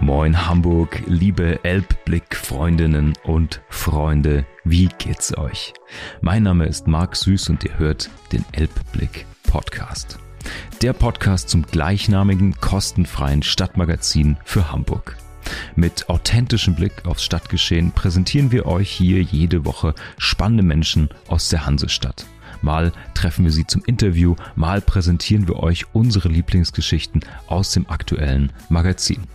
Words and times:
Moin 0.00 0.48
Hamburg, 0.48 1.02
liebe 1.06 1.62
Elbblick-Freundinnen 1.64 3.12
und 3.24 3.60
Freunde, 3.68 4.46
wie 4.64 4.88
geht's 4.98 5.36
euch? 5.36 5.74
Mein 6.22 6.42
Name 6.42 6.66
ist 6.66 6.86
Marc 6.86 7.14
Süß 7.14 7.50
und 7.50 7.62
ihr 7.62 7.78
hört 7.78 8.10
den 8.32 8.44
Elbblick 8.52 9.26
Podcast. 9.44 10.18
Der 10.80 10.92
Podcast 10.94 11.50
zum 11.50 11.62
gleichnamigen 11.62 12.58
kostenfreien 12.58 13.42
Stadtmagazin 13.42 14.38
für 14.44 14.72
Hamburg. 14.72 15.16
Mit 15.76 16.08
authentischem 16.08 16.74
Blick 16.74 17.04
aufs 17.04 17.22
Stadtgeschehen 17.22 17.92
präsentieren 17.92 18.50
wir 18.50 18.66
euch 18.66 18.90
hier 18.90 19.22
jede 19.22 19.64
Woche 19.64 19.94
spannende 20.16 20.64
Menschen 20.64 21.10
aus 21.28 21.50
der 21.50 21.66
Hansestadt. 21.66 22.26
Mal 22.62 22.92
treffen 23.14 23.44
wir 23.44 23.52
sie 23.52 23.66
zum 23.66 23.84
Interview, 23.84 24.36
mal 24.56 24.80
präsentieren 24.80 25.46
wir 25.48 25.56
euch 25.56 25.84
unsere 25.92 26.28
Lieblingsgeschichten 26.28 27.24
aus 27.46 27.72
dem 27.72 27.88
aktuellen 27.90 28.52
Magazin. 28.68 29.26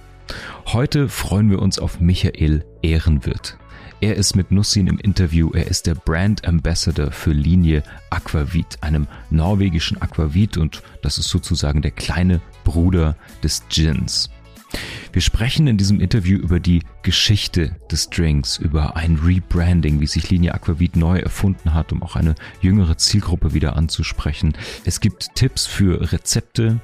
Heute 0.67 1.09
freuen 1.09 1.49
wir 1.49 1.59
uns 1.59 1.79
auf 1.79 1.99
Michael 1.99 2.65
Ehrenwirt. 2.81 3.57
Er 3.99 4.15
ist 4.15 4.35
mit 4.35 4.51
Nussin 4.51 4.87
im 4.87 4.99
Interview. 4.99 5.49
Er 5.53 5.67
ist 5.67 5.87
der 5.87 5.95
Brand 5.95 6.47
Ambassador 6.47 7.11
für 7.11 7.31
Linie 7.31 7.81
Aquavit, 8.11 8.77
einem 8.81 9.07
norwegischen 9.31 9.99
Aquavit 10.01 10.57
und 10.57 10.83
das 11.01 11.17
ist 11.17 11.29
sozusagen 11.29 11.81
der 11.81 11.91
kleine 11.91 12.41
Bruder 12.63 13.15
des 13.43 13.63
Gins. 13.69 14.29
Wir 15.13 15.21
sprechen 15.21 15.67
in 15.67 15.77
diesem 15.77 15.99
Interview 15.99 16.37
über 16.37 16.59
die 16.59 16.83
Geschichte 17.01 17.75
des 17.91 18.09
Drinks, 18.09 18.57
über 18.57 18.95
ein 18.95 19.15
Rebranding, 19.15 19.99
wie 19.99 20.07
sich 20.07 20.29
Linie 20.29 20.53
Aquavit 20.53 20.95
neu 20.95 21.17
erfunden 21.17 21.73
hat, 21.73 21.91
um 21.91 22.03
auch 22.03 22.15
eine 22.15 22.35
jüngere 22.61 22.97
Zielgruppe 22.97 23.53
wieder 23.53 23.75
anzusprechen. 23.75 24.53
Es 24.85 24.99
gibt 24.99 25.33
Tipps 25.35 25.65
für 25.65 26.11
Rezepte, 26.11 26.81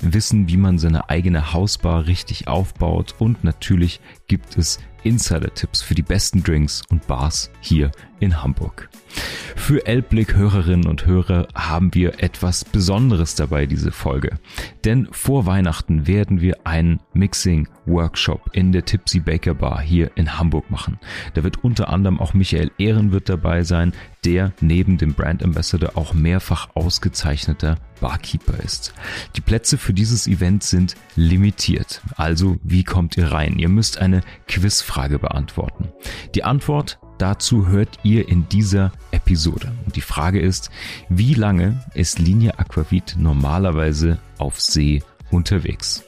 Wissen, 0.00 0.48
wie 0.48 0.56
man 0.56 0.78
seine 0.78 1.10
eigene 1.10 1.52
Hausbar 1.52 2.06
richtig 2.06 2.48
aufbaut 2.48 3.14
und 3.18 3.44
natürlich 3.44 4.00
gibt 4.28 4.56
es 4.56 4.78
Insider-Tipps 5.02 5.82
für 5.82 5.94
die 5.94 6.02
besten 6.02 6.42
Drinks 6.42 6.82
und 6.88 7.06
Bars 7.06 7.50
hier 7.60 7.90
in 8.20 8.42
Hamburg. 8.42 8.88
Für 9.56 9.86
Elbblick-Hörerinnen 9.86 10.86
und 10.86 11.06
Hörer 11.06 11.48
haben 11.54 11.94
wir 11.94 12.22
etwas 12.22 12.64
Besonderes 12.64 13.34
dabei, 13.34 13.66
diese 13.66 13.92
Folge. 13.92 14.38
Denn 14.84 15.08
vor 15.10 15.46
Weihnachten 15.46 16.06
werden 16.06 16.40
wir 16.40 16.66
einen 16.66 17.00
Mixing-Workshop 17.14 18.50
in 18.52 18.72
der 18.72 18.84
Tipsy 18.84 19.20
Baker 19.20 19.54
Bar 19.54 19.80
hier 19.80 20.10
in 20.16 20.38
Hamburg 20.38 20.70
machen. 20.70 20.98
Da 21.32 21.44
wird 21.44 21.64
unter 21.64 21.88
anderem 21.88 22.20
auch 22.20 22.34
Michael 22.34 22.72
Ehrenwirt 22.76 23.28
dabei 23.28 23.62
sein, 23.62 23.94
der 24.24 24.52
neben 24.60 24.98
dem 24.98 25.14
Brand 25.14 25.42
Ambassador 25.42 25.96
auch 25.96 26.12
mehrfach 26.12 26.68
ausgezeichneter 26.74 27.76
Barkeeper 28.00 28.62
ist. 28.62 28.92
Die 29.36 29.40
Plätze 29.40 29.78
für 29.78 29.94
dieses 29.94 30.26
Event 30.26 30.62
sind 30.62 30.94
limitiert. 31.16 32.02
Also, 32.16 32.58
wie 32.62 32.84
kommt 32.84 33.16
ihr 33.16 33.32
rein? 33.32 33.58
Ihr 33.58 33.68
müsst 33.68 33.98
eine 33.98 34.20
Quizfrage 34.46 35.18
beantworten. 35.18 35.88
Die 36.34 36.44
Antwort 36.44 36.98
dazu 37.18 37.66
hört 37.66 37.98
ihr 38.02 38.28
in 38.28 38.48
dieser 38.48 38.92
Episode. 39.10 39.72
Und 39.84 39.96
die 39.96 40.00
Frage 40.00 40.40
ist, 40.40 40.70
wie 41.08 41.34
lange 41.34 41.84
ist 41.94 42.18
Linie 42.18 42.58
Aquavit 42.58 43.16
normalerweise 43.18 44.18
auf 44.38 44.60
See 44.60 45.02
unterwegs? 45.30 46.04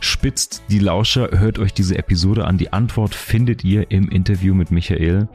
Spitzt 0.00 0.64
die 0.68 0.80
Lauscher, 0.80 1.38
hört 1.38 1.60
euch 1.60 1.72
diese 1.72 1.96
Episode 1.96 2.44
an. 2.44 2.58
Die 2.58 2.72
Antwort 2.72 3.14
findet 3.14 3.62
ihr 3.62 3.92
im 3.92 4.08
Interview 4.08 4.52
mit 4.52 4.72
Michael. 4.72 5.28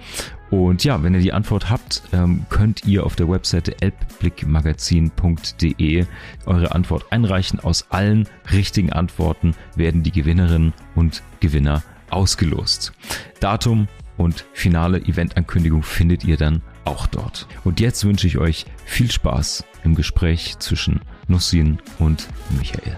Und 0.49 0.83
ja, 0.83 1.01
wenn 1.03 1.13
ihr 1.13 1.21
die 1.21 1.31
Antwort 1.31 1.69
habt, 1.69 2.01
ähm, 2.11 2.45
könnt 2.49 2.83
ihr 2.85 3.05
auf 3.05 3.15
der 3.15 3.29
Webseite 3.29 3.81
elbblickmagazin.de 3.81 6.05
eure 6.45 6.75
Antwort 6.75 7.05
einreichen. 7.11 7.61
Aus 7.61 7.85
allen 7.91 8.27
richtigen 8.51 8.91
Antworten 8.91 9.55
werden 9.75 10.03
die 10.03 10.11
Gewinnerinnen 10.11 10.73
und 10.95 11.23
Gewinner 11.39 11.81
ausgelost. 12.09 12.91
Datum 13.39 13.87
und 14.17 14.45
finale 14.53 14.99
Eventankündigung 14.99 15.83
findet 15.83 16.25
ihr 16.25 16.37
dann 16.37 16.61
auch 16.85 17.07
dort. 17.07 17.47
Und 17.63 17.79
jetzt 17.79 18.05
wünsche 18.05 18.27
ich 18.27 18.37
euch 18.37 18.65
viel 18.85 19.11
Spaß 19.11 19.63
im 19.83 19.95
Gespräch 19.95 20.57
zwischen 20.59 21.01
Nussin 21.27 21.79
und 21.99 22.27
Michael. 22.57 22.97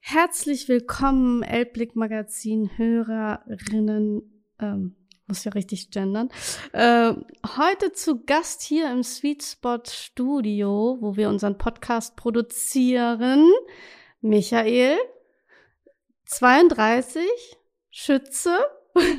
Herzlich 0.00 0.68
willkommen, 0.68 1.42
Elbblick 1.42 1.96
Magazin 1.96 2.70
Hörerinnen, 2.76 4.22
ähm, 4.60 4.94
muss 5.26 5.44
ja 5.44 5.50
richtig 5.52 5.90
gendern. 5.90 6.28
Äh, 6.72 7.12
heute 7.56 7.92
zu 7.92 8.24
Gast 8.24 8.62
hier 8.62 8.90
im 8.92 9.02
Sweet 9.02 9.42
Spot 9.42 9.82
Studio, 9.84 10.98
wo 11.00 11.16
wir 11.16 11.28
unseren 11.28 11.58
Podcast 11.58 12.14
produzieren. 12.14 13.50
Michael, 14.20 14.96
32, 16.26 17.26
Schütze. 17.90 18.56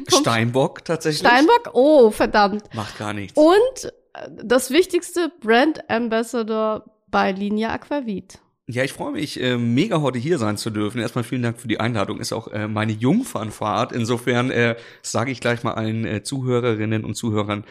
Steinbock 0.09 0.85
tatsächlich. 0.85 1.27
Steinbock? 1.27 1.71
Oh, 1.73 2.11
verdammt. 2.11 2.63
Macht 2.73 2.97
gar 2.97 3.13
nichts. 3.13 3.38
Und 3.38 3.91
äh, 4.13 4.29
das 4.43 4.71
wichtigste 4.71 5.31
Brand 5.39 5.89
Ambassador 5.89 6.85
bei 7.07 7.31
Linia 7.31 7.71
Aquavit. 7.71 8.39
Ja, 8.69 8.83
ich 8.83 8.91
freue 8.91 9.13
mich, 9.13 9.41
äh, 9.41 9.57
mega 9.57 10.01
heute 10.01 10.19
hier 10.19 10.38
sein 10.38 10.57
zu 10.57 10.69
dürfen. 10.69 10.99
Erstmal 10.99 11.23
vielen 11.23 11.41
Dank 11.41 11.57
für 11.57 11.69
die 11.69 11.79
Einladung. 11.79 12.19
Ist 12.19 12.33
auch 12.33 12.49
äh, 12.49 12.67
meine 12.67 12.91
Jungfernfahrt. 12.91 13.93
Insofern 13.93 14.51
äh, 14.51 14.75
sage 15.01 15.31
ich 15.31 15.39
gleich 15.39 15.63
mal 15.63 15.75
allen 15.75 16.05
äh, 16.05 16.21
Zuhörerinnen 16.21 17.05
und 17.05 17.15
Zuhörern, 17.15 17.63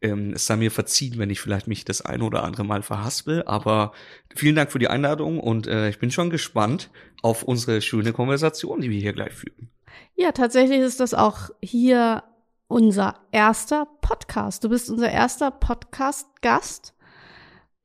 ähm, 0.00 0.32
es 0.34 0.46
sei 0.46 0.56
mir 0.56 0.70
verziehen, 0.70 1.18
wenn 1.18 1.30
ich 1.30 1.40
vielleicht 1.40 1.66
mich 1.66 1.84
das 1.84 2.02
ein 2.02 2.22
oder 2.22 2.44
andere 2.44 2.64
Mal 2.64 2.82
verhaspel. 2.82 3.42
Aber 3.46 3.92
vielen 4.32 4.54
Dank 4.54 4.70
für 4.70 4.78
die 4.78 4.86
Einladung 4.86 5.40
und 5.40 5.66
äh, 5.66 5.88
ich 5.88 5.98
bin 5.98 6.12
schon 6.12 6.30
gespannt 6.30 6.90
auf 7.22 7.42
unsere 7.42 7.80
schöne 7.80 8.12
Konversation, 8.12 8.80
die 8.80 8.90
wir 8.90 9.00
hier 9.00 9.12
gleich 9.12 9.32
führen. 9.32 9.70
Ja, 10.14 10.32
tatsächlich 10.32 10.80
ist 10.80 11.00
das 11.00 11.14
auch 11.14 11.50
hier 11.60 12.22
unser 12.68 13.14
erster 13.32 13.86
Podcast. 14.00 14.64
Du 14.64 14.68
bist 14.68 14.90
unser 14.90 15.10
erster 15.10 15.50
Podcast-Gast. 15.50 16.94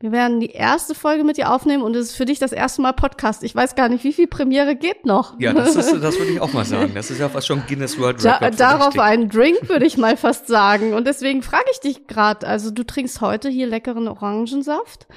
Wir 0.01 0.13
werden 0.13 0.39
die 0.39 0.51
erste 0.51 0.95
Folge 0.95 1.25
mit 1.25 1.35
dir 1.35 1.51
aufnehmen 1.51 1.83
und 1.83 1.93
es 1.93 2.11
ist 2.11 2.15
für 2.15 2.23
dich 2.23 2.39
das 2.39 2.53
erste 2.53 2.81
Mal 2.81 2.93
Podcast. 2.93 3.43
Ich 3.43 3.53
weiß 3.53 3.75
gar 3.75 3.89
nicht, 3.89 4.05
wie 4.05 4.13
viel 4.13 4.27
Premiere 4.27 4.77
geht 4.77 5.05
noch. 5.05 5.37
Ja, 5.41 5.51
das, 5.51 5.75
ist, 5.75 5.91
das 6.01 6.17
würde 6.17 6.31
ich 6.31 6.39
auch 6.39 6.53
mal 6.53 6.63
sagen. 6.63 6.93
Das 6.95 7.11
ist 7.11 7.19
ja 7.19 7.27
fast 7.27 7.47
schon 7.47 7.63
Guinness 7.67 7.99
World 7.99 8.23
Record. 8.23 8.41
Da, 8.41 8.77
darauf 8.77 8.97
einen 8.97 9.27
Drink, 9.27 9.67
würde 9.67 9.85
ich 9.85 9.97
mal 9.97 10.15
fast 10.15 10.47
sagen. 10.47 10.93
Und 10.93 11.05
deswegen 11.05 11.43
frage 11.43 11.65
ich 11.73 11.81
dich 11.81 12.07
gerade, 12.07 12.47
also 12.47 12.71
du 12.71 12.85
trinkst 12.85 13.19
heute 13.19 13.49
hier 13.49 13.67
leckeren 13.67 14.07
Orangensaft, 14.07 15.07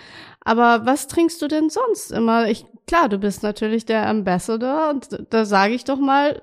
aber 0.40 0.84
was 0.84 1.06
trinkst 1.06 1.40
du 1.40 1.46
denn 1.46 1.70
sonst 1.70 2.10
immer? 2.10 2.48
Ich, 2.48 2.66
klar, 2.88 3.08
du 3.08 3.18
bist 3.18 3.44
natürlich 3.44 3.86
der 3.86 4.08
Ambassador 4.08 4.90
und 4.90 5.26
da 5.30 5.44
sage 5.44 5.74
ich 5.74 5.84
doch 5.84 5.98
mal, 5.98 6.42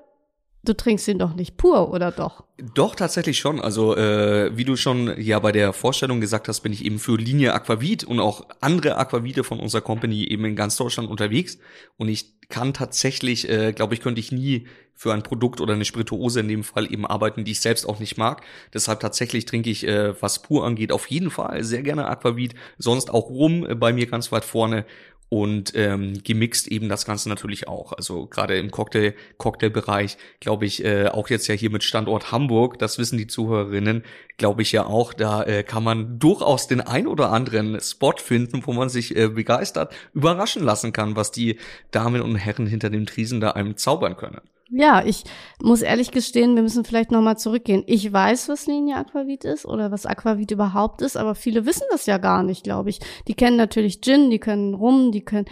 Du 0.64 0.74
trinkst 0.74 1.08
ihn 1.08 1.20
doch 1.20 1.36
nicht 1.36 1.56
pur, 1.56 1.92
oder 1.92 2.12
doch? 2.12 2.44
Doch, 2.76 2.96
tatsächlich 2.96 3.40
schon. 3.40 3.62
Also, 3.62 3.96
äh, 3.96 4.56
wie 4.58 4.66
du 4.66 4.76
schon 4.76 5.14
ja 5.20 5.40
bei 5.40 5.54
der 5.54 5.72
Vorstellung 5.72 6.20
gesagt 6.20 6.50
hast, 6.50 6.62
bin 6.62 6.74
ich 6.74 6.84
eben 6.84 7.00
für 7.00 7.16
Linie 7.16 7.54
Aquavit 7.54 8.04
und 8.04 8.20
auch 8.20 8.46
andere 8.60 8.98
Aquavite 8.98 9.46
von 9.46 9.60
unserer 9.60 9.82
Company 9.82 10.26
eben 10.26 10.44
in 10.44 10.58
ganz 10.58 10.76
Deutschland 10.76 11.10
unterwegs. 11.10 11.60
Und 11.96 12.10
ich 12.10 12.40
kann 12.50 12.74
tatsächlich, 12.74 13.48
äh, 13.48 13.72
glaube 13.72 13.94
ich, 13.94 14.02
könnte 14.02 14.20
ich 14.20 14.34
nie 14.34 14.68
für 14.94 15.14
ein 15.14 15.24
Produkt 15.24 15.62
oder 15.62 15.76
eine 15.76 15.86
Spirituose 15.86 16.42
in 16.42 16.50
dem 16.50 16.66
Fall 16.66 16.92
eben 16.92 17.06
arbeiten, 17.06 17.46
die 17.46 17.52
ich 17.52 17.62
selbst 17.62 17.88
auch 17.88 18.02
nicht 18.02 18.18
mag. 18.18 18.42
Deshalb 18.74 19.00
tatsächlich 19.00 19.46
trinke 19.46 19.70
ich, 19.70 19.88
äh, 19.88 20.22
was 20.22 20.42
pur 20.42 20.66
angeht, 20.66 20.92
auf 20.92 21.08
jeden 21.08 21.32
Fall 21.32 21.64
sehr 21.64 21.84
gerne 21.84 22.08
Aquavit. 22.08 22.54
Sonst 22.78 23.12
auch 23.12 23.30
Rum 23.30 23.66
äh, 23.66 23.76
bei 23.76 23.94
mir 23.94 24.08
ganz 24.08 24.34
weit 24.34 24.44
vorne 24.44 24.86
und 25.30 25.74
ähm, 25.76 26.22
gemixt 26.24 26.68
eben 26.68 26.90
das 26.90 27.06
Ganze 27.06 27.30
natürlich 27.30 27.68
auch. 27.68 27.94
Also 27.94 28.26
gerade 28.26 28.58
im 28.58 28.72
Cocktail 28.72 29.14
Cocktailbereich, 29.38 30.18
glaube 30.40 30.66
ich, 30.66 30.84
äh, 30.84 31.08
auch 31.08 31.30
jetzt 31.30 31.48
ja 31.48 31.56
hier 31.56 31.70
mit 31.70 31.84
Standort 31.84 32.32
Hamburg, 32.32 32.80
das 32.80 32.98
wissen 32.98 33.18
die 33.18 33.28
Zuhörerinnen, 33.28 34.04
glaube 34.38 34.64
ich 34.64 34.72
ja 34.72 34.86
auch, 34.86 35.14
da 35.14 35.44
äh, 35.44 35.64
kann 35.64 35.84
man 35.84 36.18
durchaus 36.20 36.68
den 36.68 36.82
ein 36.82 37.08
oder 37.08 37.32
anderen 37.32 37.80
Spot 37.80 38.18
finden, 38.18 38.66
wo 38.66 38.74
man 38.74 38.90
sich 38.90 39.16
äh, 39.16 39.30
begeistert 39.30 39.94
überraschen 40.14 40.64
lassen 40.64 40.94
kann, 40.94 41.16
was 41.16 41.32
die 41.32 41.58
Damen 41.92 42.22
und 42.22 42.36
Herren 42.36 42.66
hinter 42.66 42.90
dem 42.90 43.06
Tresen 43.06 43.40
da 43.40 43.52
einem 43.52 43.78
zaubern 43.78 44.18
können. 44.18 44.42
Ja, 44.72 45.04
ich 45.04 45.24
muss 45.62 45.82
ehrlich 45.82 46.12
gestehen, 46.12 46.56
wir 46.56 46.62
müssen 46.62 46.86
vielleicht 46.86 47.12
nochmal 47.12 47.38
zurückgehen. 47.38 47.84
Ich 47.88 48.12
weiß, 48.12 48.50
was 48.50 48.68
Linie 48.68 48.98
Aquavit 48.98 49.44
ist 49.44 49.66
oder 49.66 49.92
was 49.92 50.06
Aquavit 50.06 50.52
überhaupt 50.52 51.02
ist, 51.02 51.18
aber 51.18 51.36
viele 51.36 51.66
wissen 51.66 51.86
das 51.92 52.06
ja 52.06 52.18
gar 52.18 52.44
nicht, 52.44 52.64
glaube 52.64 52.90
ich. 52.90 53.00
Die 53.28 53.34
kennen 53.34 53.58
natürlich 53.58 54.02
Gin, 54.02 54.30
die 54.30 54.40
können 54.40 54.76
Rum, 54.76 55.12
die 55.12 55.26
können 55.26 55.48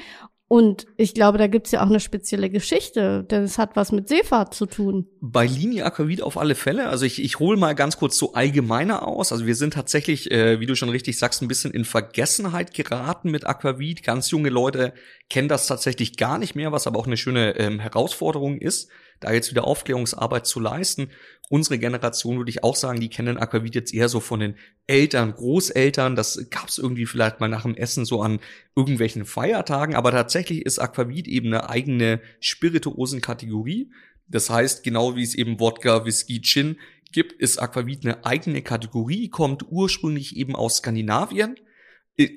und 0.49 0.85
ich 0.95 1.13
glaube, 1.13 1.37
da 1.37 1.47
gibt's 1.47 1.71
ja 1.71 1.81
auch 1.81 1.89
eine 1.89 1.99
spezielle 1.99 2.49
Geschichte, 2.49 3.25
denn 3.25 3.43
es 3.43 3.57
hat 3.57 3.75
was 3.75 3.91
mit 3.91 4.07
Seefahrt 4.07 4.53
zu 4.53 4.65
tun. 4.65 5.07
Bei 5.19 5.45
Linie 5.45 5.85
Aquavit 5.85 6.21
auf 6.21 6.37
alle 6.37 6.55
Fälle. 6.55 6.87
Also 6.87 7.05
ich, 7.05 7.21
ich 7.21 7.39
hole 7.39 7.57
mal 7.57 7.75
ganz 7.75 7.97
kurz 7.97 8.17
so 8.17 8.31
allgemeiner 8.31 9.05
aus. 9.05 9.33
Also 9.33 9.45
wir 9.45 9.55
sind 9.55 9.73
tatsächlich, 9.73 10.31
äh, 10.31 10.61
wie 10.61 10.65
du 10.65 10.75
schon 10.75 10.87
richtig 10.87 11.19
sagst, 11.19 11.41
ein 11.41 11.49
bisschen 11.49 11.71
in 11.71 11.83
Vergessenheit 11.83 12.73
geraten 12.73 13.29
mit 13.29 13.45
Aquavit. 13.45 14.03
Ganz 14.03 14.31
junge 14.31 14.49
Leute 14.49 14.93
kennen 15.29 15.49
das 15.49 15.67
tatsächlich 15.67 16.15
gar 16.15 16.37
nicht 16.37 16.55
mehr, 16.55 16.71
was 16.71 16.87
aber 16.87 16.97
auch 16.97 17.07
eine 17.07 17.17
schöne 17.17 17.57
ähm, 17.57 17.79
Herausforderung 17.79 18.57
ist. 18.57 18.89
Da 19.19 19.31
jetzt 19.31 19.51
wieder 19.51 19.65
Aufklärungsarbeit 19.65 20.45
zu 20.45 20.59
leisten. 20.59 21.09
Unsere 21.49 21.79
Generation 21.79 22.37
würde 22.37 22.49
ich 22.49 22.63
auch 22.63 22.75
sagen, 22.75 22.99
die 22.99 23.09
kennen 23.09 23.37
Aquavit 23.37 23.75
jetzt 23.75 23.93
eher 23.93 24.09
so 24.09 24.19
von 24.19 24.39
den 24.39 24.55
Eltern, 24.85 25.33
Großeltern. 25.33 26.15
Das 26.15 26.49
gab 26.49 26.67
es 26.67 26.77
irgendwie 26.77 27.05
vielleicht 27.05 27.39
mal 27.39 27.47
nach 27.47 27.63
dem 27.63 27.75
Essen 27.75 28.05
so 28.05 28.21
an 28.21 28.39
irgendwelchen 28.75 29.25
Feiertagen. 29.25 29.95
Aber 29.95 30.11
tatsächlich 30.11 30.65
ist 30.65 30.79
Aquavit 30.79 31.27
eben 31.27 31.47
eine 31.47 31.69
eigene 31.69 32.21
Spirituosenkategorie. 32.39 33.91
Das 34.27 34.49
heißt, 34.49 34.83
genau 34.83 35.15
wie 35.15 35.23
es 35.23 35.35
eben 35.35 35.59
Wodka, 35.59 36.05
Whisky, 36.05 36.41
Gin 36.41 36.77
gibt, 37.13 37.33
ist 37.33 37.59
Aquavit 37.59 38.03
eine 38.03 38.25
eigene 38.25 38.61
Kategorie, 38.61 39.29
kommt 39.29 39.65
ursprünglich 39.69 40.35
eben 40.35 40.55
aus 40.55 40.77
Skandinavien 40.77 41.55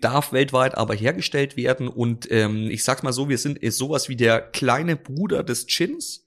darf 0.01 0.33
weltweit 0.33 0.77
aber 0.77 0.95
hergestellt 0.95 1.57
werden 1.57 1.89
und 1.89 2.31
ähm, 2.31 2.71
ich 2.71 2.85
sag 2.85 3.03
mal 3.03 3.13
so, 3.13 3.29
wir 3.29 3.39
sind 3.39 3.59
ist 3.59 3.79
sowas 3.79 4.09
wie 4.09 4.17
der 4.17 4.41
kleine 4.41 4.97
Bruder 4.97 5.43
des 5.43 5.67
Gins. 5.67 6.27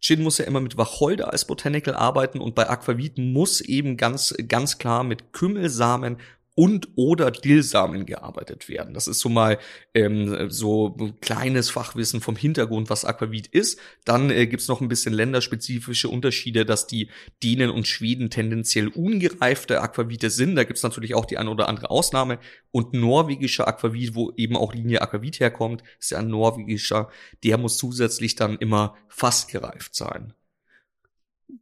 Gin 0.00 0.22
muss 0.22 0.38
ja 0.38 0.44
immer 0.46 0.60
mit 0.60 0.76
Wacholder 0.76 1.32
als 1.32 1.46
Botanical 1.46 1.94
arbeiten 1.94 2.40
und 2.40 2.54
bei 2.54 2.68
Aquavit 2.68 3.18
muss 3.18 3.60
eben 3.60 3.96
ganz 3.96 4.34
ganz 4.48 4.78
klar 4.78 5.04
mit 5.04 5.32
Kümmelsamen 5.32 6.18
und 6.54 6.88
oder 6.96 7.30
Dillsamen 7.30 8.04
gearbeitet 8.04 8.68
werden. 8.68 8.92
Das 8.92 9.06
ist 9.06 9.20
so 9.20 9.28
mal 9.28 9.58
ähm, 9.94 10.50
so 10.50 10.94
ein 10.98 11.18
kleines 11.20 11.70
Fachwissen 11.70 12.20
vom 12.20 12.36
Hintergrund, 12.36 12.90
was 12.90 13.04
Aquavit 13.04 13.46
ist. 13.46 13.78
Dann 14.04 14.30
äh, 14.30 14.46
gibt's 14.46 14.68
noch 14.68 14.80
ein 14.80 14.88
bisschen 14.88 15.14
länderspezifische 15.14 16.08
Unterschiede, 16.08 16.66
dass 16.66 16.86
die 16.86 17.08
Dänen 17.42 17.70
und 17.70 17.88
Schweden 17.88 18.28
tendenziell 18.28 18.88
ungereifte 18.88 19.80
Aquavite 19.80 20.28
sind. 20.28 20.56
Da 20.56 20.64
gibt's 20.64 20.82
natürlich 20.82 21.14
auch 21.14 21.24
die 21.24 21.38
eine 21.38 21.50
oder 21.50 21.68
andere 21.68 21.90
Ausnahme. 21.90 22.38
Und 22.70 22.92
norwegischer 22.92 23.66
Aquavit, 23.66 24.14
wo 24.14 24.32
eben 24.36 24.56
auch 24.56 24.74
Linie 24.74 25.00
Aquavit 25.00 25.40
herkommt, 25.40 25.82
ist 25.98 26.10
ja 26.10 26.18
ein 26.18 26.28
norwegischer, 26.28 27.08
der 27.44 27.56
muss 27.56 27.78
zusätzlich 27.78 28.34
dann 28.34 28.58
immer 28.58 28.96
fast 29.08 29.50
gereift 29.50 29.94
sein. 29.94 30.34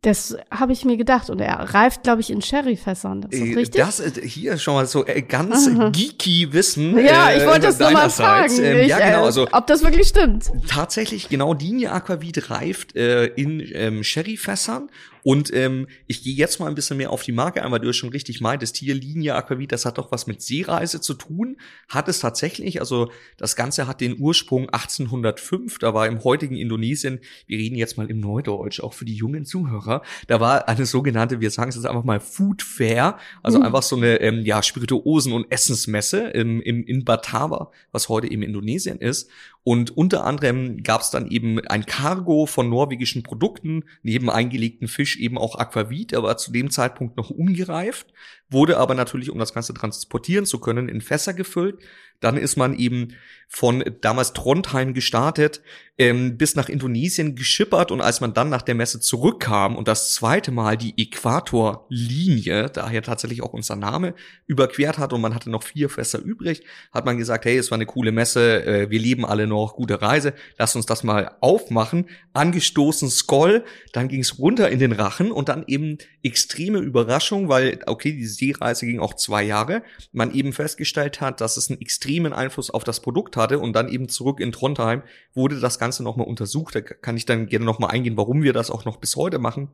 Das 0.03 0.37
habe 0.51 0.73
ich 0.73 0.85
mir 0.87 0.97
gedacht. 0.97 1.29
Und 1.29 1.41
er 1.41 1.57
reift, 1.75 2.05
glaube 2.05 2.23
ich, 2.23 2.31
in 2.31 2.41
Sherryfässern. 2.41 3.21
Das 3.23 3.33
ist 3.33 3.41
Äh, 3.41 3.55
richtig? 3.55 3.81
Das 3.83 4.01
äh, 4.01 4.27
hier 4.27 4.57
schon 4.57 4.75
mal 4.75 4.87
so 4.87 5.05
äh, 5.05 5.21
ganz 5.21 5.69
Aha. 5.69 5.91
geeky 5.91 6.53
Wissen. 6.53 6.97
ja, 6.99 7.31
ich 7.33 7.43
äh, 7.43 7.47
wollte 7.47 7.67
das 7.67 7.79
nur 7.79 7.91
mal 7.91 8.09
deinerseits. 8.09 8.55
fragen. 8.57 8.65
Ähm, 8.65 8.79
ich, 8.79 8.89
ja, 8.89 8.99
genau. 8.99 9.23
äh, 9.23 9.27
Also 9.27 9.47
ob 9.53 9.67
das 9.67 9.83
wirklich 9.83 10.09
stimmt. 10.09 10.51
tatsächlich 10.69 11.29
genau 11.29 11.53
Linie 11.53 11.93
Aquavit 11.93 12.49
reift 12.51 12.97
äh, 12.97 13.27
in 13.27 13.61
ähm, 13.75 14.03
Sherryfässern 14.03 14.89
und 15.23 15.53
ähm, 15.55 15.87
ich 16.07 16.23
gehe 16.23 16.35
jetzt 16.35 16.61
mal 16.61 16.67
ein 16.67 16.75
bisschen 16.75 16.97
mehr 16.97 17.11
auf 17.11 17.23
die 17.23 17.33
Marke 17.33 17.63
ein, 17.63 17.71
weil 17.71 17.81
du 17.81 17.87
ja 17.87 17.93
schon 17.93 18.11
richtig 18.11 18.41
meintest, 18.41 18.77
hier 18.77 18.95
Linie 18.95 19.35
Aquavit, 19.35 19.73
das 19.73 19.85
hat 19.85 19.99
doch 19.99 20.11
was 20.11 20.27
mit 20.27 20.43
Seereise 20.43 21.01
zu 21.01 21.15
tun, 21.15 21.57
hat 21.89 22.09
es 22.09 22.21
tatsächlich, 22.21 22.81
also 22.81 23.11
das 23.37 23.57
Ganze 23.57 23.87
hat 23.87 24.01
den 24.01 24.19
Ursprung 24.19 24.69
1805, 24.71 25.79
da 25.79 25.95
war 25.95 26.07
im 26.07 26.25
heutigen 26.25 26.57
Indonesien, 26.57 27.21
wir 27.47 27.59
reden 27.59 27.77
jetzt 27.77 27.97
mal 27.97 28.11
im 28.11 28.21
Neudeutsch, 28.21 28.81
auch 28.81 28.95
für 28.95 29.05
die 29.05 29.15
jungen 29.15 29.45
Zuhörer, 29.45 30.03
da 30.27 30.41
war 30.41 30.69
eine 30.69 30.87
sogenannte, 30.87 31.41
wir 31.41 31.51
sagen 31.51 31.69
es 31.69 31.77
jetzt 31.77 31.87
einfach 31.87 32.05
mal 32.05 32.21
Food 32.21 32.63
Fair, 32.63 33.19
also 33.43 33.59
Mhm. 33.61 33.67
einfach 33.67 33.83
so 33.83 33.97
eine 33.97 34.21
ähm, 34.21 34.45
ja 34.45 34.63
Spirituosen- 34.63 35.33
und 35.33 35.51
Essensmesse 35.51 36.29
im, 36.31 36.61
im, 36.63 36.85
in 36.85 37.05
Batava, 37.05 37.71
was 37.93 38.09
heute 38.09 38.31
eben 38.31 38.43
Indonesien 38.43 38.99
ist 38.99 39.31
und 39.63 39.97
unter 39.97 40.25
anderem 40.25 40.83
gab 40.83 41.03
es 41.03 41.11
dann 41.11 41.31
eben 41.31 41.61
ein 41.67 41.85
Cargo 41.85 42.47
von 42.47 42.71
norwegischen 42.71 43.23
Produkten, 43.23 43.85
neben 44.03 44.31
eingelegten 44.31 44.89
Fisch 44.89 45.19
eben 45.19 45.37
auch 45.37 45.57
Aquavit, 45.57 46.13
der 46.13 46.23
war 46.23 46.39
zu 46.39 46.51
dem 46.51 46.71
Zeitpunkt 46.71 47.17
noch 47.17 47.31
ungereift, 47.31 48.07
wurde 48.51 48.79
aber 48.79 48.95
natürlich, 48.95 49.31
um 49.31 49.39
das 49.39 49.55
Ganze 49.55 49.73
transportieren 49.75 50.45
zu 50.45 50.59
können, 50.59 50.89
in 50.89 51.01
Fässer 51.01 51.35
gefüllt. 51.35 51.79
Dann 52.21 52.37
ist 52.37 52.57
man 52.57 52.77
eben 52.77 53.15
von 53.49 53.83
damals 54.01 54.33
Trondheim 54.33 54.95
gestartet, 54.95 55.63
ähm, 55.99 56.39
bis 56.39 56.55
nach 56.55 56.69
Indonesien 56.69 57.35
geschippert 57.35 57.91
und 57.91 58.01
als 58.01 58.21
man 58.21 58.33
dann 58.33 58.49
nach 58.49 58.63
der 58.63 58.77
Messe 58.77 59.01
zurückkam 59.01 59.75
und 59.77 59.89
das 59.89 60.15
zweite 60.15 60.53
Mal 60.53 60.77
die 60.77 60.95
Äquatorlinie, 60.97 62.71
daher 62.71 63.03
tatsächlich 63.03 63.43
auch 63.43 63.53
unser 63.53 63.75
Name, 63.75 64.15
überquert 64.47 64.99
hat 64.99 65.13
und 65.13 65.21
man 65.21 65.35
hatte 65.35 65.51
noch 65.51 65.65
vier 65.65 65.91
Fässer 65.91 66.21
übrig, 66.21 66.63
hat 66.93 67.07
man 67.07 67.19
gesagt, 67.19 67.45
hey, 67.45 67.59
es 67.59 67.71
war 67.71 67.77
eine 67.77 67.87
coole 67.87 68.13
Messe, 68.13 68.65
äh, 68.65 68.91
wir 68.91 69.01
leben 69.01 69.27
alle 69.27 69.47
noch, 69.49 69.75
gute 69.75 70.01
Reise, 70.01 70.33
lass 70.57 70.77
uns 70.77 70.87
das 70.87 71.03
mal 71.03 71.37
aufmachen. 71.41 72.07
Angestoßen 72.35 73.11
Skoll, 73.11 73.65
dann 73.93 74.09
ging 74.09 74.21
es 74.21 74.39
runter 74.39 74.71
in 74.71 74.79
den 74.79 74.93
Rachen 74.93 75.33
und 75.33 75.49
dann 75.49 75.65
eben 75.67 75.99
extreme 76.23 76.79
Überraschung, 76.79 77.49
weil, 77.49 77.81
okay, 77.87 78.13
die 78.13 78.27
Seereise 78.41 78.87
ging 78.87 78.99
auch 78.99 79.15
zwei 79.15 79.43
Jahre, 79.45 79.83
man 80.13 80.35
eben 80.35 80.53
festgestellt 80.53 81.21
hat, 81.21 81.41
dass 81.41 81.57
es 81.57 81.71
einen 81.71 81.81
extremen 81.81 82.33
Einfluss 82.33 82.71
auf 82.71 82.83
das 82.83 83.01
Produkt 83.01 83.37
hatte 83.37 83.61
und 83.61 83.75
dann 83.75 83.89
eben 83.89 84.09
zurück 84.09 84.41
in 84.41 84.51
Trondheim 84.51 85.03
wurde 85.35 85.61
das 85.61 85.79
Ganze 85.79 86.03
nochmal 86.03 86.27
untersucht. 86.27 86.75
Da 86.75 86.81
kann 86.81 87.17
ich 87.17 87.27
dann 87.27 87.47
gerne 87.47 87.65
nochmal 87.65 87.91
eingehen, 87.91 88.17
warum 88.17 88.43
wir 88.43 88.53
das 88.53 88.71
auch 88.71 88.85
noch 88.85 88.97
bis 88.97 89.15
heute 89.17 89.39
machen. 89.39 89.69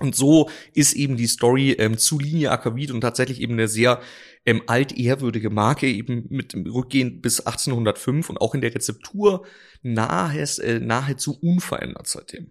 Und 0.00 0.16
so 0.16 0.50
ist 0.72 0.94
eben 0.94 1.16
die 1.16 1.28
Story 1.28 1.72
ähm, 1.72 1.98
zu 1.98 2.18
Linie 2.18 2.50
Aquavit 2.50 2.90
und 2.90 3.00
tatsächlich 3.00 3.40
eben 3.40 3.52
eine 3.52 3.68
sehr 3.68 4.00
ähm, 4.44 4.62
altehrwürdige 4.66 5.50
Marke, 5.50 5.86
eben 5.86 6.26
mit 6.30 6.52
dem 6.52 6.66
Rückgehen 6.66 7.20
bis 7.20 7.40
1805 7.40 8.28
und 8.28 8.40
auch 8.40 8.56
in 8.56 8.60
der 8.60 8.74
Rezeptur 8.74 9.46
nahes, 9.82 10.58
äh, 10.58 10.80
nahezu 10.80 11.38
unverändert 11.40 12.08
seitdem. 12.08 12.50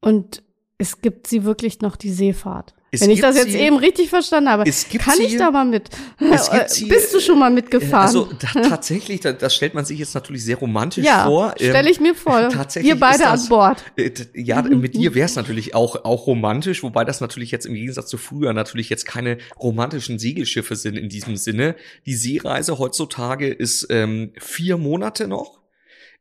Und 0.00 0.42
es 0.80 1.00
gibt 1.00 1.26
sie 1.28 1.44
wirklich 1.44 1.80
noch, 1.80 1.96
die 1.96 2.10
Seefahrt. 2.10 2.74
Es 2.92 3.02
Wenn 3.02 3.10
ich 3.10 3.20
das 3.20 3.36
jetzt 3.36 3.52
sie- 3.52 3.58
eben 3.60 3.76
richtig 3.76 4.08
verstanden 4.10 4.50
habe, 4.50 4.64
Es 4.68 4.88
gibt 4.88 5.04
kann 5.04 5.14
sie- 5.16 5.22
ich 5.22 5.36
da 5.36 5.52
mal 5.52 5.64
mit? 5.64 5.90
Äh, 6.18 6.66
sie- 6.66 6.86
Bist 6.86 7.14
du 7.14 7.20
schon 7.20 7.38
mal 7.38 7.48
mitgefahren? 7.48 8.04
Also 8.08 8.24
ta 8.24 8.60
tatsächlich, 8.68 9.20
da, 9.20 9.30
das 9.32 9.54
stellt 9.54 9.74
man 9.74 9.84
sich 9.84 10.00
jetzt 10.00 10.12
natürlich 10.12 10.44
sehr 10.44 10.56
romantisch 10.56 11.04
ja, 11.04 11.26
vor. 11.26 11.54
Ähm, 11.60 11.70
stelle 11.70 11.88
ich 11.88 12.00
mir 12.00 12.16
vor. 12.16 12.48
tatsächlich 12.52 12.92
Wir 12.92 12.98
beide 12.98 13.18
ist 13.22 13.26
an 13.26 13.32
das- 13.34 13.48
Bord. 13.48 13.84
Äh, 13.94 14.10
Ja, 14.34 14.60
mit 14.62 14.94
dir 14.96 15.14
wäre 15.14 15.26
es 15.26 15.36
natürlich 15.36 15.72
auch, 15.76 16.04
auch 16.04 16.26
romantisch, 16.26 16.82
wobei 16.82 17.04
das 17.04 17.20
natürlich 17.20 17.52
jetzt 17.52 17.64
im 17.66 17.74
Gegensatz 17.74 18.08
zu 18.08 18.18
früher 18.18 18.52
natürlich 18.54 18.88
jetzt 18.90 19.06
keine 19.06 19.38
romantischen 19.60 20.18
Segelschiffe 20.18 20.74
sind 20.74 20.96
in 20.98 21.08
diesem 21.08 21.36
Sinne. 21.36 21.76
Die 22.06 22.14
Seereise 22.16 22.78
heutzutage 22.80 23.46
ist 23.52 23.86
ähm, 23.90 24.32
vier 24.40 24.78
Monate 24.78 25.28
noch. 25.28 25.59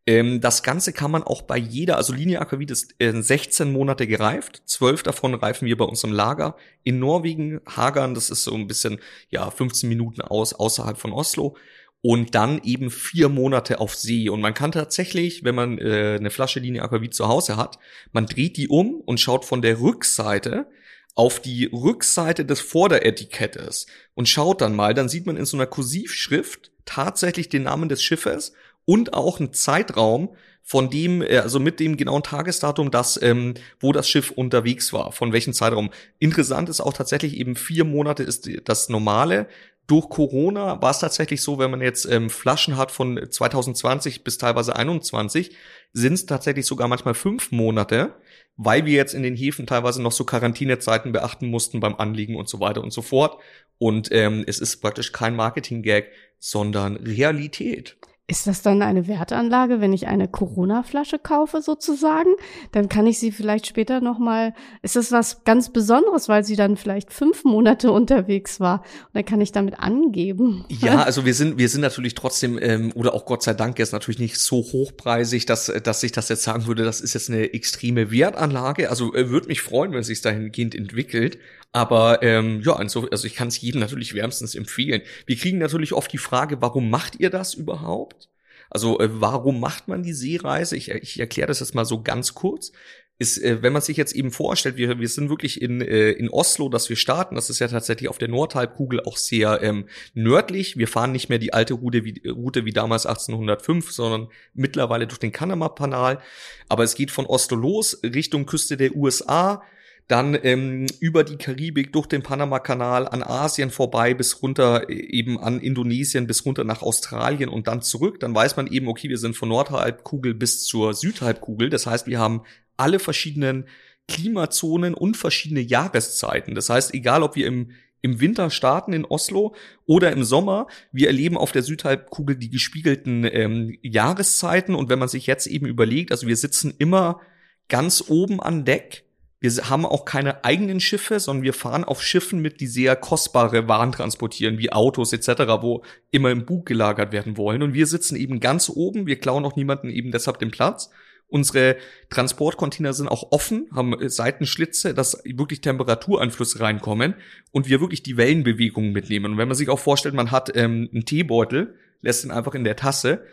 Ähm, 0.10 0.42
das 0.42 0.64
Ganze 0.64 0.92
kann 0.92 1.12
man 1.12 1.22
auch 1.22 1.44
bei 1.44 1.56
jeder, 1.56 1.98
also 1.98 2.14
Linie 2.14 2.42
Aquavit 2.42 2.72
ist 2.72 2.96
äh, 2.98 3.14
16 3.14 3.72
Monate 3.72 4.08
gereift, 4.08 4.64
zwölf 4.66 5.04
davon 5.04 5.36
reifen 5.36 5.68
wir 5.68 5.78
bei 5.78 5.86
uns 5.86 6.04
im 6.04 6.12
Lager. 6.12 6.56
In 6.84 6.98
Norwegen, 6.98 7.62
Hagern, 7.68 8.16
das 8.16 8.32
ist 8.32 8.44
so 8.44 8.56
ein 8.56 8.66
bisschen, 8.66 8.98
ja, 9.30 9.52
15 9.52 9.88
Minuten 9.88 10.22
aus, 10.22 10.54
außerhalb 10.54 10.98
von 10.98 11.14
Oslo 11.14 11.56
und 12.02 12.34
dann 12.34 12.60
eben 12.64 12.90
vier 12.90 13.30
Monate 13.30 13.80
auf 13.80 13.94
See. 13.94 14.30
Und 14.30 14.42
man 14.42 14.56
kann 14.56 14.72
tatsächlich, 14.72 15.44
wenn 15.44 15.54
man 15.54 15.78
äh, 15.78 16.16
eine 16.18 16.32
Flasche 16.32 16.60
Linie 16.60 16.82
Aquavit 16.82 17.14
zu 17.14 17.28
Hause 17.28 17.56
hat, 17.56 17.78
man 18.12 18.26
dreht 18.26 18.58
die 18.58 18.68
um 18.68 18.96
und 19.02 19.20
schaut 19.20 19.46
von 19.46 19.62
der 19.62 19.80
Rückseite 19.80 20.66
auf 21.14 21.40
die 21.40 21.66
Rückseite 21.66 22.46
des 22.46 22.62
Vorderetikettes 22.62 23.86
und 24.16 24.28
schaut 24.28 24.62
dann 24.62 24.76
mal, 24.76 24.96
dann 24.96 25.10
sieht 25.10 25.28
man 25.28 25.38
in 25.38 25.46
so 25.46 25.56
einer 25.56 25.68
Kursivschrift 25.68 26.72
tatsächlich 26.86 27.50
den 27.50 27.64
Namen 27.64 27.90
des 27.90 28.02
Schiffes 28.02 28.54
und 28.90 29.14
auch 29.14 29.40
einen 29.40 29.54
Zeitraum, 29.54 30.30
von 30.64 30.90
dem, 30.90 31.22
äh, 31.22 31.38
also 31.38 31.60
mit 31.60 31.80
dem 31.80 31.96
genauen 31.96 32.24
Tagesdatum, 32.24 32.90
das, 32.90 33.20
ähm, 33.22 33.54
wo 33.80 33.92
das 33.92 34.10
Schiff 34.10 34.32
unterwegs 34.32 34.94
war, 34.94 35.12
von 35.12 35.32
welchem 35.32 35.54
Zeitraum. 35.54 35.92
Interessant 36.18 36.70
ist 36.70 36.82
auch 36.82 36.94
tatsächlich 36.94 37.38
eben 37.38 37.56
vier 37.56 37.86
Monate 37.86 38.24
ist 38.24 38.50
das 38.66 38.90
normale. 38.90 39.48
Durch 39.86 40.10
Corona 40.10 40.82
war 40.82 40.90
es 40.90 41.00
tatsächlich 41.00 41.42
so, 41.44 41.60
wenn 41.60 41.70
man 41.70 41.82
jetzt 41.82 42.06
ähm, 42.06 42.32
Flaschen 42.32 42.78
hat 42.78 42.92
von 42.92 43.20
2020 43.30 44.24
bis 44.24 44.40
teilweise 44.40 44.76
21, 44.76 45.56
sind 45.94 46.14
es 46.14 46.26
tatsächlich 46.26 46.66
sogar 46.66 46.88
manchmal 46.88 47.14
fünf 47.14 47.52
Monate, 47.52 48.16
weil 48.56 48.86
wir 48.86 48.94
jetzt 48.94 49.14
in 49.14 49.22
den 49.24 49.36
Häfen 49.36 49.68
teilweise 49.68 50.02
noch 50.02 50.12
so 50.12 50.24
Quarantänezeiten 50.24 51.12
beachten 51.12 51.48
mussten 51.48 51.80
beim 51.80 51.96
Anliegen 51.96 52.36
und 52.36 52.50
so 52.50 52.60
weiter 52.60 52.84
und 52.84 52.92
so 52.92 53.04
fort. 53.04 53.40
Und 53.78 54.10
ähm, 54.12 54.44
es 54.48 54.60
ist 54.60 54.78
praktisch 54.78 55.12
kein 55.12 55.36
Marketing-Gag, 55.36 56.12
sondern 56.40 56.96
Realität. 56.98 57.98
Ist 58.30 58.46
das 58.46 58.62
dann 58.62 58.84
eine 58.84 59.08
Wertanlage, 59.08 59.82
wenn 59.82 59.92
ich 59.92 60.06
eine 60.06 60.28
Corona-Flasche 60.28 61.18
kaufe 61.18 61.64
sozusagen? 61.64 62.30
Dann 62.72 62.88
kann 62.88 63.08
ich 63.08 63.18
sie 63.18 63.32
vielleicht 63.32 63.66
später 63.66 64.02
noch 64.02 64.20
mal. 64.20 64.54
Ist 64.84 64.96
das 64.96 65.12
was 65.12 65.44
ganz 65.46 65.74
Besonderes, 65.74 66.30
weil 66.30 66.44
sie 66.44 66.56
dann 66.56 66.78
vielleicht 66.78 67.12
fünf 67.12 67.44
Monate 67.44 67.92
unterwegs 67.92 68.60
war? 68.60 68.82
Und 69.08 69.16
dann 69.16 69.26
kann 69.26 69.42
ich 69.42 69.52
damit 69.52 69.80
angeben. 69.80 70.64
Ja, 70.70 71.02
also 71.02 71.26
wir 71.26 71.34
sind, 71.34 71.58
wir 71.58 71.70
sind 71.70 71.82
natürlich 71.82 72.14
trotzdem, 72.14 72.60
ähm, 72.62 72.92
oder 72.94 73.16
auch 73.16 73.26
Gott 73.26 73.42
sei 73.42 73.56
Dank 73.56 73.80
jetzt 73.80 73.94
natürlich 73.94 74.20
nicht 74.20 74.38
so 74.38 74.58
hochpreisig, 74.58 75.48
dass, 75.48 75.74
dass 75.84 76.04
ich 76.04 76.12
das 76.12 76.30
jetzt 76.30 76.44
sagen 76.44 76.68
würde, 76.68 76.84
das 76.84 77.02
ist 77.02 77.16
jetzt 77.16 77.32
eine 77.32 77.52
extreme 77.54 78.12
Wertanlage. 78.12 78.92
Also 78.92 79.16
äh, 79.16 79.32
würde 79.32 79.48
mich 79.48 79.62
freuen, 79.62 79.92
wenn 79.92 80.02
es 80.02 80.08
sich 80.08 80.22
dahingehend 80.22 80.76
entwickelt. 80.76 81.40
Aber 81.72 82.24
ähm, 82.24 82.62
ja, 82.62 82.74
also, 82.74 83.08
also 83.10 83.28
ich 83.28 83.36
kann 83.36 83.50
es 83.50 83.62
jedem 83.62 83.82
natürlich 83.82 84.16
wärmstens 84.16 84.56
empfehlen. 84.56 85.02
Wir 85.28 85.36
kriegen 85.36 85.60
natürlich 85.60 85.94
oft 85.94 86.12
die 86.12 86.18
Frage, 86.18 86.62
warum 86.62 86.90
macht 86.90 87.20
ihr 87.20 87.30
das 87.30 87.54
überhaupt? 87.54 88.30
Also 88.70 89.00
äh, 89.00 89.10
warum 89.22 89.60
macht 89.60 89.88
man 89.88 90.04
die 90.04 90.14
Seereise? 90.14 90.76
Ich, 90.76 90.90
ich 90.90 91.20
erkläre 91.20 91.48
das 91.48 91.60
jetzt 91.60 91.76
mal 91.76 91.86
so 91.86 92.02
ganz 92.02 92.34
kurz. 92.34 92.72
ist, 93.20 93.38
äh, 93.38 93.62
wenn 93.62 93.74
man 93.74 93.84
sich 93.84 93.98
jetzt 93.98 94.16
eben 94.16 94.32
vorstellt, 94.32 94.78
wir, 94.78 95.00
wir 95.00 95.08
sind 95.08 95.30
wirklich 95.30 95.62
in, 95.62 95.82
äh, 95.82 96.12
in 96.12 96.30
Oslo, 96.30 96.70
dass 96.70 96.90
wir 96.90 96.96
starten, 96.96 97.36
das 97.36 97.52
ist 97.52 97.60
ja 97.60 97.68
tatsächlich 97.68 98.10
auf 98.10 98.18
der 98.18 98.30
Nordhalbkugel 98.30 99.02
auch 99.02 99.18
sehr 99.18 99.62
ähm, 99.62 99.88
nördlich. 100.16 100.78
Wir 100.78 100.88
fahren 100.88 101.12
nicht 101.12 101.30
mehr 101.30 101.40
die 101.40 101.54
alte 101.54 101.76
Route 101.76 102.04
wie, 102.04 102.28
Route 102.28 102.66
wie 102.66 102.74
damals 102.74 103.06
1805, 103.06 103.92
sondern 103.92 104.30
mittlerweile 104.54 105.06
durch 105.06 105.20
den 105.20 105.32
Kanama-Kanal. 105.32 106.20
Aber 106.68 106.84
es 106.84 106.96
geht 106.96 107.12
von 107.12 107.28
Oslo 107.28 107.58
los, 107.58 108.00
Richtung 108.04 108.48
Küste 108.48 108.78
der 108.78 108.96
USA, 108.96 109.62
dann 110.10 110.36
ähm, 110.42 110.88
über 111.00 111.24
die 111.24 111.38
Karibik 111.38 111.94
durch 111.94 112.08
den 112.08 112.24
Panama-Kanal 112.24 113.08
an 113.08 113.22
Asien 113.22 113.70
vorbei 113.70 114.16
bis 114.16 114.42
runter 114.42 114.90
äh, 114.90 114.94
eben 114.94 115.40
an 115.40 115.60
Indonesien 115.62 116.26
bis 116.26 116.46
runter 116.46 116.64
nach 116.64 116.82
Australien 116.82 117.48
und 117.48 117.68
dann 117.68 117.84
zurück. 117.84 118.20
Dann 118.20 118.34
weiß 118.34 118.58
man 118.58 118.66
eben, 118.66 118.88
okay, 118.88 119.08
wir 119.08 119.20
sind 119.20 119.38
von 119.38 119.50
Nordhalbkugel 119.50 120.34
bis 120.34 120.64
zur 120.66 120.96
Südhalbkugel. 120.96 121.70
Das 121.70 121.86
heißt, 121.86 122.08
wir 122.08 122.18
haben 122.18 122.42
alle 122.76 122.98
verschiedenen 122.98 123.66
Klimazonen 124.08 124.96
und 124.96 125.16
verschiedene 125.16 125.62
Jahreszeiten. 125.62 126.56
Das 126.56 126.72
heißt, 126.72 126.96
egal 126.96 127.22
ob 127.22 127.36
wir 127.36 127.46
im 127.46 127.72
im 128.02 128.22
Winter 128.22 128.50
starten 128.50 128.94
in 128.94 129.04
Oslo 129.04 129.54
oder 129.86 130.14
im 130.14 130.24
Sommer. 130.24 130.68
Wir 130.94 131.08
erleben 131.08 131.36
auf 131.36 131.52
der 131.52 131.64
Südhalbkugel 131.64 132.38
die 132.38 132.50
gespiegelten 132.50 133.26
ähm, 133.26 133.78
Jahreszeiten. 133.82 134.74
Und 134.74 134.88
wenn 134.88 135.00
man 135.00 135.10
sich 135.10 135.28
jetzt 135.28 135.48
eben 135.48 135.66
überlegt, 135.66 136.14
also 136.14 136.26
wir 136.26 136.38
sitzen 136.38 136.74
immer 136.78 137.20
ganz 137.68 138.06
oben 138.08 138.40
an 138.40 138.64
Deck 138.64 139.04
wir 139.42 139.52
haben 139.70 139.86
auch 139.86 140.04
keine 140.04 140.44
eigenen 140.44 140.80
Schiffe, 140.82 141.20
sondern 141.20 141.44
wir 141.44 141.54
fahren 141.54 141.86
auf 141.86 142.02
Schiffen 142.02 142.42
mit, 142.42 142.60
die 142.60 142.68
sehr 142.68 142.96
kostbare 142.98 143.68
Waren 143.70 143.94
transportieren, 143.94 144.58
wie 144.58 144.72
Autos 144.72 145.14
etc., 145.14 145.44
wo 145.62 145.84
immer 146.12 146.30
im 146.32 146.46
Bug 146.46 146.66
gelagert 146.66 147.14
werden 147.14 147.38
wollen. 147.38 147.64
Und 147.64 147.74
wir 147.74 147.88
sitzen 147.88 148.18
eben 148.18 148.42
ganz 148.42 148.70
oben, 148.70 149.08
wir 149.08 149.18
klauen 149.18 149.46
auch 149.46 149.56
niemanden 149.56 149.90
eben 149.90 150.12
deshalb 150.12 150.40
den 150.40 150.52
Platz. 150.52 150.90
Unsere 151.30 151.78
Transportcontainer 152.10 152.92
sind 152.92 153.08
auch 153.08 153.32
offen, 153.32 153.70
haben 153.74 153.96
Seitenschlitze, 154.10 154.94
dass 154.94 155.22
wirklich 155.24 155.62
Temperaturanflüsse 155.62 156.60
reinkommen 156.60 157.14
und 157.52 157.70
wir 157.70 157.80
wirklich 157.80 158.04
die 158.04 158.18
Wellenbewegungen 158.18 158.92
mitnehmen. 158.92 159.34
Und 159.34 159.38
wenn 159.38 159.48
man 159.48 159.56
sich 159.56 159.70
auch 159.70 159.80
vorstellt, 159.80 160.16
man 160.16 160.32
hat 160.32 160.52
ähm, 160.56 160.90
einen 160.92 161.06
Teebeutel, 161.06 161.76
lässt 162.02 162.26
ihn 162.26 162.32
einfach 162.32 162.56
in 162.56 162.64
der 162.64 162.76
Tasse, 162.76 163.24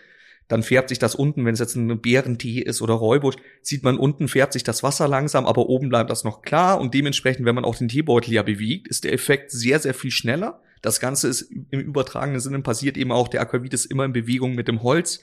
dann 0.48 0.62
färbt 0.62 0.88
sich 0.88 0.98
das 0.98 1.14
unten, 1.14 1.44
wenn 1.44 1.54
es 1.54 1.60
jetzt 1.60 1.74
ein 1.74 2.00
Bärentee 2.00 2.60
ist 2.60 2.80
oder 2.80 2.94
Räubusch, 2.94 3.36
sieht 3.62 3.82
man 3.82 3.98
unten 3.98 4.28
färbt 4.28 4.52
sich 4.52 4.62
das 4.62 4.82
Wasser 4.82 5.08
langsam, 5.08 5.46
aber 5.46 5.68
oben 5.68 5.88
bleibt 5.88 6.10
das 6.10 6.24
noch 6.24 6.42
klar 6.42 6.80
und 6.80 6.94
dementsprechend, 6.94 7.44
wenn 7.46 7.54
man 7.54 7.64
auch 7.64 7.76
den 7.76 7.88
Teebeutel 7.88 8.32
ja 8.32 8.42
bewegt, 8.42 8.88
ist 8.88 9.04
der 9.04 9.12
Effekt 9.12 9.50
sehr, 9.50 9.80
sehr 9.80 9.94
viel 9.94 10.10
schneller. 10.10 10.62
Das 10.82 11.00
Ganze 11.00 11.28
ist 11.28 11.50
im 11.70 11.80
übertragenen 11.80 12.40
Sinne 12.40 12.60
passiert 12.60 12.96
eben 12.96 13.10
auch, 13.10 13.28
der 13.28 13.40
Aquavit 13.40 13.74
ist 13.74 13.86
immer 13.86 14.04
in 14.04 14.12
Bewegung 14.12 14.54
mit 14.54 14.68
dem 14.68 14.82
Holz, 14.82 15.20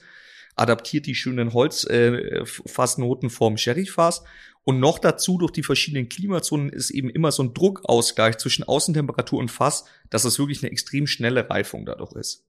adaptiert 0.56 1.06
die 1.06 1.14
schönen 1.14 1.52
Holzfassnoten 1.52 3.28
äh, 3.28 3.32
vom 3.32 3.56
Sherryfass 3.56 4.24
und 4.64 4.80
noch 4.80 4.98
dazu 4.98 5.38
durch 5.38 5.52
die 5.52 5.62
verschiedenen 5.62 6.08
Klimazonen 6.08 6.70
ist 6.70 6.90
eben 6.90 7.10
immer 7.10 7.32
so 7.32 7.42
ein 7.42 7.54
Druckausgleich 7.54 8.38
zwischen 8.38 8.64
Außentemperatur 8.64 9.38
und 9.38 9.50
Fass, 9.50 9.84
dass 10.10 10.24
es 10.24 10.38
wirklich 10.38 10.62
eine 10.62 10.72
extrem 10.72 11.06
schnelle 11.06 11.48
Reifung 11.48 11.86
dadurch 11.86 12.12
ist. 12.12 12.44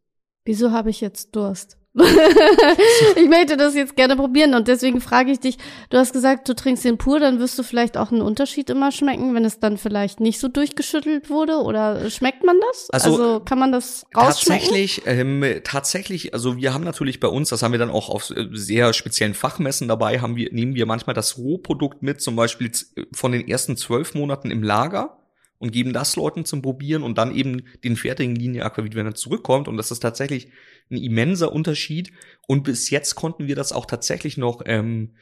Wieso 0.45 0.71
habe 0.71 0.89
ich 0.89 1.01
jetzt 1.01 1.35
Durst? 1.35 1.77
ich 3.15 3.29
möchte 3.29 3.55
das 3.55 3.73
jetzt 3.73 3.95
gerne 3.95 4.17
probieren 4.17 4.53
und 4.53 4.67
deswegen 4.67 4.99
frage 4.99 5.31
ich 5.31 5.39
dich, 5.39 5.57
du 5.89 5.97
hast 5.97 6.11
gesagt, 6.11 6.49
du 6.49 6.53
trinkst 6.53 6.83
den 6.83 6.97
pur, 6.97 7.21
dann 7.21 7.39
wirst 7.39 7.57
du 7.57 7.63
vielleicht 7.63 7.95
auch 7.95 8.11
einen 8.11 8.21
Unterschied 8.21 8.69
immer 8.69 8.91
schmecken, 8.91 9.33
wenn 9.33 9.45
es 9.45 9.59
dann 9.61 9.77
vielleicht 9.77 10.19
nicht 10.19 10.39
so 10.39 10.49
durchgeschüttelt 10.49 11.29
wurde 11.29 11.57
oder 11.61 12.09
schmeckt 12.09 12.43
man 12.43 12.57
das? 12.69 12.89
Also, 12.91 13.11
also 13.11 13.39
kann 13.39 13.59
man 13.59 13.71
das 13.71 14.05
rausschmecken? 14.15 14.65
Tatsächlich, 14.65 15.01
ähm, 15.05 15.45
tatsächlich, 15.63 16.33
also 16.33 16.57
wir 16.57 16.73
haben 16.73 16.83
natürlich 16.83 17.21
bei 17.21 17.29
uns, 17.29 17.49
das 17.49 17.63
haben 17.63 17.71
wir 17.71 17.79
dann 17.79 17.91
auch 17.91 18.09
auf 18.09 18.29
äh, 18.29 18.47
sehr 18.51 18.91
speziellen 18.91 19.33
Fachmessen 19.33 19.87
dabei, 19.87 20.19
haben 20.19 20.35
wir, 20.35 20.51
nehmen 20.51 20.75
wir 20.75 20.85
manchmal 20.85 21.13
das 21.13 21.37
Rohprodukt 21.37 22.03
mit, 22.03 22.19
zum 22.21 22.35
Beispiel 22.35 22.71
von 23.13 23.31
den 23.31 23.47
ersten 23.47 23.77
zwölf 23.77 24.15
Monaten 24.15 24.51
im 24.51 24.63
Lager 24.63 25.17
und 25.57 25.71
geben 25.71 25.93
das 25.93 26.15
Leuten 26.15 26.45
zum 26.45 26.61
Probieren 26.61 27.03
und 27.03 27.17
dann 27.17 27.33
eben 27.33 27.63
den 27.83 27.95
fertigen 27.95 28.35
Linie 28.35 28.65
Aquavit, 28.65 28.95
wenn 28.95 29.05
er 29.05 29.15
zurückkommt. 29.15 29.67
Und 29.67 29.77
das 29.77 29.91
ist 29.91 29.99
tatsächlich 29.99 30.49
ein 30.91 30.97
immenser 30.97 31.51
Unterschied. 31.51 32.11
Und 32.47 32.63
bis 32.63 32.89
jetzt 32.89 33.15
konnten 33.15 33.47
wir 33.47 33.55
das 33.55 33.71
auch 33.71 33.85
tatsächlich 33.85 34.37
noch 34.37 34.61
ähm, 34.65 35.15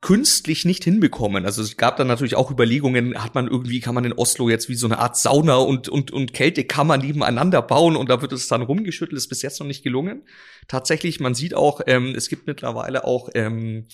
künstlich 0.00 0.64
nicht 0.64 0.84
hinbekommen. 0.84 1.46
Also 1.46 1.62
es 1.62 1.76
gab 1.76 1.96
dann 1.96 2.08
natürlich 2.08 2.34
auch 2.36 2.50
Überlegungen, 2.50 3.22
hat 3.22 3.34
man 3.34 3.46
irgendwie, 3.48 3.80
kann 3.80 3.94
man 3.94 4.04
in 4.04 4.12
Oslo 4.12 4.48
jetzt 4.48 4.68
wie 4.68 4.74
so 4.74 4.86
eine 4.86 4.98
Art 4.98 5.16
Sauna 5.16 5.56
und, 5.56 5.88
und, 5.88 6.10
und 6.10 6.32
Kältekammer 6.32 6.96
nebeneinander 6.96 7.62
bauen 7.62 7.96
und 7.96 8.08
da 8.08 8.20
wird 8.20 8.32
es 8.32 8.48
dann 8.48 8.62
rumgeschüttelt, 8.62 9.16
ist 9.16 9.28
bis 9.28 9.42
jetzt 9.42 9.60
noch 9.60 9.66
nicht 9.66 9.84
gelungen. 9.84 10.22
Tatsächlich, 10.66 11.20
man 11.20 11.34
sieht 11.34 11.54
auch, 11.54 11.80
ähm, 11.86 12.14
es 12.16 12.28
gibt 12.28 12.46
mittlerweile 12.46 13.04
auch 13.04 13.28
ähm, 13.34 13.86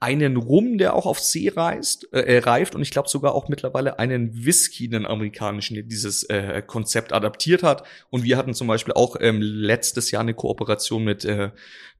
einen 0.00 0.38
Rum, 0.38 0.78
der 0.78 0.94
auch 0.94 1.04
auf 1.04 1.20
See 1.20 1.52
reist, 1.54 2.10
äh, 2.12 2.38
reift 2.38 2.74
und 2.74 2.80
ich 2.80 2.90
glaube 2.90 3.10
sogar 3.10 3.34
auch 3.34 3.48
mittlerweile 3.48 3.98
einen 3.98 4.46
Whisky, 4.46 4.86
einen 4.86 5.04
amerikanischen, 5.04 5.74
der 5.74 5.82
dieses 5.84 6.22
äh, 6.24 6.62
Konzept 6.66 7.12
adaptiert 7.12 7.62
hat. 7.62 7.86
Und 8.08 8.24
wir 8.24 8.38
hatten 8.38 8.54
zum 8.54 8.66
Beispiel 8.66 8.94
auch 8.94 9.16
ähm, 9.20 9.42
letztes 9.42 10.10
Jahr 10.10 10.22
eine 10.22 10.32
Kooperation 10.32 11.04
mit 11.04 11.26
äh, 11.26 11.50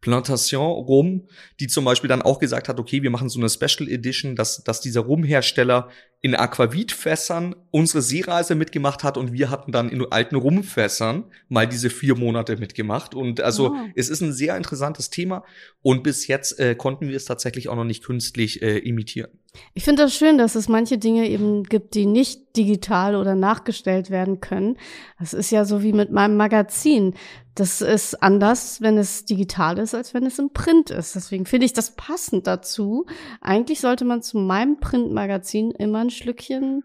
Plantation 0.00 0.70
Rum, 0.84 1.28
die 1.60 1.66
zum 1.66 1.84
Beispiel 1.84 2.08
dann 2.08 2.22
auch 2.22 2.38
gesagt 2.38 2.68
hat, 2.68 2.80
okay, 2.80 3.02
wir 3.02 3.10
machen 3.10 3.28
so 3.28 3.38
eine 3.38 3.50
Special 3.50 3.88
Edition, 3.88 4.34
dass, 4.34 4.64
dass 4.64 4.80
dieser 4.80 5.02
Rumhersteller 5.02 5.90
in 6.22 6.34
Aquavit-Fässern 6.34 7.54
unsere 7.70 8.02
Seereise 8.02 8.54
mitgemacht 8.54 9.04
hat 9.04 9.16
und 9.16 9.32
wir 9.32 9.50
hatten 9.50 9.72
dann 9.72 9.88
in 9.88 10.04
alten 10.10 10.36
Rumfässern 10.36 11.24
mal 11.48 11.66
diese 11.66 11.90
vier 11.90 12.14
Monate 12.14 12.56
mitgemacht. 12.56 13.14
Und 13.14 13.40
also 13.40 13.72
oh. 13.74 13.88
es 13.94 14.08
ist 14.08 14.20
ein 14.20 14.32
sehr 14.32 14.56
interessantes 14.56 15.10
Thema 15.10 15.44
und 15.82 16.02
bis 16.02 16.26
jetzt 16.26 16.58
äh, 16.58 16.74
konnten 16.74 17.08
wir 17.08 17.16
es 17.16 17.24
tatsächlich 17.24 17.68
auch 17.68 17.76
noch 17.76 17.84
nicht 17.84 18.04
künstlich 18.04 18.62
äh, 18.62 18.78
imitieren. 18.78 19.30
Ich 19.74 19.84
finde 19.84 20.04
das 20.04 20.14
schön, 20.14 20.38
dass 20.38 20.54
es 20.54 20.68
manche 20.68 20.98
Dinge 20.98 21.28
eben 21.28 21.64
gibt, 21.64 21.94
die 21.94 22.06
nicht 22.06 22.56
digital 22.56 23.16
oder 23.16 23.34
nachgestellt 23.34 24.10
werden 24.10 24.40
können. 24.40 24.76
Das 25.18 25.32
ist 25.32 25.50
ja 25.50 25.64
so 25.64 25.82
wie 25.82 25.92
mit 25.92 26.12
meinem 26.12 26.36
Magazin. 26.36 27.14
Das 27.54 27.80
ist 27.80 28.22
anders, 28.22 28.80
wenn 28.80 28.96
es 28.96 29.24
digital 29.24 29.78
ist, 29.78 29.94
als 29.94 30.14
wenn 30.14 30.24
es 30.24 30.38
im 30.38 30.52
Print 30.52 30.90
ist. 30.90 31.14
Deswegen 31.14 31.46
finde 31.46 31.66
ich 31.66 31.72
das 31.72 31.96
passend 31.96 32.46
dazu. 32.46 33.06
Eigentlich 33.40 33.80
sollte 33.80 34.04
man 34.04 34.22
zu 34.22 34.38
meinem 34.38 34.78
Printmagazin 34.78 35.72
immer 35.72 36.00
ein 36.00 36.10
Schlückchen 36.10 36.84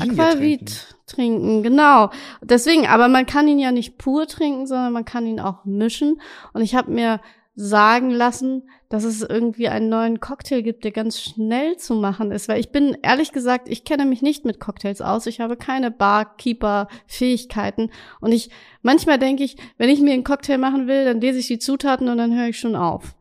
Aquavit 0.00 0.96
trinken. 1.06 1.06
trinken. 1.06 1.62
Genau. 1.62 2.10
Deswegen, 2.42 2.86
aber 2.86 3.08
man 3.08 3.26
kann 3.26 3.48
ihn 3.48 3.58
ja 3.58 3.72
nicht 3.72 3.98
pur 3.98 4.26
trinken, 4.26 4.66
sondern 4.66 4.92
man 4.92 5.04
kann 5.04 5.26
ihn 5.26 5.40
auch 5.40 5.64
mischen. 5.64 6.20
Und 6.52 6.62
ich 6.62 6.74
habe 6.74 6.90
mir 6.90 7.20
sagen 7.56 8.10
lassen, 8.10 8.68
dass 8.88 9.04
es 9.04 9.22
irgendwie 9.22 9.68
einen 9.68 9.88
neuen 9.88 10.18
Cocktail 10.20 10.62
gibt, 10.62 10.82
der 10.84 10.90
ganz 10.90 11.20
schnell 11.20 11.76
zu 11.76 11.94
machen 11.94 12.32
ist. 12.32 12.48
Weil 12.48 12.58
ich 12.58 12.70
bin 12.70 12.96
ehrlich 13.02 13.30
gesagt, 13.32 13.68
ich 13.68 13.84
kenne 13.84 14.06
mich 14.06 14.22
nicht 14.22 14.44
mit 14.44 14.58
Cocktails 14.58 15.00
aus. 15.00 15.26
Ich 15.26 15.40
habe 15.40 15.56
keine 15.56 15.90
Barkeeper-Fähigkeiten. 15.92 17.90
Und 18.20 18.32
ich, 18.32 18.50
manchmal 18.82 19.18
denke 19.18 19.44
ich, 19.44 19.56
wenn 19.78 19.88
ich 19.88 20.00
mir 20.00 20.12
einen 20.12 20.24
Cocktail 20.24 20.58
machen 20.58 20.88
will, 20.88 21.04
dann 21.04 21.20
lese 21.20 21.38
ich 21.38 21.46
die 21.46 21.60
Zutaten 21.60 22.08
und 22.08 22.18
dann 22.18 22.36
höre 22.36 22.48
ich 22.48 22.58
schon 22.58 22.74
auf. 22.74 23.14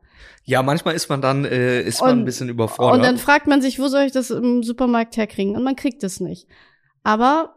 Ja, 0.46 0.62
manchmal 0.62 0.96
ist 0.96 1.10
man 1.10 1.22
dann 1.22 1.46
äh, 1.46 1.82
ist 1.82 2.02
man 2.02 2.20
ein 2.20 2.26
bisschen 2.26 2.50
überfordert. 2.50 2.98
Und 2.98 3.04
dann 3.04 3.18
fragt 3.18 3.48
man 3.48 3.62
sich, 3.62 3.80
wo 3.80 3.88
soll 3.88 4.04
ich 4.04 4.12
das 4.12 4.30
im 4.30 4.62
Supermarkt 4.62 5.16
herkriegen? 5.16 5.56
Und 5.56 5.64
man 5.64 5.76
kriegt 5.76 6.04
es 6.04 6.20
nicht. 6.20 6.48
Aber 7.04 7.56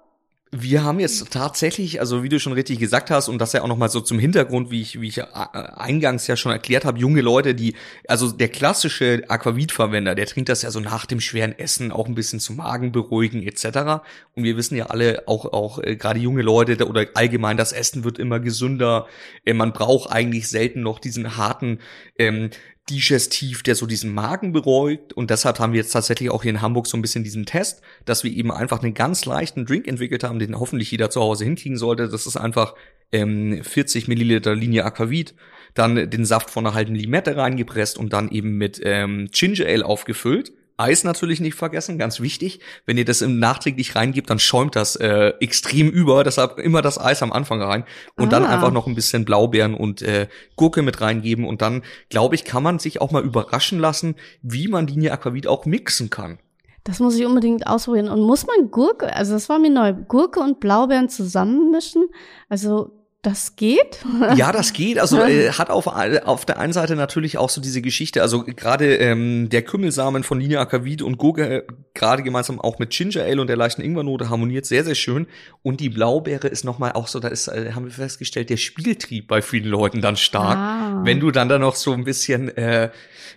wir 0.53 0.85
haben 0.85 1.00
jetzt 1.00 1.33
tatsächlich, 1.33 1.99
also 1.99 2.23
wie 2.23 2.29
du 2.29 2.38
schon 2.38 2.53
richtig 2.53 2.79
gesagt 2.79 3.11
hast, 3.11 3.29
und 3.29 3.38
das 3.38 3.53
ja 3.53 3.62
auch 3.62 3.69
nochmal 3.69 3.88
so 3.88 4.00
zum 4.00 4.19
Hintergrund, 4.19 4.71
wie 4.71 4.81
ich, 4.81 5.00
wie 5.00 5.09
ich 5.09 5.19
äh, 5.19 5.25
eingangs 5.25 6.26
ja 6.29 6.37
schon 6.37 6.53
erklärt 6.53 6.85
habe, 6.85 6.99
junge 6.99 7.21
Leute, 7.21 7.55
die, 7.55 7.75
also 8.07 8.31
der 8.31 8.49
klassische 8.49 9.25
Aquavit-Verwender, 9.29 10.15
der 10.15 10.26
trinkt 10.26 10.49
das 10.49 10.62
ja 10.62 10.71
so 10.71 10.79
nach 10.79 11.05
dem 11.05 11.21
schweren 11.21 11.59
Essen 11.59 11.91
auch 11.91 12.07
ein 12.07 12.15
bisschen 12.15 12.38
zum 12.38 12.57
Magen 12.57 12.93
beruhigen 12.93 13.43
etc. 13.43 14.05
Und 14.35 14.45
wir 14.45 14.57
wissen 14.57 14.76
ja 14.76 14.87
alle, 14.87 15.25
auch, 15.26 15.47
auch 15.47 15.81
äh, 15.83 15.97
gerade 15.97 16.21
junge 16.21 16.43
Leute 16.43 16.87
oder 16.87 17.07
allgemein, 17.15 17.57
das 17.57 17.73
Essen 17.73 18.05
wird 18.05 18.19
immer 18.19 18.38
gesünder. 18.38 19.09
Äh, 19.45 19.53
man 19.53 19.73
braucht 19.73 20.12
eigentlich 20.12 20.49
selten 20.49 20.81
noch 20.81 21.00
diesen 21.00 21.37
harten 21.37 21.81
ähm, 22.19 22.50
Digestiv, 22.88 23.62
der 23.62 23.75
so 23.75 23.87
diesen 23.87 24.14
Magen 24.14 24.52
beruhigt. 24.52 25.12
Und 25.12 25.31
deshalb 25.31 25.59
haben 25.59 25.73
wir 25.73 25.81
jetzt 25.81 25.90
tatsächlich 25.90 26.31
auch 26.31 26.43
hier 26.43 26.52
in 26.52 26.62
Hamburg 26.62 26.87
so 26.87 26.97
ein 26.97 27.02
bisschen 27.02 27.25
diesen 27.25 27.45
Test, 27.45 27.83
dass 28.05 28.23
wir 28.23 28.31
eben 28.31 28.52
einfach 28.52 28.83
einen 28.83 28.95
ganz 28.95 29.25
leichten 29.25 29.66
Drink 29.66 29.88
entwickelt 29.88 30.23
haben, 30.23 30.38
den 30.38 30.59
hoffentlich 30.59 30.90
jeder 30.90 31.11
zu 31.11 31.21
Hause 31.21 31.45
hinkriegen 31.45 31.78
sollte. 31.78 32.09
Das 32.09 32.26
ist 32.26 32.37
einfach 32.37 32.75
ähm, 33.12 33.61
40 33.62 34.09
Milliliter 34.09 34.55
Linie 34.55 34.85
Aquavit, 34.85 35.35
dann 35.75 36.09
den 36.11 36.25
Saft 36.25 36.50
von 36.50 36.66
einer 36.66 36.75
halben 36.75 36.95
Limette 36.95 37.37
reingepresst 37.37 37.99
und 37.99 38.12
dann 38.12 38.31
eben 38.31 38.57
mit 38.57 38.81
ähm, 38.85 39.28
Ginger 39.33 39.66
Ale 39.66 39.85
aufgefüllt. 39.85 40.52
Eis 40.76 41.04
natürlich 41.04 41.40
nicht 41.40 41.54
vergessen, 41.54 41.99
ganz 41.99 42.21
wichtig. 42.21 42.61
Wenn 42.85 42.99
ihr 42.99 43.04
das 43.04 43.23
im 43.23 43.38
nachträglich 43.38 43.97
reingibt, 43.97 44.28
dann 44.28 44.38
schäumt 44.38 44.76
das 44.76 44.97
äh, 44.97 45.33
extrem 45.40 45.88
über. 45.88 46.23
Deshalb 46.23 46.59
immer 46.59 46.83
das 46.83 46.99
Eis 46.99 47.23
am 47.23 47.33
Anfang 47.33 47.62
rein 47.62 47.85
und 48.16 48.26
ah. 48.26 48.30
dann 48.30 48.47
einfach 48.47 48.71
noch 48.71 48.87
ein 48.87 48.95
bisschen 48.95 49.25
Blaubeeren 49.25 49.75
und 49.75 50.02
äh, 50.02 50.28
Gurke 50.56 50.83
mit 50.83 51.00
reingeben. 51.00 51.47
Und 51.47 51.62
dann, 51.62 51.83
glaube 52.11 52.35
ich, 52.35 52.45
kann 52.45 52.62
man 52.62 52.78
sich 52.78 53.00
auch 53.00 53.11
mal 53.11 53.25
überraschen 53.25 53.78
lassen, 53.78 54.16
wie 54.42 54.68
man 54.68 54.87
Linie 54.87 55.12
Aquavit 55.12 55.47
auch 55.47 55.64
mixen 55.64 56.11
kann. 56.11 56.38
Das 56.85 57.00
muss 57.00 57.16
ich 57.16 57.26
unbedingt 57.26 57.66
ausprobieren. 57.66 58.09
Und 58.09 58.21
muss 58.21 58.47
man 58.47 58.71
Gurke, 58.71 59.12
also 59.12 59.33
das 59.33 59.49
war 59.49 59.59
mir 59.59 59.71
neu, 59.71 59.92
Gurke 59.92 60.38
und 60.38 60.61
Blaubeeren 60.61 61.09
zusammenmischen? 61.09 62.06
Also 62.49 62.96
das 63.26 63.56
geht? 63.56 64.04
ja, 64.37 64.52
das 64.52 64.73
geht. 64.73 64.99
Also 64.99 65.21
äh, 65.23 65.50
hat 65.50 65.71
auf, 65.71 65.87
auf 65.87 66.45
der 66.45 66.59
einen 66.59 66.73
Seite 66.73 66.95
natürlich 66.95 67.38
auch 67.38 67.50
so 67.50 67.61
diese 67.61 67.83
Geschichte, 67.83 68.23
also 68.23 68.45
gerade 68.45 68.97
ähm, 68.97 69.49
der 69.49 69.62
Kümmelsamen 69.62 70.23
von 70.23 70.40
Linie 70.40 70.61
Akavit 70.61 71.02
und 71.02 71.18
Goga, 71.18 71.62
gerade 71.95 72.23
gemeinsam 72.23 72.61
auch 72.61 72.78
mit 72.78 72.90
Ginger 72.90 73.25
Ale 73.25 73.40
und 73.40 73.49
der 73.49 73.56
leichten 73.56 73.83
Ingwernote 73.83 74.30
harmoniert 74.30 74.64
sehr, 74.66 74.85
sehr 74.85 74.95
schön. 74.95 75.26
Und 75.62 75.80
die 75.80 75.88
Blaubeere 75.88 76.47
ist 76.47 76.64
nochmal 76.64 76.92
auch 76.92 77.09
so, 77.09 77.18
da 77.18 77.28
ist, 77.28 77.49
äh, 77.49 77.73
haben 77.75 77.85
wir 77.85 77.92
festgestellt, 77.92 78.49
der 78.49 78.56
Spieltrieb 78.56 79.26
bei 79.26 79.42
vielen 79.42 79.68
Leuten 79.68 80.00
dann 80.00 80.16
stark. 80.16 80.56
Ah. 80.56 81.00
Wenn 81.04 81.18
du 81.18 81.33
dann 81.33 81.49
da 81.49 81.59
noch 81.59 81.75
so 81.75 81.92
ein 81.92 82.04
bisschen, 82.04 82.56
äh, 82.56 82.90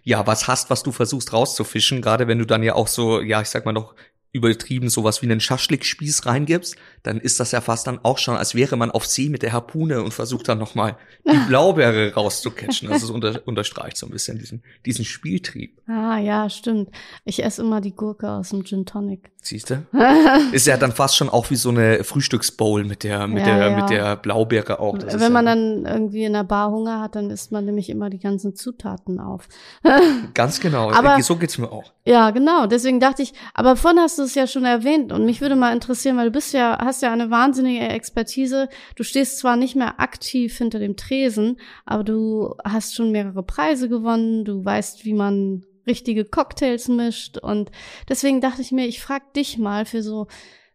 ja, 0.04 0.28
was 0.28 0.48
hast, 0.48 0.70
was 0.70 0.84
du 0.84 0.92
versuchst 0.92 1.34
rauszufischen, 1.34 2.02
gerade 2.02 2.28
wenn 2.28 2.38
du 2.38 2.46
dann 2.46 2.62
ja 2.62 2.76
auch 2.76 2.88
so, 2.88 3.22
ja, 3.22 3.42
ich 3.42 3.50
sag 3.50 3.66
mal 3.66 3.74
noch 3.74 3.96
übertrieben 4.32 4.90
sowas 4.90 5.22
wie 5.22 5.26
einen 5.26 5.40
Schaschlikspieß 5.40 6.26
reingibst, 6.26 6.76
dann 7.02 7.20
ist 7.20 7.40
das 7.40 7.52
ja 7.52 7.62
fast 7.62 7.88
dann 7.88 8.00
auch 8.04 8.20
schon, 8.20 8.36
als 8.36 8.54
wäre 8.54 8.78
man 8.78 8.92
auf 8.92 9.06
See 9.06 9.30
mit 9.30 9.42
der 9.42 9.54
Harpune 9.54 10.04
und 10.04 10.14
versucht 10.14 10.48
dann 10.48 10.60
nochmal 10.60 10.98
die 11.26 11.38
Blaubeere 11.48 12.14
rauszukatchen. 12.14 12.92
Also 12.92 13.08
es 13.08 13.12
unter, 13.12 13.48
unterstreicht 13.48 13.98
so 13.98 14.06
ein 14.06 14.12
bisschen 14.12 14.38
diesen, 14.38 14.64
diesen 14.86 15.06
Spieltrieb. 15.06 15.82
Ah, 15.88 16.20
ja, 16.20 16.50
stimmt. 16.50 16.90
Ich 17.26 17.44
esse 17.44 17.62
immer 17.62 17.82
die 17.82 17.96
Gurke 17.96 18.30
aus 18.30 18.50
dem 18.50 18.64
Gin 18.64 18.86
Tonic. 18.86 19.32
Siehst 19.42 19.70
du? 19.70 19.86
ist 20.52 20.68
ja 20.68 20.76
dann 20.76 20.92
fast 20.92 21.16
schon 21.16 21.30
auch 21.30 21.50
wie 21.50 21.56
so 21.56 21.70
eine 21.70 22.04
Frühstücksbowl 22.04 22.84
mit 22.84 23.04
der, 23.04 23.26
mit 23.26 23.48
ja, 23.48 23.56
der, 23.56 23.70
ja. 23.70 23.76
mit 23.76 23.90
der 23.90 24.16
Blaubeere 24.18 24.80
auch. 24.80 24.98
Das 24.98 25.18
Wenn 25.18 25.32
man 25.32 25.46
ja 25.46 25.56
dann 25.56 25.86
irgendwie 25.86 26.26
in 26.26 26.34
der 26.34 26.44
Bar 26.44 26.72
Hunger 26.72 27.00
hat, 27.00 27.16
dann 27.16 27.30
isst 27.30 27.52
man 27.52 27.64
nämlich 27.64 27.90
immer 27.90 28.10
die 28.10 28.20
ganzen 28.20 28.54
Zutaten 28.54 29.20
auf. 29.20 29.48
Ganz 30.34 30.60
genau. 30.60 30.92
Aber, 30.92 31.22
so 31.24 31.38
geht's 31.38 31.58
mir 31.58 31.72
auch. 31.72 31.94
Ja, 32.06 32.32
genau. 32.32 32.68
Deswegen 32.68 33.00
dachte 33.00 33.24
ich, 33.24 33.34
aber 33.54 33.78
vorhin 33.78 34.02
hast 34.02 34.20
du 34.20 34.24
es 34.24 34.36
ja 34.36 34.46
schon 34.46 34.66
erwähnt 34.66 35.14
und 35.14 35.26
mich 35.26 35.40
würde 35.40 35.56
mal 35.56 35.74
interessieren, 35.74 36.18
weil 36.18 36.26
du 36.26 36.32
bist 36.32 36.54
ja, 36.54 36.78
hast 36.82 37.02
ja 37.02 37.14
eine 37.14 37.32
wahnsinnige 37.32 37.88
Expertise. 37.88 38.68
Du 38.98 39.04
stehst 39.04 39.40
zwar 39.40 39.56
nicht 39.56 39.76
mehr 39.76 40.02
aktiv 40.02 40.58
hinter 40.58 40.80
dem 40.80 40.98
Tresen, 40.98 41.58
aber 41.86 42.04
du 42.04 42.56
hast 42.66 42.94
schon 42.94 43.12
mehrere 43.12 43.44
Preise 43.44 43.88
gewonnen. 43.88 44.44
Du 44.44 44.66
weißt, 44.66 45.06
wie 45.06 45.14
man 45.14 45.64
richtige 45.90 46.24
Cocktails 46.24 46.88
mischt 46.88 47.38
und 47.38 47.72
deswegen 48.08 48.40
dachte 48.40 48.62
ich 48.62 48.72
mir, 48.72 48.86
ich 48.88 49.02
frag 49.02 49.34
dich 49.34 49.58
mal 49.58 49.86
für 49.86 50.02
so 50.02 50.28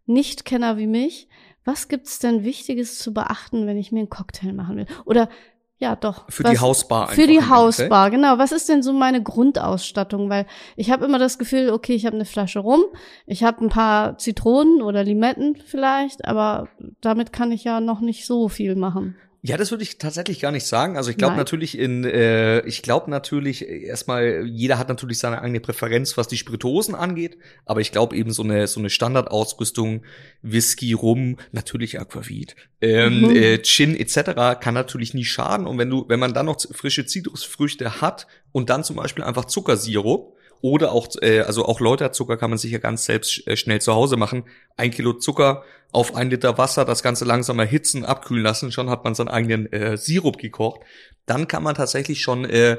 Nichtkenner 0.07 0.77
wie 0.77 0.87
mich, 0.87 1.29
was 1.65 1.89
gibt's 1.89 2.19
denn 2.19 2.45
Wichtiges 2.45 2.99
zu 2.99 3.15
beachten, 3.15 3.67
wenn 3.67 3.79
ich 3.79 3.91
mir 3.91 4.01
einen 4.01 4.11
Cocktail 4.11 4.53
machen 4.53 4.77
will? 4.77 4.87
Oder 5.07 5.31
ja, 5.79 5.97
doch. 5.97 6.31
Für 6.31 6.45
was, 6.45 6.53
die 6.53 6.59
Hausbar. 6.61 7.09
Für 7.09 7.27
die 7.27 7.43
Hausbar, 7.43 8.11
genau. 8.11 8.39
Was 8.39 8.53
ist 8.53 8.69
denn 8.69 8.83
so 8.83 8.93
meine 8.93 9.23
Grundausstattung? 9.23 10.31
Weil 10.31 10.47
ich 10.77 10.91
habe 10.91 11.05
immer 11.05 11.19
das 11.19 11.37
Gefühl, 11.37 11.71
okay, 11.71 11.95
ich 11.95 12.07
habe 12.07 12.15
eine 12.15 12.25
Flasche 12.25 12.61
rum, 12.61 12.85
ich 13.27 13.43
habe 13.43 13.65
ein 13.65 13.71
paar 13.71 14.17
Zitronen 14.19 14.83
oder 14.83 15.03
Limetten 15.03 15.57
vielleicht, 15.57 16.25
aber 16.27 16.69
damit 17.01 17.33
kann 17.33 17.51
ich 17.51 17.65
ja 17.65 17.81
noch 17.81 18.01
nicht 18.01 18.25
so 18.25 18.49
viel 18.49 18.77
machen. 18.77 19.17
Ja, 19.47 19.59
das 19.59 19.71
würde 19.71 19.83
ich 19.83 19.99
tatsächlich 19.99 20.41
gar 20.41 20.53
nicht 20.53 20.67
sagen. 20.67 20.97
Also 20.97 21.11
ich 21.11 21.19
glaube 21.19 21.37
natürlich 21.37 21.77
in, 21.79 22.03
äh, 22.03 22.61
ich 22.61 22.81
glaube 22.81 23.11
natürlich 23.11 23.69
erstmal, 23.69 24.47
jeder 24.47 24.79
hat 24.79 24.89
natürlich 24.89 25.19
seine 25.19 25.43
eigene 25.43 25.61
Präferenz, 25.61 26.17
was 26.17 26.29
die 26.29 26.39
Spirituosen 26.39 26.95
angeht, 26.95 27.37
aber 27.67 27.83
ich 27.83 27.93
glaube 27.93 28.17
eben 28.17 28.33
so 28.33 28.43
eine 28.43 28.67
so 28.69 28.81
eine 28.81 28.89
Standardausrüstung, 28.89 30.01
Whisky, 30.41 30.95
Rum, 30.95 31.37
natürlich 31.53 32.01
Aquavit, 32.01 32.57
ähm, 32.81 33.21
mhm. 33.21 33.37
äh, 33.37 33.63
Gin 33.63 33.95
etc. 33.95 34.61
kann 34.63 34.73
natürlich 34.73 35.13
nie 35.13 35.27
schaden. 35.27 35.67
Und 35.67 35.77
wenn 35.77 35.91
du, 35.91 36.07
wenn 36.09 36.21
man 36.21 36.33
dann 36.33 36.47
noch 36.47 36.59
frische 36.73 37.05
Zitrusfrüchte 37.05 38.01
hat 38.01 38.27
und 38.51 38.71
dann 38.71 38.83
zum 38.83 38.97
Beispiel 38.97 39.25
einfach 39.25 39.45
Zuckersirup, 39.45 40.35
oder 40.63 40.93
auch, 40.93 41.09
äh, 41.21 41.41
also 41.41 41.67
auch 41.67 41.79
Läuterzucker 41.79 42.39
kann 42.39 42.49
man 42.49 42.59
sich 42.59 42.73
ja 42.73 42.79
ganz 42.79 43.05
selbst 43.05 43.47
äh, 43.47 43.55
schnell 43.55 43.83
zu 43.83 43.93
Hause 43.93 44.17
machen. 44.17 44.45
Ein 44.79 44.93
Kilo 44.93 45.13
Zucker 45.13 45.63
auf 45.95 46.15
ein 46.15 46.31
Liter 46.31 46.59
Wasser, 46.59 46.85
das 46.85 47.03
Ganze 47.03 47.25
langsam 47.25 47.59
erhitzen, 47.59 48.05
abkühlen 48.05 48.43
lassen, 48.43 48.73
schon 48.73 48.91
hat 48.91 49.05
man 49.05 49.15
seinen 49.15 49.29
eigenen 49.29 49.73
äh, 49.73 49.97
Sirup 49.97 50.39
gekocht. 50.39 50.81
Dann 51.27 51.49
kann 51.49 51.63
man 51.63 51.75
tatsächlich 51.75 52.21
schon 52.21 52.45
äh, 52.45 52.79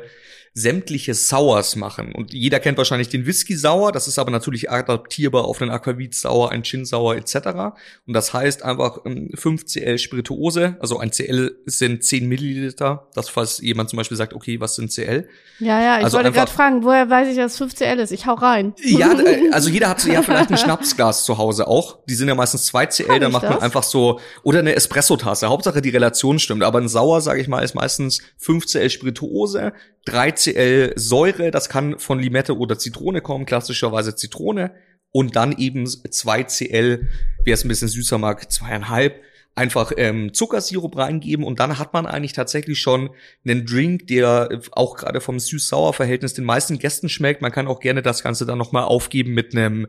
sämtliche 0.57 1.13
Sours 1.13 1.75
machen. 1.75 2.13
Und 2.15 2.33
jeder 2.33 2.61
kennt 2.61 2.77
wahrscheinlich 2.77 3.09
den 3.09 3.25
Whisky 3.25 3.57
Sauer, 3.57 3.91
das 3.91 4.07
ist 4.07 4.17
aber 4.17 4.31
natürlich 4.31 4.71
adaptierbar 4.71 5.43
auf 5.43 5.57
den 5.57 5.69
Aquavit 5.69 6.15
Sauer, 6.15 6.49
ein 6.49 6.63
Gin 6.63 6.85
Sauer 6.85 7.17
etc. 7.17 7.75
Und 8.07 8.13
das 8.13 8.33
heißt 8.33 8.63
einfach 8.63 8.99
5 9.03 9.45
ähm, 9.45 9.67
Cl 9.67 9.99
Spirituose, 9.99 10.77
also 10.79 10.97
ein 10.97 11.11
Cl 11.11 11.57
sind 11.65 12.05
10 12.05 12.29
Milliliter. 12.29 13.09
Das 13.15 13.27
falls 13.27 13.59
jemand 13.59 13.89
zum 13.89 13.97
Beispiel 13.97 14.15
sagt, 14.15 14.33
okay, 14.33 14.61
was 14.61 14.75
sind 14.75 14.93
Cl? 14.93 15.27
Ja, 15.59 15.81
ja, 15.81 15.97
ich 15.97 16.05
also 16.05 16.17
wollte 16.17 16.31
gerade 16.31 16.51
fragen, 16.51 16.83
woher 16.85 17.09
weiß 17.09 17.27
ich, 17.27 17.35
dass 17.35 17.57
5 17.57 17.75
Cl 17.75 17.99
ist? 17.99 18.11
Ich 18.11 18.25
hau 18.25 18.35
rein. 18.35 18.73
Ja, 18.81 19.11
äh, 19.19 19.49
also 19.51 19.69
jeder 19.69 19.89
hat 19.89 20.05
ja 20.05 20.21
vielleicht 20.21 20.51
ein 20.51 20.57
Schnapsglas 20.57 21.25
zu 21.25 21.37
Hause 21.37 21.67
auch. 21.67 21.99
Die 22.05 22.15
sind 22.15 22.29
ja 22.29 22.35
meistens 22.35 22.65
2 22.67 22.85
Cl, 22.85 23.04
dann 23.07 23.31
macht 23.31 23.43
das? 23.43 23.51
man 23.51 23.61
einfach 23.61 23.83
so, 23.83 24.19
oder 24.43 24.59
eine 24.59 24.75
Espresso-Tasse. 24.75 25.47
Hauptsache 25.49 25.81
die 25.81 25.89
Relation 25.89 26.39
stimmt. 26.39 26.63
Aber 26.63 26.79
ein 26.79 26.87
Sauer, 26.87 27.21
sage 27.21 27.41
ich 27.41 27.47
mal, 27.47 27.61
ist 27.61 27.75
meistens 27.75 28.21
5 28.37 28.65
Cl 28.65 28.89
Spirituose, 28.89 29.73
3CL 30.07 30.93
Säure, 30.97 31.51
das 31.51 31.69
kann 31.69 31.99
von 31.99 32.19
Limette 32.19 32.57
oder 32.57 32.77
Zitrone 32.77 33.21
kommen, 33.21 33.45
klassischerweise 33.45 34.15
Zitrone. 34.15 34.71
Und 35.11 35.35
dann 35.35 35.57
eben 35.57 35.85
2CL, 35.85 37.07
wer 37.45 37.53
es 37.53 37.63
ein 37.63 37.69
bisschen 37.69 37.87
süßer 37.87 38.17
mag, 38.17 38.51
zweieinhalb, 38.51 39.21
einfach 39.55 39.93
ähm, 39.95 40.33
Zuckersirup 40.33 40.97
reingeben 40.97 41.45
und 41.45 41.59
dann 41.59 41.79
hat 41.79 41.93
man 41.93 42.05
eigentlich 42.05 42.33
tatsächlich 42.33 42.77
schon 42.77 43.09
einen 43.45 43.65
Drink, 43.65 44.07
der 44.07 44.61
auch 44.71 44.97
gerade 44.97 45.21
vom 45.21 45.39
süß-sauer-Verhältnis 45.39 46.33
den 46.33 46.43
meisten 46.43 46.77
Gästen 46.77 47.07
schmeckt. 47.07 47.41
Man 47.41 47.53
kann 47.53 47.67
auch 47.67 47.79
gerne 47.79 48.01
das 48.01 48.21
Ganze 48.21 48.45
dann 48.45 48.57
nochmal 48.57 48.83
aufgeben 48.83 49.33
mit 49.33 49.55
einem 49.55 49.87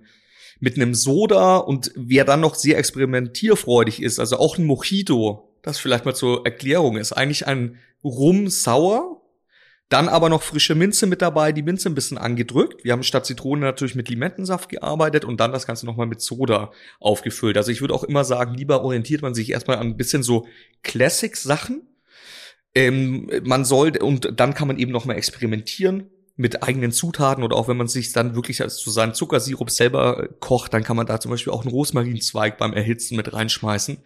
mit 0.60 0.76
einem 0.76 0.94
Soda 0.94 1.58
und 1.58 1.92
wer 1.94 2.24
dann 2.24 2.40
noch 2.40 2.54
sehr 2.54 2.78
experimentierfreudig 2.78 4.02
ist, 4.02 4.18
also 4.18 4.38
auch 4.38 4.58
ein 4.58 4.64
Mojito, 4.64 5.52
das 5.62 5.78
vielleicht 5.78 6.04
mal 6.04 6.14
zur 6.14 6.44
Erklärung 6.44 6.96
ist, 6.96 7.12
eigentlich 7.12 7.46
ein 7.46 7.78
Rum 8.02 8.48
sauer 8.48 9.16
dann 9.88 10.08
aber 10.08 10.28
noch 10.28 10.42
frische 10.42 10.74
Minze 10.74 11.06
mit 11.06 11.22
dabei, 11.22 11.52
die 11.52 11.62
Minze 11.62 11.88
ein 11.88 11.94
bisschen 11.94 12.18
angedrückt. 12.18 12.82
Wir 12.82 12.92
haben 12.92 13.04
statt 13.04 13.24
Zitrone 13.24 13.60
natürlich 13.60 13.94
mit 13.94 14.08
Limettensaft 14.08 14.68
gearbeitet 14.68 15.24
und 15.24 15.38
dann 15.38 15.52
das 15.52 15.66
Ganze 15.66 15.86
nochmal 15.86 16.08
mit 16.08 16.20
Soda 16.20 16.72
aufgefüllt. 16.98 17.56
Also 17.56 17.70
ich 17.70 17.80
würde 17.80 17.94
auch 17.94 18.02
immer 18.02 18.24
sagen, 18.24 18.54
lieber 18.54 18.82
orientiert 18.82 19.22
man 19.22 19.34
sich 19.34 19.50
erstmal 19.50 19.76
an 19.76 19.86
ein 19.88 19.96
bisschen 19.96 20.24
so 20.24 20.48
Classic-Sachen. 20.82 21.82
Ähm, 22.74 23.30
man 23.44 23.64
soll, 23.64 23.96
und 23.96 24.32
dann 24.40 24.54
kann 24.54 24.66
man 24.66 24.78
eben 24.78 24.90
nochmal 24.90 25.16
experimentieren 25.16 26.10
mit 26.36 26.62
eigenen 26.62 26.92
Zutaten 26.92 27.42
oder 27.42 27.56
auch 27.56 27.68
wenn 27.68 27.76
man 27.76 27.88
sich 27.88 28.12
dann 28.12 28.34
wirklich 28.34 28.60
als 28.60 28.76
zu 28.76 28.90
seinem 28.90 29.14
Zuckersirup 29.14 29.70
selber 29.70 30.28
kocht, 30.40 30.74
dann 30.74 30.84
kann 30.84 30.96
man 30.96 31.06
da 31.06 31.18
zum 31.18 31.30
Beispiel 31.30 31.52
auch 31.52 31.62
einen 31.62 31.70
Rosmarinzweig 31.70 32.58
beim 32.58 32.74
Erhitzen 32.74 33.16
mit 33.16 33.32
reinschmeißen 33.32 33.98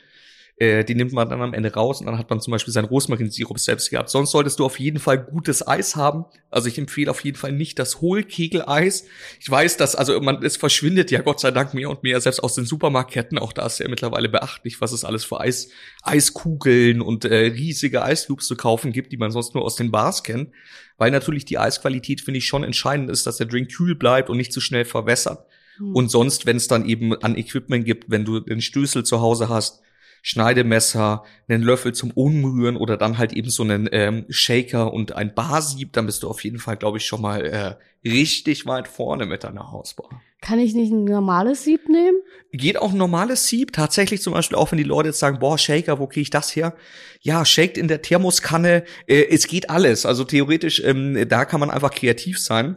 äh, 0.60 0.84
die 0.84 0.94
nimmt 0.94 1.14
man 1.14 1.26
dann 1.30 1.40
am 1.40 1.54
Ende 1.54 1.72
raus 1.72 2.00
und 2.00 2.06
dann 2.06 2.18
hat 2.18 2.28
man 2.28 2.38
zum 2.38 2.50
Beispiel 2.50 2.72
seinen 2.72 2.84
Rosmarinsirup 2.84 3.58
selbst 3.58 3.88
gehabt. 3.88 4.10
Sonst 4.10 4.30
solltest 4.30 4.58
du 4.58 4.66
auf 4.66 4.78
jeden 4.78 4.98
Fall 4.98 5.18
gutes 5.18 5.66
Eis 5.66 5.96
haben. 5.96 6.26
Also 6.50 6.68
ich 6.68 6.76
empfehle 6.76 7.10
auf 7.10 7.24
jeden 7.24 7.38
Fall 7.38 7.52
nicht 7.52 7.78
das 7.78 8.02
Hohlkegeleis. 8.02 9.06
Ich 9.40 9.50
weiß, 9.50 9.78
dass, 9.78 9.96
also 9.96 10.20
man, 10.20 10.42
es 10.42 10.58
verschwindet 10.58 11.10
ja 11.10 11.22
Gott 11.22 11.40
sei 11.40 11.50
Dank 11.50 11.72
mehr 11.72 11.88
und 11.88 12.02
mehr, 12.02 12.20
selbst 12.20 12.40
aus 12.40 12.54
den 12.56 12.66
Supermarktketten. 12.66 13.38
Auch 13.38 13.54
da 13.54 13.64
ist 13.64 13.78
ja 13.78 13.88
mittlerweile 13.88 14.28
beachtlich, 14.28 14.82
was 14.82 14.92
es 14.92 15.02
alles 15.02 15.24
für 15.24 15.40
Eis, 15.40 15.70
Eiskugeln 16.02 17.00
und 17.00 17.24
äh, 17.24 17.34
riesige 17.34 18.02
Eisloops 18.02 18.46
zu 18.46 18.54
kaufen 18.54 18.92
gibt, 18.92 19.12
die 19.12 19.16
man 19.16 19.30
sonst 19.30 19.54
nur 19.54 19.64
aus 19.64 19.76
den 19.76 19.90
Bars 19.90 20.22
kennt. 20.24 20.50
Weil 20.98 21.10
natürlich 21.10 21.46
die 21.46 21.56
Eisqualität, 21.56 22.20
finde 22.20 22.36
ich, 22.36 22.46
schon 22.46 22.64
entscheidend 22.64 23.10
ist, 23.10 23.26
dass 23.26 23.38
der 23.38 23.46
Drink 23.46 23.74
kühl 23.74 23.94
bleibt 23.94 24.28
und 24.28 24.36
nicht 24.36 24.52
zu 24.52 24.60
schnell 24.60 24.84
verwässert. 24.84 25.46
Hm. 25.78 25.96
Und 25.96 26.10
sonst, 26.10 26.44
wenn 26.44 26.58
es 26.58 26.68
dann 26.68 26.84
eben 26.84 27.14
an 27.22 27.38
Equipment 27.38 27.86
gibt, 27.86 28.10
wenn 28.10 28.26
du 28.26 28.40
den 28.40 28.60
Stößel 28.60 29.04
zu 29.04 29.22
Hause 29.22 29.48
hast, 29.48 29.80
Schneidemesser, 30.22 31.24
einen 31.48 31.62
Löffel 31.62 31.92
zum 31.92 32.10
Umrühren 32.10 32.76
oder 32.76 32.96
dann 32.96 33.18
halt 33.18 33.32
eben 33.32 33.50
so 33.50 33.62
einen 33.62 33.88
ähm, 33.92 34.26
Shaker 34.28 34.92
und 34.92 35.12
ein 35.12 35.34
Barsieb, 35.34 35.92
dann 35.92 36.06
bist 36.06 36.22
du 36.22 36.28
auf 36.28 36.44
jeden 36.44 36.58
Fall, 36.58 36.76
glaube 36.76 36.98
ich, 36.98 37.06
schon 37.06 37.22
mal 37.22 37.44
äh, 37.44 37.74
richtig 38.08 38.66
weit 38.66 38.88
vorne 38.88 39.26
mit 39.26 39.44
deiner 39.44 39.72
Hausbar. 39.72 40.08
Kann 40.40 40.58
ich 40.58 40.74
nicht 40.74 40.90
ein 40.90 41.04
normales 41.04 41.64
Sieb 41.64 41.88
nehmen? 41.88 42.16
Geht 42.52 42.78
auch 42.78 42.92
ein 42.92 42.98
normales 42.98 43.46
Sieb. 43.46 43.72
Tatsächlich 43.72 44.22
zum 44.22 44.32
Beispiel 44.32 44.56
auch, 44.56 44.72
wenn 44.72 44.78
die 44.78 44.84
Leute 44.84 45.08
jetzt 45.08 45.18
sagen, 45.18 45.38
boah, 45.38 45.58
Shaker, 45.58 45.98
wo 45.98 46.06
kriege 46.06 46.22
ich 46.22 46.30
das 46.30 46.56
her? 46.56 46.74
Ja, 47.20 47.44
shaked 47.44 47.76
in 47.76 47.88
der 47.88 48.00
Thermoskanne. 48.00 48.84
Äh, 49.06 49.26
es 49.30 49.46
geht 49.46 49.68
alles. 49.68 50.06
Also 50.06 50.24
theoretisch, 50.24 50.82
ähm, 50.84 51.28
da 51.28 51.44
kann 51.44 51.60
man 51.60 51.70
einfach 51.70 51.90
kreativ 51.90 52.38
sein 52.38 52.76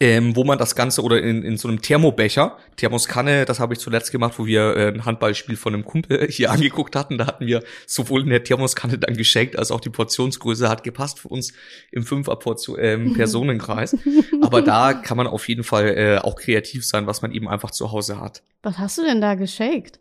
ähm, 0.00 0.36
wo 0.36 0.44
man 0.44 0.58
das 0.58 0.76
Ganze 0.76 1.02
oder 1.02 1.20
in, 1.22 1.42
in 1.42 1.56
so 1.56 1.66
einem 1.68 1.80
Thermobecher, 1.80 2.58
Thermoskanne, 2.76 3.46
das 3.46 3.58
habe 3.58 3.72
ich 3.74 3.80
zuletzt 3.80 4.12
gemacht, 4.12 4.34
wo 4.38 4.46
wir 4.46 4.76
äh, 4.76 4.88
ein 4.88 5.04
Handballspiel 5.06 5.56
von 5.56 5.74
einem 5.74 5.84
Kumpel 5.84 6.28
hier 6.30 6.50
angeguckt 6.50 6.94
hatten. 6.94 7.18
Da 7.18 7.26
hatten 7.26 7.46
wir 7.46 7.62
sowohl 7.86 8.22
in 8.22 8.28
der 8.28 8.44
Thermoskanne 8.44 8.98
dann 8.98 9.16
geschenkt, 9.16 9.58
als 9.58 9.70
auch 9.70 9.80
die 9.80 9.90
Portionsgröße 9.90 10.68
hat 10.68 10.84
gepasst 10.84 11.18
für 11.20 11.28
uns 11.28 11.54
im 11.90 12.04
Fünfer-Personenkreis. 12.04 13.94
Ähm, 13.94 14.24
Aber 14.42 14.62
da 14.62 14.92
kann 14.92 15.16
man 15.16 15.26
auf 15.26 15.48
jeden 15.48 15.64
Fall 15.64 15.88
äh, 15.96 16.18
auch 16.18 16.36
kreativ 16.36 16.86
sein, 16.86 17.06
was 17.06 17.22
man 17.22 17.32
eben 17.32 17.48
einfach 17.48 17.70
zu 17.70 17.90
Hause 17.90 18.20
hat. 18.20 18.42
Was 18.62 18.78
hast 18.78 18.98
du 18.98 19.02
denn 19.02 19.20
da 19.20 19.34
geschenkt? 19.34 20.00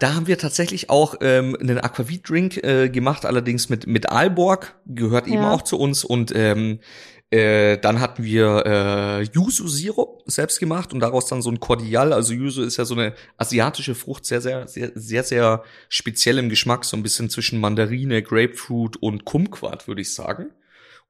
Da 0.00 0.14
haben 0.14 0.26
wir 0.26 0.36
tatsächlich 0.38 0.90
auch 0.90 1.14
ähm, 1.22 1.56
einen 1.58 1.78
Aquavit-Drink 1.78 2.62
äh, 2.62 2.88
gemacht, 2.90 3.24
allerdings 3.24 3.70
mit 3.70 3.86
mit 3.86 4.10
Aalborg, 4.10 4.74
gehört 4.86 5.28
ja. 5.28 5.34
eben 5.34 5.44
auch 5.44 5.62
zu 5.62 5.78
uns 5.78 6.04
und 6.04 6.32
ähm, 6.34 6.80
Äh, 7.30 7.76
dann 7.78 8.00
hatten 8.00 8.24
wir 8.24 8.64
äh, 8.64 9.22
Yuzu-Sirup 9.22 10.22
selbst 10.24 10.60
gemacht 10.60 10.94
und 10.94 11.00
daraus 11.00 11.26
dann 11.26 11.42
so 11.42 11.50
ein 11.50 11.60
Cordial. 11.60 12.14
Also 12.14 12.32
Yuzu 12.32 12.62
ist 12.62 12.78
ja 12.78 12.86
so 12.86 12.94
eine 12.94 13.14
asiatische 13.36 13.94
Frucht, 13.94 14.24
sehr, 14.24 14.40
sehr, 14.40 14.66
sehr, 14.66 14.92
sehr, 14.94 15.22
sehr 15.22 15.62
speziell 15.90 16.38
im 16.38 16.48
Geschmack, 16.48 16.86
so 16.86 16.96
ein 16.96 17.02
bisschen 17.02 17.28
zwischen 17.28 17.60
Mandarine, 17.60 18.22
Grapefruit 18.22 18.96
und 18.96 19.26
Kumquat, 19.26 19.88
würde 19.88 20.00
ich 20.00 20.14
sagen. 20.14 20.52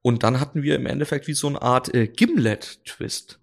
Und 0.01 0.23
dann 0.23 0.41
hatten 0.41 0.61
wir 0.61 0.75
im 0.75 0.87
Endeffekt 0.87 1.27
wie 1.27 1.33
so 1.33 1.47
eine 1.47 1.61
Art 1.61 1.93
äh, 1.93 2.07
Gimlet-Twist 2.07 3.39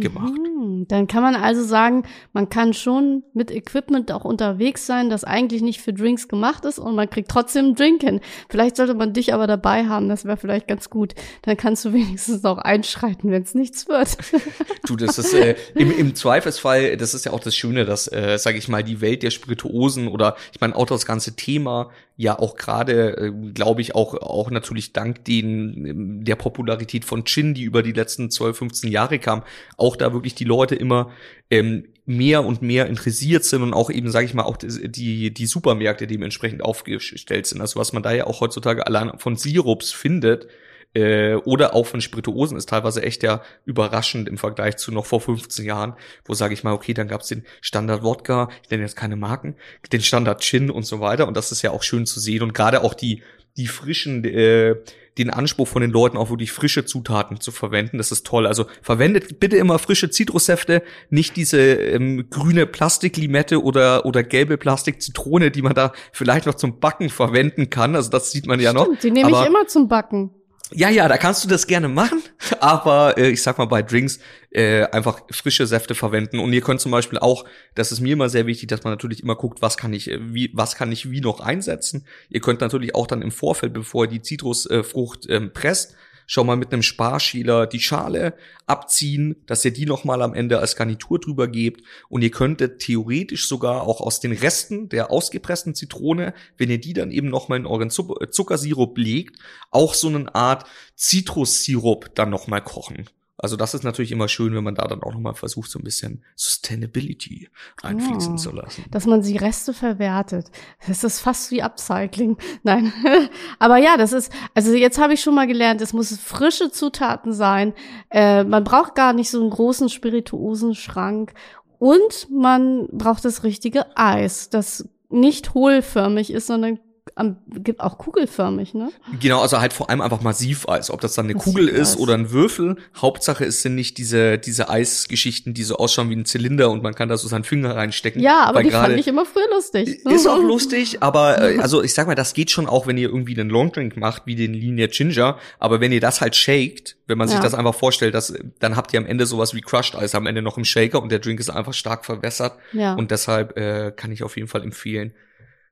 gemacht. 0.00 0.32
Mhm. 0.32 0.86
Dann 0.88 1.06
kann 1.06 1.22
man 1.22 1.34
also 1.34 1.62
sagen, 1.62 2.04
man 2.32 2.48
kann 2.48 2.72
schon 2.72 3.24
mit 3.34 3.50
Equipment 3.50 4.12
auch 4.12 4.24
unterwegs 4.24 4.86
sein, 4.86 5.10
das 5.10 5.24
eigentlich 5.24 5.62
nicht 5.62 5.80
für 5.80 5.92
Drinks 5.92 6.28
gemacht 6.28 6.64
ist 6.64 6.78
und 6.78 6.94
man 6.94 7.10
kriegt 7.10 7.30
trotzdem 7.30 7.66
einen 7.66 7.74
Drink 7.74 8.02
hin. 8.02 8.20
Vielleicht 8.48 8.76
sollte 8.76 8.94
man 8.94 9.12
dich 9.12 9.34
aber 9.34 9.46
dabei 9.46 9.86
haben, 9.86 10.08
das 10.08 10.24
wäre 10.24 10.36
vielleicht 10.36 10.68
ganz 10.68 10.90
gut. 10.90 11.14
Dann 11.42 11.56
kannst 11.56 11.84
du 11.84 11.92
wenigstens 11.92 12.44
auch 12.44 12.58
einschreiten, 12.58 13.30
wenn 13.30 13.42
es 13.42 13.54
nichts 13.54 13.88
wird. 13.88 14.16
du, 14.86 14.96
das 14.96 15.18
ist 15.18 15.34
äh, 15.34 15.56
im, 15.74 15.90
im 15.90 16.14
Zweifelsfall, 16.14 16.96
das 16.96 17.14
ist 17.14 17.24
ja 17.24 17.32
auch 17.32 17.40
das 17.40 17.56
Schöne, 17.56 17.84
dass, 17.84 18.10
äh, 18.10 18.38
sage 18.38 18.58
ich 18.58 18.68
mal, 18.68 18.84
die 18.84 19.00
Welt 19.00 19.22
der 19.22 19.30
Spirituosen 19.30 20.08
oder 20.08 20.36
ich 20.52 20.60
meine 20.60 20.76
auch 20.76 20.86
das 20.86 21.06
ganze 21.06 21.36
Thema 21.36 21.90
ja 22.18 22.36
auch 22.36 22.56
gerade, 22.56 23.16
äh, 23.16 23.32
glaube 23.54 23.80
ich, 23.80 23.94
auch, 23.94 24.14
auch 24.14 24.50
natürlich 24.50 24.92
dank 24.92 25.24
den, 25.24 25.86
ähm, 25.86 26.24
der 26.24 26.34
Popularität 26.34 27.04
von 27.04 27.24
Chin, 27.24 27.54
die 27.54 27.62
über 27.62 27.82
die 27.84 27.92
letzten 27.92 28.28
12, 28.28 28.58
15 28.58 28.90
Jahre 28.90 29.20
kam, 29.20 29.44
auch 29.76 29.94
da 29.94 30.12
wirklich 30.12 30.34
die 30.34 30.44
Leute 30.44 30.74
immer 30.74 31.12
ähm, 31.48 31.84
mehr 32.06 32.44
und 32.44 32.60
mehr 32.60 32.86
interessiert 32.86 33.44
sind 33.44 33.62
und 33.62 33.72
auch 33.72 33.88
eben, 33.88 34.10
sage 34.10 34.26
ich 34.26 34.34
mal, 34.34 34.42
auch 34.42 34.56
die, 34.56 35.32
die 35.32 35.46
Supermärkte 35.46 36.08
dementsprechend 36.08 36.62
aufgestellt 36.62 37.46
sind. 37.46 37.60
Also 37.60 37.78
was 37.78 37.92
man 37.92 38.02
da 38.02 38.12
ja 38.12 38.26
auch 38.26 38.40
heutzutage 38.40 38.84
allein 38.84 39.16
von 39.18 39.36
Sirups 39.36 39.92
findet, 39.92 40.48
äh, 40.94 41.34
oder 41.34 41.74
auch 41.74 41.86
von 41.86 42.00
Spirituosen 42.00 42.56
ist 42.56 42.68
teilweise 42.68 43.02
echt 43.02 43.22
ja 43.22 43.42
überraschend 43.64 44.28
im 44.28 44.38
Vergleich 44.38 44.76
zu 44.76 44.92
noch 44.92 45.06
vor 45.06 45.20
15 45.20 45.64
Jahren, 45.64 45.94
wo 46.24 46.34
sage 46.34 46.54
ich 46.54 46.64
mal, 46.64 46.72
okay, 46.72 46.94
dann 46.94 47.08
gab 47.08 47.20
es 47.20 47.28
den 47.28 47.44
Standard 47.60 48.02
Wodka, 48.02 48.48
ich 48.62 48.70
nenne 48.70 48.82
jetzt 48.82 48.96
keine 48.96 49.16
Marken, 49.16 49.56
den 49.92 50.00
Standard 50.00 50.42
Gin 50.42 50.70
und 50.70 50.84
so 50.84 51.00
weiter 51.00 51.28
und 51.28 51.36
das 51.36 51.52
ist 51.52 51.62
ja 51.62 51.70
auch 51.70 51.82
schön 51.82 52.06
zu 52.06 52.20
sehen 52.20 52.42
und 52.42 52.54
gerade 52.54 52.82
auch 52.82 52.94
die 52.94 53.22
die 53.56 53.66
frischen 53.66 54.24
äh, 54.24 54.76
den 55.18 55.30
Anspruch 55.30 55.66
von 55.66 55.82
den 55.82 55.90
Leuten 55.90 56.16
auch 56.16 56.30
wirklich 56.30 56.52
frische 56.52 56.84
Zutaten 56.84 57.40
zu 57.40 57.50
verwenden. 57.50 57.98
Das 57.98 58.12
ist 58.12 58.24
toll. 58.24 58.46
Also 58.46 58.66
verwendet 58.82 59.40
bitte 59.40 59.56
immer 59.56 59.80
frische 59.80 60.10
Zitrussäfte, 60.10 60.82
nicht 61.10 61.36
diese 61.36 61.58
ähm, 61.60 62.30
grüne 62.30 62.66
Plastiklimette 62.66 63.62
oder 63.62 64.06
oder 64.06 64.22
gelbe 64.22 64.56
Plastikzitrone, 64.56 65.50
die 65.50 65.62
man 65.62 65.74
da 65.74 65.92
vielleicht 66.12 66.46
noch 66.46 66.54
zum 66.54 66.78
Backen 66.78 67.10
verwenden 67.10 67.68
kann. 67.68 67.96
Also 67.96 68.10
das 68.10 68.30
sieht 68.30 68.46
man 68.46 68.60
ja 68.60 68.70
Stimmt, 68.70 68.88
noch. 68.90 68.98
Die 69.00 69.10
nehme 69.10 69.30
ich 69.30 69.46
immer 69.46 69.66
zum 69.66 69.88
Backen. 69.88 70.30
Ja, 70.72 70.90
ja, 70.90 71.08
da 71.08 71.16
kannst 71.16 71.42
du 71.44 71.48
das 71.48 71.66
gerne 71.66 71.88
machen, 71.88 72.22
aber 72.60 73.16
äh, 73.16 73.30
ich 73.30 73.42
sag 73.42 73.56
mal 73.56 73.64
bei 73.64 73.82
Drinks 73.82 74.18
äh, 74.50 74.84
einfach 74.84 75.22
frische 75.30 75.66
Säfte 75.66 75.94
verwenden 75.94 76.38
und 76.38 76.52
ihr 76.52 76.60
könnt 76.60 76.80
zum 76.80 76.92
Beispiel 76.92 77.18
auch, 77.18 77.46
das 77.74 77.90
ist 77.90 78.00
mir 78.00 78.12
immer 78.12 78.28
sehr 78.28 78.46
wichtig, 78.46 78.68
dass 78.68 78.84
man 78.84 78.92
natürlich 78.92 79.22
immer 79.22 79.34
guckt, 79.34 79.62
was 79.62 79.78
kann 79.78 79.94
ich 79.94 80.10
äh, 80.10 80.18
wie 80.20 80.50
was 80.52 80.74
kann 80.74 80.92
ich 80.92 81.10
wie 81.10 81.22
noch 81.22 81.40
einsetzen. 81.40 82.06
Ihr 82.28 82.40
könnt 82.40 82.60
natürlich 82.60 82.94
auch 82.94 83.06
dann 83.06 83.22
im 83.22 83.30
Vorfeld, 83.30 83.72
bevor 83.72 84.04
ihr 84.04 84.10
die 84.10 84.22
Zitrusfrucht 84.22 85.26
äh, 85.26 85.36
ähm, 85.36 85.52
presst, 85.54 85.94
schon 86.28 86.46
mal 86.46 86.56
mit 86.56 86.72
einem 86.72 86.82
Sparschäler 86.82 87.66
die 87.66 87.80
Schale 87.80 88.34
abziehen, 88.66 89.36
dass 89.46 89.64
ihr 89.64 89.72
die 89.72 89.86
nochmal 89.86 90.20
am 90.20 90.34
Ende 90.34 90.58
als 90.60 90.76
Garnitur 90.76 91.18
drüber 91.18 91.48
gebt. 91.48 91.82
Und 92.10 92.22
ihr 92.22 92.30
könntet 92.30 92.80
theoretisch 92.80 93.48
sogar 93.48 93.82
auch 93.82 94.00
aus 94.02 94.20
den 94.20 94.32
Resten 94.32 94.90
der 94.90 95.10
ausgepressten 95.10 95.74
Zitrone, 95.74 96.34
wenn 96.58 96.70
ihr 96.70 96.78
die 96.78 96.92
dann 96.92 97.10
eben 97.10 97.30
nochmal 97.30 97.58
in 97.58 97.66
euren 97.66 97.90
Zuckersirup 97.90 98.96
legt, 98.98 99.40
auch 99.70 99.94
so 99.94 100.08
eine 100.08 100.32
Art 100.34 100.66
Zitrussirup 100.94 102.14
dann 102.14 102.28
nochmal 102.28 102.62
kochen. 102.62 103.08
Also 103.40 103.56
das 103.56 103.72
ist 103.72 103.84
natürlich 103.84 104.10
immer 104.10 104.26
schön, 104.26 104.52
wenn 104.54 104.64
man 104.64 104.74
da 104.74 104.88
dann 104.88 105.02
auch 105.02 105.12
nochmal 105.12 105.34
versucht, 105.34 105.70
so 105.70 105.78
ein 105.78 105.84
bisschen 105.84 106.24
Sustainability 106.34 107.48
einfließen 107.82 108.34
oh, 108.34 108.36
zu 108.36 108.50
lassen. 108.50 108.84
Dass 108.90 109.06
man 109.06 109.22
die 109.22 109.36
Reste 109.36 109.72
verwertet. 109.72 110.50
Das 110.88 111.04
ist 111.04 111.20
fast 111.20 111.52
wie 111.52 111.62
Upcycling. 111.62 112.36
Nein. 112.64 112.92
Aber 113.60 113.76
ja, 113.76 113.96
das 113.96 114.12
ist, 114.12 114.32
also 114.54 114.74
jetzt 114.74 114.98
habe 114.98 115.14
ich 115.14 115.20
schon 115.20 115.36
mal 115.36 115.46
gelernt, 115.46 115.80
es 115.80 115.92
muss 115.92 116.18
frische 116.18 116.72
Zutaten 116.72 117.32
sein. 117.32 117.74
Äh, 118.10 118.42
man 118.42 118.64
braucht 118.64 118.96
gar 118.96 119.12
nicht 119.12 119.30
so 119.30 119.40
einen 119.40 119.50
großen 119.50 119.88
spirituosen 119.88 120.74
Schrank. 120.74 121.32
Und 121.78 122.28
man 122.28 122.88
braucht 122.88 123.24
das 123.24 123.44
richtige 123.44 123.96
Eis, 123.96 124.50
das 124.50 124.88
nicht 125.10 125.54
hohlförmig 125.54 126.32
ist, 126.32 126.48
sondern 126.48 126.80
am, 127.18 127.36
gibt 127.48 127.80
auch 127.80 127.98
kugelförmig, 127.98 128.74
ne? 128.74 128.90
Genau, 129.20 129.40
also 129.40 129.60
halt 129.60 129.72
vor 129.72 129.90
allem 129.90 130.00
einfach 130.00 130.20
Massiveis. 130.20 130.90
Ob 130.90 131.00
das 131.00 131.14
dann 131.14 131.26
eine 131.26 131.34
Massiv 131.34 131.54
Kugel 131.54 131.68
ist 131.68 131.98
oder 131.98 132.14
ein 132.14 132.30
Würfel. 132.30 132.76
Hauptsache 132.96 133.44
es 133.44 133.62
sind 133.62 133.74
nicht 133.74 133.98
diese, 133.98 134.38
diese 134.38 134.68
Eisgeschichten, 134.68 135.54
die 135.54 135.64
so 135.64 135.76
ausschauen 135.76 136.10
wie 136.10 136.16
ein 136.16 136.24
Zylinder 136.24 136.70
und 136.70 136.82
man 136.82 136.94
kann 136.94 137.08
da 137.08 137.16
so 137.16 137.28
seinen 137.28 137.44
Finger 137.44 137.74
reinstecken. 137.76 138.22
Ja, 138.22 138.44
aber 138.44 138.62
die 138.62 138.70
fand 138.70 138.96
ich 138.96 139.08
immer 139.08 139.26
früher 139.26 139.48
lustig. 139.50 140.04
Ist 140.04 140.26
auch 140.26 140.38
lustig, 140.42 141.02
aber 141.02 141.40
äh, 141.42 141.58
also 141.58 141.82
ich 141.82 141.94
sag 141.94 142.06
mal, 142.06 142.14
das 142.14 142.34
geht 142.34 142.50
schon 142.50 142.66
auch, 142.66 142.86
wenn 142.86 142.96
ihr 142.96 143.08
irgendwie 143.08 143.38
einen 143.38 143.50
Longdrink 143.50 143.96
macht, 143.96 144.22
wie 144.26 144.34
den 144.34 144.54
Linear 144.54 144.88
Ginger. 144.88 145.38
Aber 145.58 145.80
wenn 145.80 145.92
ihr 145.92 146.00
das 146.00 146.20
halt 146.20 146.36
shakt, 146.36 146.96
wenn 147.06 147.18
man 147.18 147.28
sich 147.28 147.38
ja. 147.38 147.42
das 147.42 147.54
einfach 147.54 147.74
vorstellt, 147.74 148.14
dass, 148.14 148.34
dann 148.60 148.76
habt 148.76 148.92
ihr 148.92 149.00
am 149.00 149.06
Ende 149.06 149.26
sowas 149.26 149.54
wie 149.54 149.60
Crushed 149.60 149.96
Eis 149.96 150.14
am 150.14 150.26
Ende 150.26 150.42
noch 150.42 150.58
im 150.58 150.64
Shaker 150.64 151.02
und 151.02 151.10
der 151.10 151.18
Drink 151.18 151.40
ist 151.40 151.50
einfach 151.50 151.74
stark 151.74 152.04
verwässert. 152.04 152.54
Ja. 152.72 152.94
Und 152.94 153.10
deshalb 153.10 153.56
äh, 153.56 153.92
kann 153.94 154.12
ich 154.12 154.22
auf 154.22 154.36
jeden 154.36 154.48
Fall 154.48 154.62
empfehlen, 154.62 155.12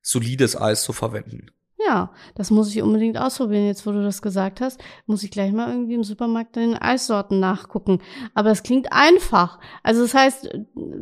solides 0.07 0.61
Eis 0.61 0.83
zu 0.83 0.93
verwenden. 0.93 1.51
Ja, 1.79 2.11
das 2.35 2.51
muss 2.51 2.75
ich 2.75 2.83
unbedingt 2.83 3.19
ausprobieren. 3.19 3.67
Jetzt, 3.67 3.87
wo 3.87 3.93
du 3.93 4.03
das 4.03 4.23
gesagt 4.23 4.61
hast, 4.61 4.81
muss 5.07 5.23
ich 5.23 5.31
gleich 5.31 5.53
mal 5.53 5.71
irgendwie 5.71 5.95
im 5.95 6.05
Supermarkt 6.05 6.57
den 6.57 6.75
Eissorten 6.75 7.39
nachgucken. 7.39 8.01
Aber 8.35 8.51
es 8.51 8.63
klingt 8.63 8.93
einfach. 8.93 9.59
Also 9.83 10.03
das 10.03 10.15
heißt, 10.15 10.49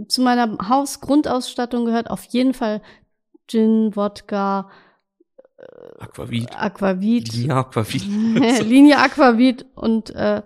zu 0.08 0.22
meiner 0.22 0.58
Hausgrundausstattung 0.68 1.84
gehört 1.84 2.10
auf 2.10 2.24
jeden 2.24 2.54
Fall 2.54 2.82
Gin, 3.46 3.94
Wodka, 3.94 4.68
Aquavit. 5.98 6.54
Aquavit. 6.58 7.32
Linie 7.32 7.56
Aquavit. 7.56 8.04
Linie 8.64 8.98
Aquavit 8.98 9.66
und 9.74 10.10
äh, 10.10 10.42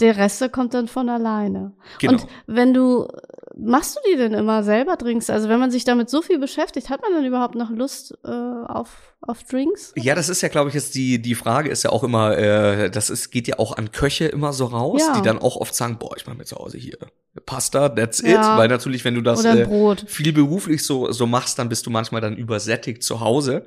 der 0.00 0.16
Rest 0.16 0.52
kommt 0.52 0.74
dann 0.74 0.88
von 0.88 1.08
alleine. 1.08 1.72
Genau. 2.00 2.14
Und 2.14 2.26
wenn 2.46 2.74
du, 2.74 3.08
machst 3.56 3.96
du 3.96 4.00
die 4.10 4.16
denn 4.16 4.34
immer 4.34 4.62
selber 4.62 4.96
Drinks? 4.96 5.30
Also 5.30 5.48
wenn 5.48 5.58
man 5.58 5.70
sich 5.70 5.84
damit 5.84 6.10
so 6.10 6.22
viel 6.22 6.38
beschäftigt, 6.38 6.90
hat 6.90 7.00
man 7.02 7.12
dann 7.12 7.24
überhaupt 7.24 7.54
noch 7.54 7.70
Lust 7.70 8.16
äh, 8.24 8.28
auf, 8.28 9.14
auf 9.20 9.42
Drinks? 9.44 9.92
Ja, 9.96 10.14
das 10.14 10.28
ist 10.28 10.42
ja, 10.42 10.48
glaube 10.48 10.68
ich, 10.68 10.74
jetzt 10.74 10.94
die, 10.94 11.20
die 11.20 11.34
Frage 11.34 11.70
ist 11.70 11.82
ja 11.82 11.90
auch 11.90 12.04
immer, 12.04 12.36
äh, 12.36 12.90
das 12.90 13.10
ist, 13.10 13.30
geht 13.30 13.48
ja 13.48 13.58
auch 13.58 13.76
an 13.76 13.92
Köche 13.92 14.26
immer 14.26 14.52
so 14.52 14.66
raus, 14.66 15.02
ja. 15.06 15.14
die 15.14 15.22
dann 15.22 15.38
auch 15.38 15.56
oft 15.56 15.74
sagen, 15.74 15.98
boah, 15.98 16.16
ich 16.16 16.26
mache 16.26 16.36
mir 16.36 16.44
zu 16.44 16.56
Hause 16.56 16.78
hier 16.78 16.98
Pasta, 17.44 17.90
that's 17.90 18.20
it. 18.20 18.28
Ja. 18.28 18.56
Weil 18.56 18.68
natürlich, 18.68 19.04
wenn 19.04 19.14
du 19.14 19.20
das 19.20 19.44
äh, 19.44 19.66
viel 20.06 20.32
beruflich 20.32 20.84
so, 20.84 21.12
so 21.12 21.26
machst, 21.26 21.58
dann 21.58 21.68
bist 21.68 21.84
du 21.86 21.90
manchmal 21.90 22.20
dann 22.20 22.36
übersättigt 22.36 23.02
zu 23.02 23.20
Hause. 23.20 23.66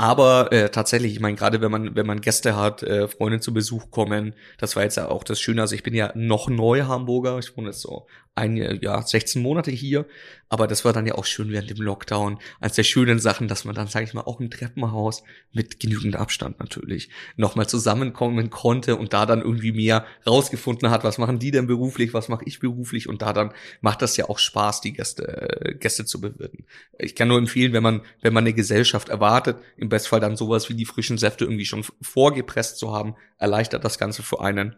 Aber 0.00 0.52
äh, 0.52 0.70
tatsächlich, 0.70 1.12
ich 1.12 1.20
meine, 1.20 1.36
gerade 1.36 1.60
wenn 1.60 1.72
man, 1.72 1.96
wenn 1.96 2.06
man 2.06 2.20
Gäste 2.20 2.54
hat, 2.54 2.84
äh, 2.84 3.08
Freunde 3.08 3.40
zu 3.40 3.52
Besuch 3.52 3.90
kommen, 3.90 4.32
das 4.56 4.76
war 4.76 4.84
jetzt 4.84 4.96
ja 4.96 5.08
auch 5.08 5.24
das 5.24 5.40
Schöne. 5.40 5.60
Also 5.60 5.74
ich 5.74 5.82
bin 5.82 5.92
ja 5.92 6.12
noch 6.14 6.48
neu 6.48 6.82
Hamburger, 6.82 7.36
ich 7.40 7.56
wohne 7.56 7.70
jetzt 7.70 7.80
so 7.80 8.06
ein 8.38 8.56
Jahr, 8.56 9.02
16 9.04 9.42
Monate 9.42 9.70
hier. 9.70 10.06
Aber 10.50 10.66
das 10.66 10.84
war 10.84 10.94
dann 10.94 11.06
ja 11.06 11.14
auch 11.14 11.26
schön 11.26 11.50
während 11.50 11.68
dem 11.68 11.82
Lockdown. 11.82 12.38
Als 12.58 12.76
der 12.76 12.84
schönen 12.84 13.18
Sachen, 13.18 13.48
dass 13.48 13.66
man 13.66 13.74
dann, 13.74 13.88
sage 13.88 14.06
ich 14.06 14.14
mal, 14.14 14.22
auch 14.22 14.40
im 14.40 14.50
Treppenhaus 14.50 15.22
mit 15.52 15.78
genügend 15.78 16.16
Abstand 16.16 16.58
natürlich 16.58 17.10
nochmal 17.36 17.66
zusammenkommen 17.68 18.48
konnte 18.48 18.96
und 18.96 19.12
da 19.12 19.26
dann 19.26 19.42
irgendwie 19.42 19.72
mehr 19.72 20.06
rausgefunden 20.26 20.90
hat, 20.90 21.04
was 21.04 21.18
machen 21.18 21.38
die 21.38 21.50
denn 21.50 21.66
beruflich, 21.66 22.14
was 22.14 22.28
mache 22.28 22.44
ich 22.46 22.60
beruflich 22.60 23.08
und 23.08 23.20
da 23.20 23.34
dann 23.34 23.52
macht 23.82 24.00
das 24.00 24.16
ja 24.16 24.28
auch 24.30 24.38
Spaß, 24.38 24.80
die 24.80 24.94
Gäste, 24.94 25.26
äh, 25.26 25.74
Gäste 25.74 26.06
zu 26.06 26.20
bewirten. 26.20 26.64
Ich 26.98 27.14
kann 27.14 27.28
nur 27.28 27.38
empfehlen, 27.38 27.74
wenn 27.74 27.82
man, 27.82 28.00
wenn 28.22 28.32
man 28.32 28.44
eine 28.44 28.54
Gesellschaft 28.54 29.10
erwartet, 29.10 29.58
im 29.88 29.90
Bestfall 29.90 30.20
dann 30.20 30.36
sowas 30.36 30.68
wie 30.68 30.74
die 30.74 30.84
frischen 30.84 31.18
Säfte 31.18 31.44
irgendwie 31.44 31.64
schon 31.64 31.84
vorgepresst 32.00 32.78
zu 32.78 32.92
haben, 32.92 33.14
erleichtert 33.38 33.84
das 33.84 33.98
Ganze 33.98 34.22
für 34.22 34.40
einen 34.40 34.76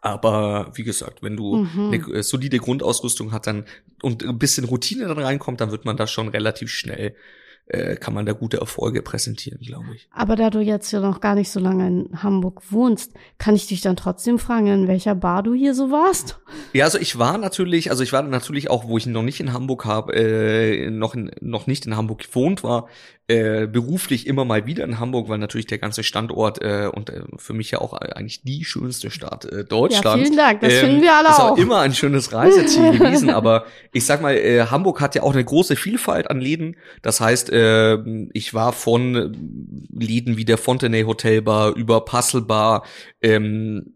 aber 0.00 0.72
wie 0.74 0.82
gesagt, 0.82 1.22
wenn 1.22 1.36
du 1.36 1.58
mhm. 1.58 1.92
eine 1.92 2.18
äh, 2.18 2.22
solide 2.22 2.58
Grundausrüstung 2.58 3.32
hat 3.32 3.46
dann 3.46 3.66
und 4.02 4.24
ein 4.24 4.38
bisschen 4.38 4.64
Routine 4.64 5.06
dann 5.06 5.18
reinkommt, 5.18 5.60
dann 5.60 5.70
wird 5.70 5.84
man 5.84 5.96
da 5.96 6.06
schon 6.06 6.28
relativ 6.28 6.70
schnell 6.70 7.14
äh, 7.68 7.96
kann 7.96 8.14
man 8.14 8.26
da 8.26 8.32
gute 8.32 8.58
Erfolge 8.58 9.02
präsentieren, 9.02 9.60
glaube 9.60 9.86
ich. 9.94 10.08
Aber 10.12 10.36
da 10.36 10.50
du 10.50 10.60
jetzt 10.60 10.92
ja 10.92 11.00
noch 11.00 11.20
gar 11.20 11.34
nicht 11.34 11.50
so 11.50 11.58
lange 11.58 11.86
in 11.86 12.22
Hamburg 12.22 12.62
wohnst, 12.70 13.12
kann 13.38 13.56
ich 13.56 13.66
dich 13.66 13.80
dann 13.80 13.96
trotzdem 13.96 14.38
fragen, 14.38 14.68
in 14.68 14.88
welcher 14.88 15.14
Bar 15.14 15.42
du 15.42 15.52
hier 15.52 15.74
so 15.74 15.90
warst? 15.90 16.38
Ja, 16.72 16.84
also 16.84 16.98
ich 16.98 17.18
war 17.18 17.38
natürlich, 17.38 17.90
also 17.90 18.02
ich 18.02 18.12
war 18.12 18.22
natürlich 18.22 18.70
auch, 18.70 18.86
wo 18.86 18.98
ich 18.98 19.06
noch 19.06 19.22
nicht 19.22 19.40
in 19.40 19.52
Hamburg 19.52 19.84
habe, 19.84 20.14
äh, 20.14 20.90
noch 20.90 21.14
in, 21.14 21.32
noch 21.40 21.66
nicht 21.66 21.86
in 21.86 21.96
Hamburg 21.96 22.20
gewohnt 22.20 22.62
war, 22.62 22.86
äh, 23.28 23.66
beruflich 23.66 24.26
immer 24.28 24.44
mal 24.44 24.66
wieder 24.66 24.84
in 24.84 25.00
Hamburg, 25.00 25.28
weil 25.28 25.38
natürlich 25.38 25.66
der 25.66 25.78
ganze 25.78 26.04
Standort 26.04 26.62
äh, 26.62 26.88
und 26.92 27.10
äh, 27.10 27.22
für 27.38 27.54
mich 27.54 27.72
ja 27.72 27.80
auch 27.80 27.92
eigentlich 27.92 28.42
die 28.42 28.64
schönste 28.64 29.10
Stadt 29.10 29.44
äh, 29.46 29.64
Deutschlands. 29.64 30.04
Ja, 30.04 30.16
vielen 30.16 30.36
Dank, 30.36 30.60
das 30.60 30.72
ähm, 30.74 30.80
finden 30.80 31.02
wir 31.02 31.12
alle 31.12 31.30
ist 31.30 31.40
auch. 31.40 31.56
Ist 31.56 31.62
immer 31.62 31.80
ein 31.80 31.92
schönes 31.92 32.32
Reiseziel 32.32 32.92
gewesen, 32.98 33.30
aber 33.30 33.66
ich 33.92 34.06
sag 34.06 34.22
mal, 34.22 34.36
äh, 34.36 34.66
Hamburg 34.66 35.00
hat 35.00 35.16
ja 35.16 35.24
auch 35.24 35.32
eine 35.32 35.44
große 35.44 35.74
Vielfalt 35.74 36.30
an 36.30 36.40
Läden. 36.40 36.76
Das 37.02 37.20
heißt, 37.20 37.50
äh, 37.50 37.98
ich 38.32 38.54
war 38.54 38.72
von 38.72 39.86
Läden 39.90 40.36
wie 40.36 40.44
der 40.44 40.58
Fontenay 40.58 41.02
Hotel 41.02 41.42
Bar 41.42 41.74
über 41.74 42.04
Puzzle 42.04 42.42
Bar, 42.42 42.84
ähm, 43.22 43.95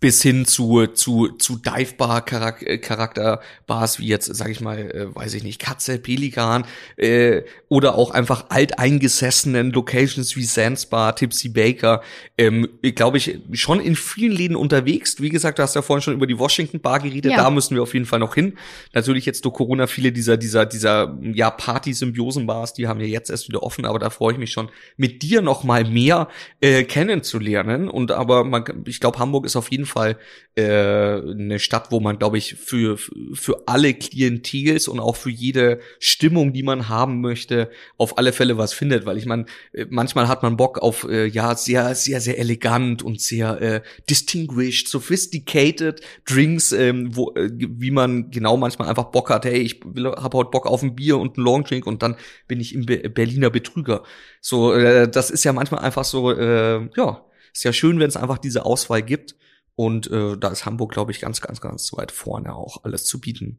bis 0.00 0.22
hin 0.22 0.44
zu 0.44 0.86
zu 0.88 1.28
zu 1.28 1.56
Divebar 1.56 2.24
Charakterbars 2.24 3.98
wie 3.98 4.06
jetzt 4.06 4.34
sage 4.34 4.52
ich 4.52 4.60
mal 4.60 4.78
äh, 4.78 5.14
weiß 5.14 5.34
ich 5.34 5.42
nicht 5.42 5.60
Katze 5.60 5.98
Pelikan 5.98 6.64
äh, 6.96 7.42
oder 7.68 7.96
auch 7.96 8.10
einfach 8.10 8.46
alteingesessenen 8.50 9.72
Locations 9.72 10.36
wie 10.36 10.44
Sandsbar 10.44 11.16
Tipsy 11.16 11.48
Baker. 11.48 12.02
Ähm, 12.38 12.68
glaube 12.82 13.18
ich 13.18 13.38
schon 13.52 13.80
in 13.80 13.96
vielen 13.96 14.32
Läden 14.32 14.56
unterwegs. 14.56 15.20
Wie 15.20 15.30
gesagt 15.30 15.58
du 15.58 15.62
hast 15.62 15.74
ja 15.74 15.82
vorhin 15.82 16.02
schon 16.02 16.14
über 16.14 16.26
die 16.26 16.38
Washington 16.38 16.80
Bar 16.80 17.00
geredet. 17.00 17.32
Ja. 17.32 17.38
da 17.38 17.50
müssen 17.50 17.74
wir 17.74 17.82
auf 17.82 17.94
jeden 17.94 18.06
Fall 18.06 18.18
noch 18.18 18.34
hin. 18.34 18.56
Natürlich 18.92 19.26
jetzt 19.26 19.44
durch 19.44 19.54
Corona 19.54 19.86
viele 19.86 20.12
dieser 20.12 20.36
dieser 20.36 20.66
dieser 20.66 21.18
ja 21.22 21.50
Party 21.50 21.92
Symbiosen 21.92 22.46
Bars 22.46 22.74
die 22.74 22.86
haben 22.86 23.00
ja 23.00 23.06
jetzt 23.06 23.30
erst 23.30 23.48
wieder 23.48 23.62
offen 23.62 23.84
aber 23.84 23.98
da 23.98 24.10
freue 24.10 24.32
ich 24.32 24.38
mich 24.38 24.52
schon 24.52 24.68
mit 24.96 25.22
dir 25.22 25.42
noch 25.42 25.64
mal 25.64 25.84
mehr 25.84 26.28
äh, 26.60 26.84
kennenzulernen. 26.84 27.88
Und 27.88 28.12
aber 28.12 28.44
man 28.44 28.64
ich 28.86 29.00
glaube 29.00 29.18
Hamburg 29.18 29.46
ist 29.46 29.56
auf 29.56 29.70
jeden 29.70 29.83
Fall 29.86 30.16
äh, 30.56 30.62
eine 30.62 31.58
Stadt, 31.58 31.90
wo 31.90 32.00
man, 32.00 32.18
glaube 32.18 32.38
ich, 32.38 32.54
für, 32.54 32.96
für 32.96 33.62
alle 33.66 33.92
Klientels 33.94 34.86
und 34.86 35.00
auch 35.00 35.16
für 35.16 35.30
jede 35.30 35.80
Stimmung, 35.98 36.52
die 36.52 36.62
man 36.62 36.88
haben 36.88 37.20
möchte, 37.20 37.70
auf 37.96 38.18
alle 38.18 38.32
Fälle 38.32 38.56
was 38.56 38.72
findet. 38.72 39.04
Weil 39.04 39.16
ich 39.16 39.26
meine, 39.26 39.46
äh, 39.72 39.86
manchmal 39.90 40.28
hat 40.28 40.42
man 40.42 40.56
Bock 40.56 40.78
auf 40.78 41.04
äh, 41.08 41.26
ja 41.26 41.56
sehr, 41.56 41.94
sehr, 41.94 42.20
sehr 42.20 42.38
elegant 42.38 43.02
und 43.02 43.20
sehr 43.20 43.60
äh, 43.60 43.82
distinguished, 44.08 44.88
sophisticated 44.88 46.00
Drinks, 46.24 46.72
ähm, 46.72 47.16
wo, 47.16 47.32
äh, 47.34 47.50
wie 47.52 47.90
man 47.90 48.30
genau 48.30 48.56
manchmal 48.56 48.88
einfach 48.88 49.06
Bock 49.06 49.30
hat, 49.30 49.44
hey, 49.44 49.58
ich 49.58 49.80
habe 49.82 50.36
heute 50.36 50.50
Bock 50.50 50.66
auf 50.66 50.82
ein 50.82 50.94
Bier 50.94 51.18
und 51.18 51.36
einen 51.36 51.44
Longdrink 51.44 51.86
und 51.86 52.02
dann 52.02 52.16
bin 52.46 52.60
ich 52.60 52.74
im 52.74 52.86
Be 52.86 53.08
Berliner 53.10 53.50
Betrüger. 53.50 54.04
So, 54.40 54.72
äh, 54.72 55.08
das 55.08 55.30
ist 55.30 55.44
ja 55.44 55.52
manchmal 55.52 55.80
einfach 55.80 56.04
so, 56.04 56.30
äh, 56.30 56.88
ja, 56.96 57.24
ist 57.52 57.64
ja 57.64 57.72
schön, 57.72 57.98
wenn 57.98 58.08
es 58.08 58.16
einfach 58.16 58.38
diese 58.38 58.64
Auswahl 58.64 59.02
gibt. 59.02 59.36
Und 59.76 60.10
äh, 60.10 60.36
da 60.36 60.48
ist 60.48 60.66
Hamburg, 60.66 60.92
glaube 60.92 61.10
ich, 61.10 61.20
ganz, 61.20 61.40
ganz, 61.40 61.60
ganz 61.60 61.92
weit 61.94 62.12
vorne 62.12 62.54
auch 62.54 62.84
alles 62.84 63.04
zu 63.04 63.20
bieten. 63.20 63.58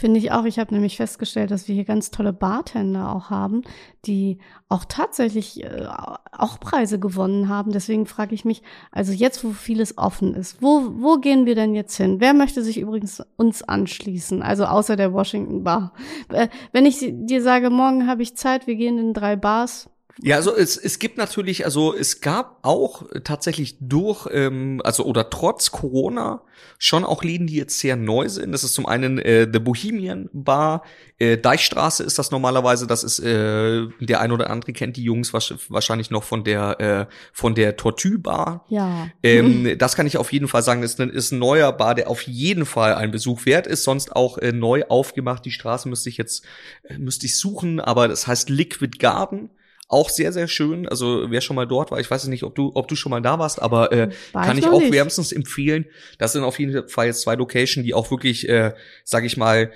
Finde 0.00 0.18
ich 0.18 0.32
auch. 0.32 0.46
Ich 0.46 0.58
habe 0.58 0.72
nämlich 0.72 0.96
festgestellt, 0.96 1.50
dass 1.50 1.68
wir 1.68 1.74
hier 1.74 1.84
ganz 1.84 2.10
tolle 2.10 2.32
Bartender 2.32 3.14
auch 3.14 3.28
haben, 3.28 3.64
die 4.06 4.38
auch 4.70 4.86
tatsächlich 4.86 5.62
äh, 5.62 5.86
auch 6.32 6.58
Preise 6.58 6.98
gewonnen 6.98 7.50
haben. 7.50 7.70
Deswegen 7.70 8.06
frage 8.06 8.34
ich 8.34 8.46
mich, 8.46 8.62
also 8.92 9.12
jetzt, 9.12 9.44
wo 9.44 9.50
vieles 9.50 9.98
offen 9.98 10.32
ist, 10.32 10.62
wo, 10.62 10.90
wo 10.94 11.18
gehen 11.18 11.44
wir 11.44 11.54
denn 11.54 11.74
jetzt 11.74 11.98
hin? 11.98 12.18
Wer 12.18 12.32
möchte 12.32 12.62
sich 12.62 12.78
übrigens 12.78 13.22
uns 13.36 13.62
anschließen? 13.62 14.42
Also 14.42 14.64
außer 14.64 14.96
der 14.96 15.12
Washington 15.12 15.64
Bar. 15.64 15.92
Äh, 16.30 16.48
wenn 16.72 16.86
ich 16.86 17.00
dir 17.00 17.42
sage, 17.42 17.68
morgen 17.68 18.06
habe 18.06 18.22
ich 18.22 18.36
Zeit, 18.36 18.66
wir 18.66 18.76
gehen 18.76 18.96
in 18.96 19.12
drei 19.12 19.36
Bars, 19.36 19.90
ja, 20.22 20.36
also 20.36 20.54
es, 20.54 20.76
es 20.76 20.98
gibt 20.98 21.16
natürlich, 21.18 21.64
also 21.64 21.94
es 21.94 22.20
gab 22.20 22.58
auch 22.62 23.04
tatsächlich 23.24 23.76
durch, 23.80 24.28
ähm, 24.32 24.80
also 24.84 25.04
oder 25.04 25.30
trotz 25.30 25.70
Corona 25.70 26.42
schon 26.78 27.04
auch 27.04 27.22
Läden, 27.24 27.46
die 27.46 27.56
jetzt 27.56 27.78
sehr 27.78 27.96
neu 27.96 28.28
sind. 28.28 28.52
Das 28.52 28.64
ist 28.64 28.74
zum 28.74 28.86
einen 28.86 29.18
äh, 29.18 29.48
The 29.50 29.58
Bohemian 29.58 30.28
Bar, 30.32 30.82
äh, 31.18 31.38
Deichstraße 31.38 32.02
ist 32.02 32.18
das 32.18 32.30
normalerweise, 32.30 32.86
das 32.86 33.04
ist, 33.04 33.18
äh, 33.20 33.86
der 34.00 34.20
ein 34.20 34.32
oder 34.32 34.50
andere 34.50 34.72
kennt 34.72 34.96
die 34.96 35.04
Jungs 35.04 35.32
wahrscheinlich 35.32 36.10
noch 36.10 36.24
von 36.24 36.44
der, 36.44 36.80
äh, 36.80 37.06
von 37.32 37.54
der 37.54 37.76
Tortue 37.76 38.18
Bar. 38.18 38.64
Ja. 38.68 39.08
Ähm, 39.22 39.76
das 39.78 39.96
kann 39.96 40.06
ich 40.06 40.16
auf 40.16 40.32
jeden 40.32 40.48
Fall 40.48 40.62
sagen, 40.62 40.82
ist 40.82 41.00
ein, 41.00 41.10
ist 41.10 41.32
ein 41.32 41.38
neuer 41.38 41.72
Bar, 41.72 41.94
der 41.94 42.08
auf 42.08 42.22
jeden 42.22 42.66
Fall 42.66 42.94
ein 42.94 43.10
Besuch 43.10 43.46
wert 43.46 43.66
ist, 43.66 43.84
sonst 43.84 44.16
auch 44.16 44.38
äh, 44.38 44.52
neu 44.52 44.84
aufgemacht. 44.88 45.44
Die 45.44 45.50
Straße 45.50 45.88
müsste 45.88 46.08
ich 46.08 46.16
jetzt, 46.16 46.44
äh, 46.84 46.98
müsste 46.98 47.26
ich 47.26 47.38
suchen, 47.38 47.80
aber 47.80 48.08
das 48.08 48.26
heißt 48.26 48.50
Liquid 48.50 48.98
Garden. 48.98 49.50
Auch 49.90 50.08
sehr, 50.08 50.32
sehr 50.32 50.46
schön. 50.46 50.88
Also 50.88 51.26
wer 51.30 51.40
schon 51.40 51.56
mal 51.56 51.66
dort 51.66 51.90
war, 51.90 51.98
ich 51.98 52.08
weiß 52.08 52.24
nicht, 52.28 52.44
ob 52.44 52.54
du, 52.54 52.70
ob 52.74 52.86
du 52.86 52.94
schon 52.94 53.10
mal 53.10 53.20
da 53.20 53.40
warst, 53.40 53.60
aber 53.60 53.90
äh, 53.90 54.10
kann 54.32 54.56
ich, 54.56 54.64
ich 54.64 54.70
auch 54.70 54.78
nicht. 54.78 54.92
wärmstens 54.92 55.32
empfehlen. 55.32 55.84
Das 56.16 56.32
sind 56.32 56.44
auf 56.44 56.60
jeden 56.60 56.88
Fall 56.88 57.06
jetzt 57.06 57.22
zwei 57.22 57.34
Locations, 57.34 57.84
die 57.84 57.92
auch 57.92 58.08
wirklich, 58.12 58.48
äh, 58.48 58.72
sag 59.02 59.24
ich 59.24 59.36
mal, 59.36 59.72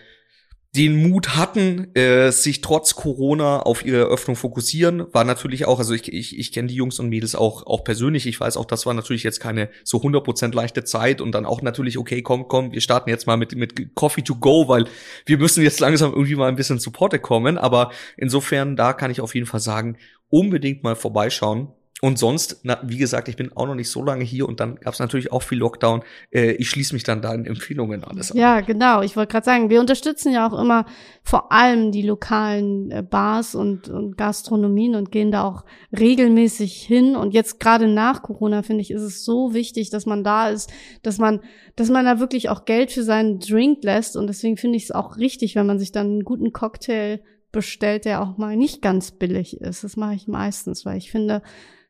den 0.77 1.09
Mut 1.09 1.37
hatten, 1.37 1.95
äh, 1.95 2.33
sich 2.33 2.61
trotz 2.61 2.97
Corona 2.97 3.61
auf 3.61 3.85
ihre 3.85 3.99
Eröffnung 3.99 4.35
fokussieren, 4.35 5.07
war 5.13 5.23
natürlich 5.23 5.67
auch, 5.67 5.79
also 5.79 5.95
ich, 5.95 6.13
ich, 6.13 6.37
ich 6.37 6.51
kenne 6.51 6.67
die 6.67 6.75
Jungs 6.75 6.99
und 6.99 7.09
Mädels 7.09 7.37
auch, 7.37 7.65
auch 7.67 7.85
persönlich. 7.85 8.27
Ich 8.27 8.41
weiß 8.41 8.57
auch, 8.57 8.65
das 8.65 8.85
war 8.85 8.93
natürlich 8.93 9.23
jetzt 9.23 9.39
keine 9.39 9.71
so 9.85 9.99
100% 9.99 10.53
leichte 10.53 10.83
Zeit 10.83 11.21
und 11.21 11.33
dann 11.33 11.47
auch 11.47 11.63
natürlich, 11.63 11.97
okay, 11.97 12.23
komm, 12.23 12.49
komm, 12.49 12.73
wir 12.73 12.81
starten 12.81 13.09
jetzt 13.09 13.29
mal 13.29 13.37
mit, 13.37 13.55
mit 13.55 13.95
Coffee 13.95 14.23
to 14.23 14.35
go, 14.35 14.67
weil 14.67 14.87
wir 15.27 15.39
müssen 15.39 15.63
jetzt 15.63 15.79
langsam 15.79 16.13
irgendwie 16.13 16.35
mal 16.35 16.49
ein 16.49 16.57
bisschen 16.57 16.81
Supporte 16.81 17.21
kommen. 17.21 17.57
Aber 17.57 17.93
insofern, 18.17 18.75
da 18.75 18.95
kann 18.95 19.13
ich 19.13 19.21
auf 19.21 19.35
jeden 19.35 19.47
Fall 19.47 19.61
sagen, 19.61 19.97
unbedingt 20.29 20.83
mal 20.83 20.97
vorbeischauen. 20.97 21.69
Und 22.05 22.19
sonst, 22.19 22.61
na, 22.65 22.83
wie 22.85 22.99
gesagt, 22.99 23.31
ich 23.31 23.37
bin 23.37 23.57
auch 23.57 23.67
noch 23.67 23.75
nicht 23.75 23.89
so 23.89 24.05
lange 24.05 24.25
hier 24.25 24.47
und 24.47 24.61
dann 24.61 24.75
gab 24.75 24.93
es 24.93 25.01
natürlich 25.01 25.33
auch 25.33 25.43
viel 25.43 25.57
Lockdown. 25.57 26.03
Äh, 26.31 26.51
ich 26.57 26.69
schließe 26.69 26.93
mich 26.93 27.03
dann 27.03 27.23
da 27.23 27.33
in 27.33 27.47
Empfehlungen 27.47 28.05
alles 28.05 28.31
an. 28.31 28.37
Ja, 28.37 28.61
genau. 28.61 29.01
Ich 29.01 29.17
wollte 29.17 29.33
gerade 29.33 29.47
sagen, 29.47 29.71
wir 29.71 29.81
unterstützen 29.81 30.31
ja 30.31 30.47
auch 30.47 30.53
immer 30.53 30.85
vor 31.23 31.51
allem 31.51 31.93
die 31.93 32.03
lokalen 32.03 32.91
äh, 32.91 33.03
Bars 33.03 33.55
und, 33.55 33.89
und 33.89 34.19
Gastronomien 34.19 34.97
und 34.97 35.13
gehen 35.13 35.33
da 35.33 35.45
auch 35.45 35.65
regelmäßig 35.99 36.75
hin. 36.75 37.17
Und 37.17 37.33
jetzt 37.33 37.59
gerade 37.59 37.89
nach 37.89 38.21
Corona, 38.21 38.63
finde 38.63 38.83
ich, 38.83 38.91
ist 38.91 39.01
es 39.01 39.25
so 39.25 39.55
wichtig, 39.55 39.89
dass 39.89 40.05
man 40.05 40.23
da 40.23 40.51
ist, 40.51 40.71
dass 41.03 41.17
man, 41.17 41.41
dass 41.75 41.89
man 41.89 42.05
da 42.05 42.21
wirklich 42.21 42.51
auch 42.51 42.67
Geld 42.67 42.93
für 42.93 43.03
seinen 43.03 43.39
Drink 43.39 43.83
lässt. 43.83 44.19
Und 44.19 44.27
deswegen 44.27 44.59
finde 44.59 44.77
ich 44.77 44.85
es 44.85 44.91
auch 44.91 45.17
richtig, 45.17 45.55
wenn 45.55 45.65
man 45.65 45.79
sich 45.79 45.91
dann 45.91 46.09
einen 46.09 46.25
guten 46.25 46.53
Cocktail 46.53 47.23
bestellt, 47.51 48.05
der 48.05 48.21
auch 48.21 48.37
mal 48.37 48.57
nicht 48.57 48.83
ganz 48.83 49.13
billig 49.13 49.63
ist. 49.63 49.85
Das 49.85 49.97
mache 49.97 50.17
ich 50.17 50.29
meistens, 50.29 50.85
weil 50.85 50.99
ich 50.99 51.11
finde, 51.11 51.41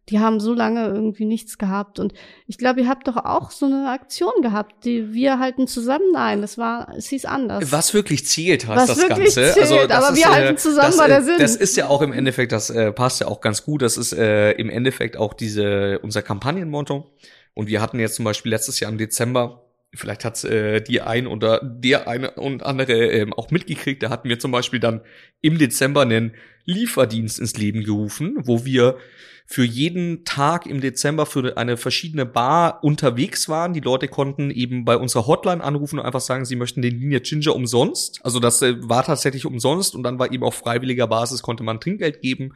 die 0.08 0.20
haben 0.20 0.40
so 0.40 0.52
lange 0.52 0.86
irgendwie 0.86 1.24
nichts 1.24 1.58
gehabt. 1.58 1.98
Und 1.98 2.12
ich 2.46 2.58
glaube, 2.58 2.82
ihr 2.82 2.88
habt 2.88 3.08
doch 3.08 3.16
auch 3.16 3.50
so 3.50 3.66
eine 3.66 3.88
Aktion 3.90 4.32
gehabt, 4.42 4.84
die 4.84 5.12
wir 5.12 5.38
halten 5.38 5.66
zusammen. 5.66 6.04
Nein, 6.12 6.42
das 6.42 6.58
war, 6.58 6.92
es 6.96 7.08
hieß 7.08 7.24
anders. 7.24 7.72
Was 7.72 7.94
wirklich 7.94 8.26
zählt, 8.26 8.66
heißt 8.66 8.82
Was 8.82 8.86
das 8.86 8.98
wirklich 8.98 9.34
Ganze. 9.34 9.52
Zählt, 9.52 9.58
also, 9.58 9.86
das 9.86 10.04
aber 10.04 10.14
ist, 10.14 10.18
wir 10.18 10.32
halten 10.32 10.58
zusammen 10.58 10.88
das, 10.88 10.98
bei 10.98 11.08
der 11.08 11.22
Sinn. 11.22 11.38
Das 11.38 11.56
ist 11.56 11.76
ja 11.76 11.88
auch 11.88 12.02
im 12.02 12.12
Endeffekt, 12.12 12.52
das 12.52 12.70
äh, 12.70 12.92
passt 12.92 13.20
ja 13.20 13.28
auch 13.28 13.40
ganz 13.40 13.64
gut. 13.64 13.82
Das 13.82 13.96
ist 13.96 14.12
äh, 14.12 14.52
im 14.52 14.68
Endeffekt 14.68 15.16
auch 15.16 15.32
diese 15.34 15.98
unser 16.00 16.22
Kampagnenmotto. 16.22 17.10
Und 17.54 17.68
wir 17.68 17.80
hatten 17.80 17.98
jetzt 17.98 18.16
zum 18.16 18.24
Beispiel 18.24 18.50
letztes 18.50 18.80
Jahr 18.80 18.90
im 18.90 18.98
Dezember 18.98 19.60
vielleicht 19.96 20.24
hat's 20.24 20.44
äh, 20.44 20.80
die 20.80 21.00
ein 21.00 21.26
oder 21.26 21.60
der 21.62 22.08
eine 22.08 22.32
und 22.32 22.62
andere 22.62 22.92
ähm, 22.92 23.32
auch 23.32 23.50
mitgekriegt. 23.50 24.02
Da 24.02 24.10
hatten 24.10 24.28
wir 24.28 24.38
zum 24.38 24.50
Beispiel 24.50 24.80
dann 24.80 25.02
im 25.40 25.58
Dezember 25.58 26.02
einen 26.02 26.34
Lieferdienst 26.64 27.38
ins 27.38 27.56
Leben 27.56 27.84
gerufen, 27.84 28.36
wo 28.42 28.64
wir 28.64 28.98
für 29.46 29.64
jeden 29.64 30.24
Tag 30.24 30.66
im 30.66 30.80
Dezember 30.80 31.26
für 31.26 31.56
eine 31.58 31.76
verschiedene 31.76 32.24
Bar 32.24 32.82
unterwegs 32.82 33.48
waren. 33.48 33.74
Die 33.74 33.80
Leute 33.80 34.08
konnten 34.08 34.50
eben 34.50 34.84
bei 34.84 34.96
unserer 34.96 35.26
Hotline 35.26 35.62
anrufen 35.62 35.98
und 35.98 36.06
einfach 36.06 36.22
sagen, 36.22 36.46
sie 36.46 36.56
möchten 36.56 36.80
den 36.80 36.98
Linie 36.98 37.20
Ginger 37.20 37.54
umsonst. 37.54 38.20
Also 38.24 38.40
das 38.40 38.62
äh, 38.62 38.76
war 38.88 39.04
tatsächlich 39.04 39.44
umsonst 39.44 39.94
und 39.94 40.02
dann 40.02 40.18
war 40.18 40.32
eben 40.32 40.44
auf 40.44 40.54
freiwilliger 40.54 41.06
Basis 41.06 41.42
konnte 41.42 41.62
man 41.62 41.78
Trinkgeld 41.78 42.22
geben. 42.22 42.54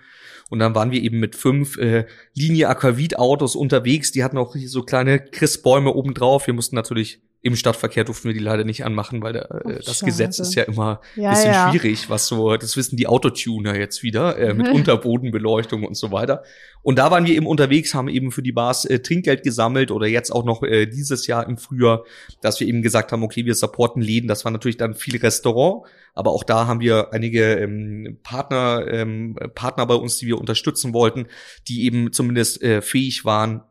Und 0.51 0.61
dann 0.61 0.75
waren 0.75 0.91
wir 0.91 1.03
eben 1.03 1.21
mit 1.21 1.37
fünf 1.37 1.77
äh, 1.77 2.07
Linie 2.35 2.69
Aquavit 2.69 3.19
Autos 3.19 3.55
unterwegs. 3.55 4.11
Die 4.13 4.25
hatten 4.25 4.39
auch 4.39 4.57
so 4.57 4.83
kleine 4.83 5.19
Christbäume 5.19 5.93
oben 5.93 6.15
drauf. 6.15 6.47
Wir 6.47 6.55
mussten 6.55 6.75
natürlich 6.75 7.21
im 7.41 7.55
Stadtverkehr 7.55 8.03
durften 8.05 8.29
wir 8.29 8.35
die 8.35 8.41
leider 8.41 8.65
nicht 8.65 8.85
anmachen, 8.85 9.23
weil 9.23 9.33
der, 9.33 9.51
äh, 9.65 9.81
das 9.85 10.01
Gesetz 10.01 10.41
ist 10.41 10.55
ja 10.57 10.65
immer 10.65 11.01
ja, 11.15 11.31
bisschen 11.31 11.53
ja. 11.53 11.71
schwierig, 11.71 12.11
was 12.11 12.27
so, 12.27 12.57
das 12.57 12.77
wissen 12.77 12.97
die 12.97 13.07
Autotuner 13.07 13.77
jetzt 13.79 14.03
wieder, 14.03 14.37
äh, 14.39 14.55
mit 14.55 14.69
Unterbodenbeleuchtung 14.73 15.85
und 15.85 15.97
so 15.97 16.11
weiter. 16.11 16.43
Und 16.83 16.99
da 16.99 17.11
waren 17.13 17.27
wir 17.27 17.35
eben 17.35 17.47
unterwegs, 17.47 17.95
haben 17.95 18.09
eben 18.09 18.33
für 18.33 18.43
die 18.43 18.51
Bars 18.51 18.85
äh, 18.85 18.99
Trinkgeld 19.01 19.45
gesammelt 19.45 19.93
oder 19.93 20.07
jetzt 20.07 20.31
auch 20.31 20.45
noch 20.45 20.65
äh, 20.65 20.87
dieses 20.87 21.29
Jahr 21.29 21.47
im 21.47 21.59
Frühjahr, 21.59 22.05
dass 22.41 22.59
wir 22.59 22.67
eben 22.67 22.83
gesagt 22.83 23.13
haben, 23.13 23.23
okay, 23.23 23.45
wir 23.45 23.55
supporten 23.55 24.03
Läden. 24.03 24.27
Das 24.27 24.45
war 24.45 24.51
natürlich 24.51 24.77
dann 24.77 24.95
viel 24.95 25.17
Restaurant, 25.19 25.87
aber 26.15 26.33
auch 26.33 26.43
da 26.43 26.67
haben 26.67 26.81
wir 26.81 27.13
einige 27.13 27.55
ähm, 27.55 28.19
Partner, 28.25 28.85
ähm, 28.89 29.37
Partner 29.55 29.87
bei 29.87 29.95
uns, 29.95 30.19
die 30.19 30.27
wir 30.27 30.39
unterstützen 30.39 30.93
wollten, 30.93 31.27
die 31.69 31.85
eben 31.85 32.13
zumindest 32.13 32.63
äh, 32.63 32.83
fähig 32.83 33.25
waren, 33.25 33.63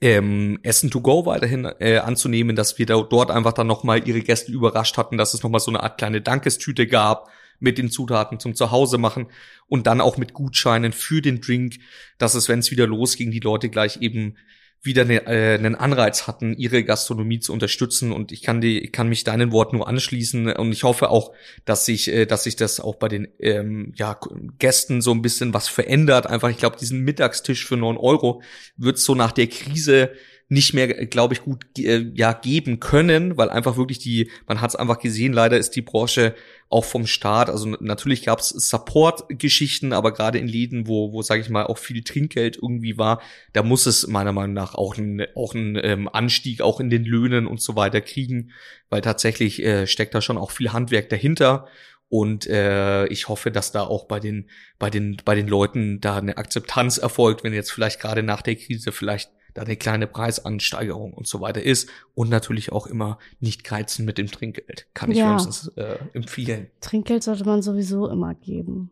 ähm, 0.00 0.58
Essen 0.62 0.90
to 0.90 1.00
go 1.00 1.26
weiterhin 1.26 1.64
äh, 1.78 1.98
anzunehmen, 1.98 2.56
dass 2.56 2.78
wir 2.78 2.86
da, 2.86 3.00
dort 3.02 3.30
einfach 3.30 3.52
dann 3.52 3.66
nochmal 3.66 4.06
ihre 4.06 4.20
Gäste 4.20 4.52
überrascht 4.52 4.96
hatten, 4.96 5.18
dass 5.18 5.34
es 5.34 5.42
nochmal 5.42 5.60
so 5.60 5.70
eine 5.70 5.82
Art 5.82 5.98
kleine 5.98 6.20
Dankestüte 6.20 6.86
gab 6.86 7.30
mit 7.58 7.78
den 7.78 7.90
Zutaten 7.90 8.40
zum 8.40 8.54
Zuhause 8.54 8.98
machen 8.98 9.26
und 9.66 9.86
dann 9.86 10.00
auch 10.00 10.16
mit 10.16 10.32
Gutscheinen 10.32 10.92
für 10.92 11.20
den 11.20 11.40
Drink, 11.40 11.76
dass 12.18 12.34
es, 12.34 12.48
wenn 12.48 12.60
es 12.60 12.70
wieder 12.70 12.86
losging, 12.86 13.30
die 13.30 13.40
Leute 13.40 13.68
gleich 13.68 13.98
eben 14.00 14.36
wieder 14.82 15.04
ne, 15.04 15.26
äh, 15.26 15.58
einen 15.58 15.74
Anreiz 15.74 16.26
hatten, 16.26 16.54
ihre 16.54 16.84
Gastronomie 16.84 17.40
zu 17.40 17.52
unterstützen. 17.52 18.12
Und 18.12 18.32
ich 18.32 18.42
kann 18.42 18.60
die, 18.60 18.78
ich 18.78 18.92
kann 18.92 19.08
mich 19.08 19.24
deinen 19.24 19.52
Wort 19.52 19.72
nur 19.72 19.86
anschließen. 19.86 20.52
Und 20.52 20.72
ich 20.72 20.84
hoffe 20.84 21.10
auch, 21.10 21.32
dass 21.64 21.84
sich, 21.84 22.08
äh, 22.08 22.26
dass 22.26 22.44
sich 22.44 22.56
das 22.56 22.80
auch 22.80 22.96
bei 22.96 23.08
den 23.08 23.28
ähm, 23.38 23.92
ja, 23.96 24.18
Gästen 24.58 25.02
so 25.02 25.12
ein 25.12 25.22
bisschen 25.22 25.52
was 25.52 25.68
verändert. 25.68 26.26
Einfach, 26.26 26.48
ich 26.48 26.58
glaube, 26.58 26.78
diesen 26.78 27.00
Mittagstisch 27.00 27.66
für 27.66 27.76
neun 27.76 27.98
Euro 27.98 28.42
wird 28.76 28.98
so 28.98 29.14
nach 29.14 29.32
der 29.32 29.48
Krise 29.48 30.12
nicht 30.50 30.74
mehr, 30.74 30.88
glaube 31.06 31.32
ich, 31.32 31.42
gut 31.42 31.64
äh, 31.78 32.10
ja 32.12 32.32
geben 32.32 32.80
können, 32.80 33.36
weil 33.36 33.50
einfach 33.50 33.76
wirklich 33.76 34.00
die, 34.00 34.30
man 34.48 34.60
hat 34.60 34.70
es 34.70 34.76
einfach 34.76 34.98
gesehen, 34.98 35.32
leider 35.32 35.56
ist 35.56 35.76
die 35.76 35.80
Branche 35.80 36.34
auch 36.68 36.84
vom 36.84 37.06
Staat, 37.06 37.48
also 37.48 37.68
natürlich 37.80 38.24
gab 38.24 38.40
es 38.40 38.48
Support-Geschichten, 38.48 39.92
aber 39.92 40.12
gerade 40.12 40.38
in 40.38 40.48
Läden, 40.48 40.88
wo, 40.88 41.12
wo 41.12 41.22
sage 41.22 41.40
ich 41.40 41.50
mal, 41.50 41.66
auch 41.66 41.78
viel 41.78 42.02
Trinkgeld 42.02 42.56
irgendwie 42.56 42.98
war, 42.98 43.22
da 43.52 43.62
muss 43.62 43.86
es 43.86 44.08
meiner 44.08 44.32
Meinung 44.32 44.54
nach 44.54 44.74
auch 44.74 44.96
ein, 44.98 45.24
auch 45.36 45.54
ein 45.54 45.78
ähm, 45.80 46.08
Anstieg 46.12 46.62
auch 46.62 46.80
in 46.80 46.90
den 46.90 47.04
Löhnen 47.04 47.46
und 47.46 47.60
so 47.62 47.76
weiter 47.76 48.00
kriegen, 48.00 48.50
weil 48.88 49.02
tatsächlich 49.02 49.62
äh, 49.62 49.86
steckt 49.86 50.16
da 50.16 50.20
schon 50.20 50.36
auch 50.36 50.50
viel 50.50 50.72
Handwerk 50.72 51.08
dahinter. 51.10 51.68
Und 52.08 52.48
äh, 52.48 53.06
ich 53.06 53.28
hoffe, 53.28 53.52
dass 53.52 53.70
da 53.70 53.82
auch 53.82 54.06
bei 54.06 54.18
den, 54.18 54.50
bei 54.80 54.90
den, 54.90 55.18
bei 55.24 55.36
den 55.36 55.46
Leuten 55.46 56.00
da 56.00 56.16
eine 56.16 56.38
Akzeptanz 56.38 56.98
erfolgt, 56.98 57.44
wenn 57.44 57.54
jetzt 57.54 57.70
vielleicht 57.70 58.00
gerade 58.00 58.24
nach 58.24 58.42
der 58.42 58.56
Krise 58.56 58.90
vielleicht 58.90 59.30
da 59.54 59.62
eine 59.62 59.76
kleine 59.76 60.06
Preisansteigerung 60.06 61.12
und 61.12 61.26
so 61.26 61.40
weiter 61.40 61.62
ist. 61.62 61.88
Und 62.14 62.28
natürlich 62.28 62.72
auch 62.72 62.86
immer 62.86 63.18
nicht 63.40 63.64
geizen 63.64 64.04
mit 64.04 64.18
dem 64.18 64.26
Trinkgeld. 64.26 64.86
Kann 64.94 65.10
ich 65.10 65.18
ja. 65.18 65.30
wenigstens 65.30 65.68
äh, 65.76 65.98
empfehlen. 66.12 66.68
Trinkgeld 66.80 67.22
sollte 67.22 67.44
man 67.44 67.62
sowieso 67.62 68.08
immer 68.08 68.34
geben. 68.34 68.90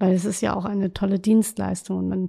Weil 0.00 0.12
es 0.14 0.24
ist 0.24 0.40
ja 0.40 0.56
auch 0.56 0.64
eine 0.64 0.92
tolle 0.92 1.20
Dienstleistung 1.20 1.98
und 1.98 2.08
man 2.08 2.28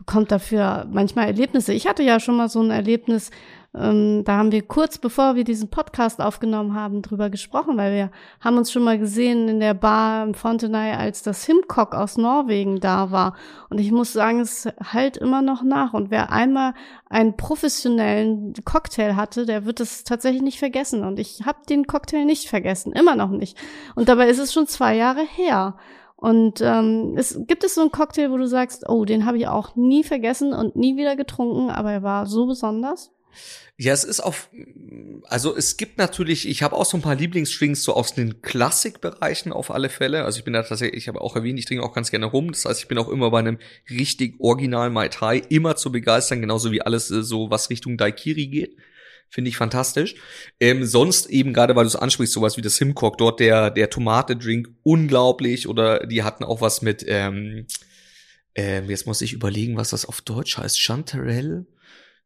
bekommt 0.00 0.32
dafür 0.32 0.86
manchmal 0.90 1.26
Erlebnisse. 1.26 1.74
Ich 1.74 1.86
hatte 1.86 2.02
ja 2.02 2.18
schon 2.18 2.36
mal 2.36 2.48
so 2.48 2.60
ein 2.60 2.70
Erlebnis, 2.70 3.30
ähm, 3.72 4.24
da 4.24 4.38
haben 4.38 4.50
wir 4.50 4.62
kurz 4.62 4.98
bevor 4.98 5.36
wir 5.36 5.44
diesen 5.44 5.68
Podcast 5.68 6.20
aufgenommen 6.20 6.74
haben, 6.74 7.02
drüber 7.02 7.30
gesprochen, 7.30 7.76
weil 7.76 7.94
wir 7.94 8.10
haben 8.40 8.56
uns 8.56 8.72
schon 8.72 8.82
mal 8.82 8.98
gesehen 8.98 9.46
in 9.48 9.60
der 9.60 9.74
Bar 9.74 10.24
im 10.24 10.34
Fontenay, 10.34 10.94
als 10.94 11.22
das 11.22 11.44
Himcock 11.44 11.94
aus 11.94 12.16
Norwegen 12.16 12.80
da 12.80 13.10
war. 13.10 13.36
Und 13.68 13.78
ich 13.78 13.92
muss 13.92 14.12
sagen, 14.12 14.40
es 14.40 14.66
halt 14.82 15.18
immer 15.18 15.42
noch 15.42 15.62
nach. 15.62 15.92
Und 15.92 16.10
wer 16.10 16.32
einmal 16.32 16.72
einen 17.10 17.36
professionellen 17.36 18.54
Cocktail 18.64 19.14
hatte, 19.16 19.44
der 19.44 19.66
wird 19.66 19.80
es 19.80 20.02
tatsächlich 20.02 20.42
nicht 20.42 20.58
vergessen. 20.58 21.04
Und 21.04 21.18
ich 21.20 21.42
habe 21.44 21.58
den 21.68 21.86
Cocktail 21.86 22.24
nicht 22.24 22.48
vergessen, 22.48 22.92
immer 22.92 23.14
noch 23.14 23.30
nicht. 23.30 23.56
Und 23.94 24.08
dabei 24.08 24.28
ist 24.28 24.38
es 24.38 24.52
schon 24.52 24.66
zwei 24.66 24.96
Jahre 24.96 25.22
her. 25.22 25.76
Und 26.20 26.60
ähm, 26.60 27.14
es 27.16 27.38
gibt 27.46 27.64
es 27.64 27.74
so 27.74 27.80
einen 27.80 27.92
Cocktail, 27.92 28.30
wo 28.30 28.36
du 28.36 28.46
sagst, 28.46 28.88
oh, 28.88 29.04
den 29.04 29.24
habe 29.24 29.38
ich 29.38 29.48
auch 29.48 29.74
nie 29.74 30.04
vergessen 30.04 30.52
und 30.52 30.76
nie 30.76 30.96
wieder 30.96 31.16
getrunken, 31.16 31.70
aber 31.70 31.92
er 31.92 32.02
war 32.02 32.26
so 32.26 32.46
besonders. 32.46 33.10
Ja, 33.78 33.94
es 33.94 34.04
ist 34.04 34.20
auf, 34.20 34.50
also 35.24 35.56
es 35.56 35.78
gibt 35.78 35.96
natürlich, 35.96 36.46
ich 36.46 36.62
habe 36.62 36.76
auch 36.76 36.84
so 36.84 36.98
ein 36.98 37.02
paar 37.02 37.14
Lieblingsdrinks 37.14 37.82
so 37.82 37.94
aus 37.94 38.12
den 38.12 38.42
Klassikbereichen 38.42 39.52
auf 39.52 39.70
alle 39.70 39.88
Fälle. 39.88 40.24
Also 40.24 40.40
ich 40.40 40.44
bin 40.44 40.52
da 40.52 40.62
tatsächlich, 40.62 40.98
ich 40.98 41.08
habe 41.08 41.22
auch 41.22 41.34
erwähnt, 41.34 41.58
ich 41.58 41.64
trinke 41.64 41.82
auch 41.82 41.94
ganz 41.94 42.10
gerne 42.10 42.26
rum. 42.26 42.52
Das 42.52 42.66
heißt, 42.66 42.82
ich 42.82 42.88
bin 42.88 42.98
auch 42.98 43.08
immer 43.08 43.30
bei 43.30 43.38
einem 43.38 43.58
richtig 43.88 44.34
originalen 44.38 44.92
Mai 44.92 45.08
Tai 45.08 45.38
immer 45.48 45.76
zu 45.76 45.90
begeistern, 45.90 46.42
genauso 46.42 46.72
wie 46.72 46.82
alles 46.82 47.10
äh, 47.10 47.22
so, 47.22 47.50
was 47.50 47.70
Richtung 47.70 47.96
Daikiri 47.96 48.48
geht. 48.48 48.76
Finde 49.30 49.48
ich 49.48 49.56
fantastisch. 49.56 50.16
Ähm, 50.58 50.84
sonst 50.84 51.26
eben 51.26 51.52
gerade, 51.52 51.76
weil 51.76 51.84
du 51.84 51.88
es 51.88 51.96
ansprichst, 51.96 52.34
sowas 52.34 52.56
wie 52.56 52.62
das 52.62 52.76
Simcock, 52.76 53.16
dort 53.16 53.38
der, 53.38 53.70
der 53.70 53.88
Tomate-Drink, 53.88 54.68
unglaublich. 54.82 55.68
Oder 55.68 56.06
die 56.06 56.24
hatten 56.24 56.42
auch 56.42 56.60
was 56.60 56.82
mit, 56.82 57.04
ähm, 57.06 57.66
ähm, 58.56 58.90
jetzt 58.90 59.06
muss 59.06 59.22
ich 59.22 59.32
überlegen, 59.32 59.76
was 59.76 59.90
das 59.90 60.04
auf 60.04 60.20
Deutsch 60.20 60.58
heißt. 60.58 60.80
Chanterelle? 60.80 61.66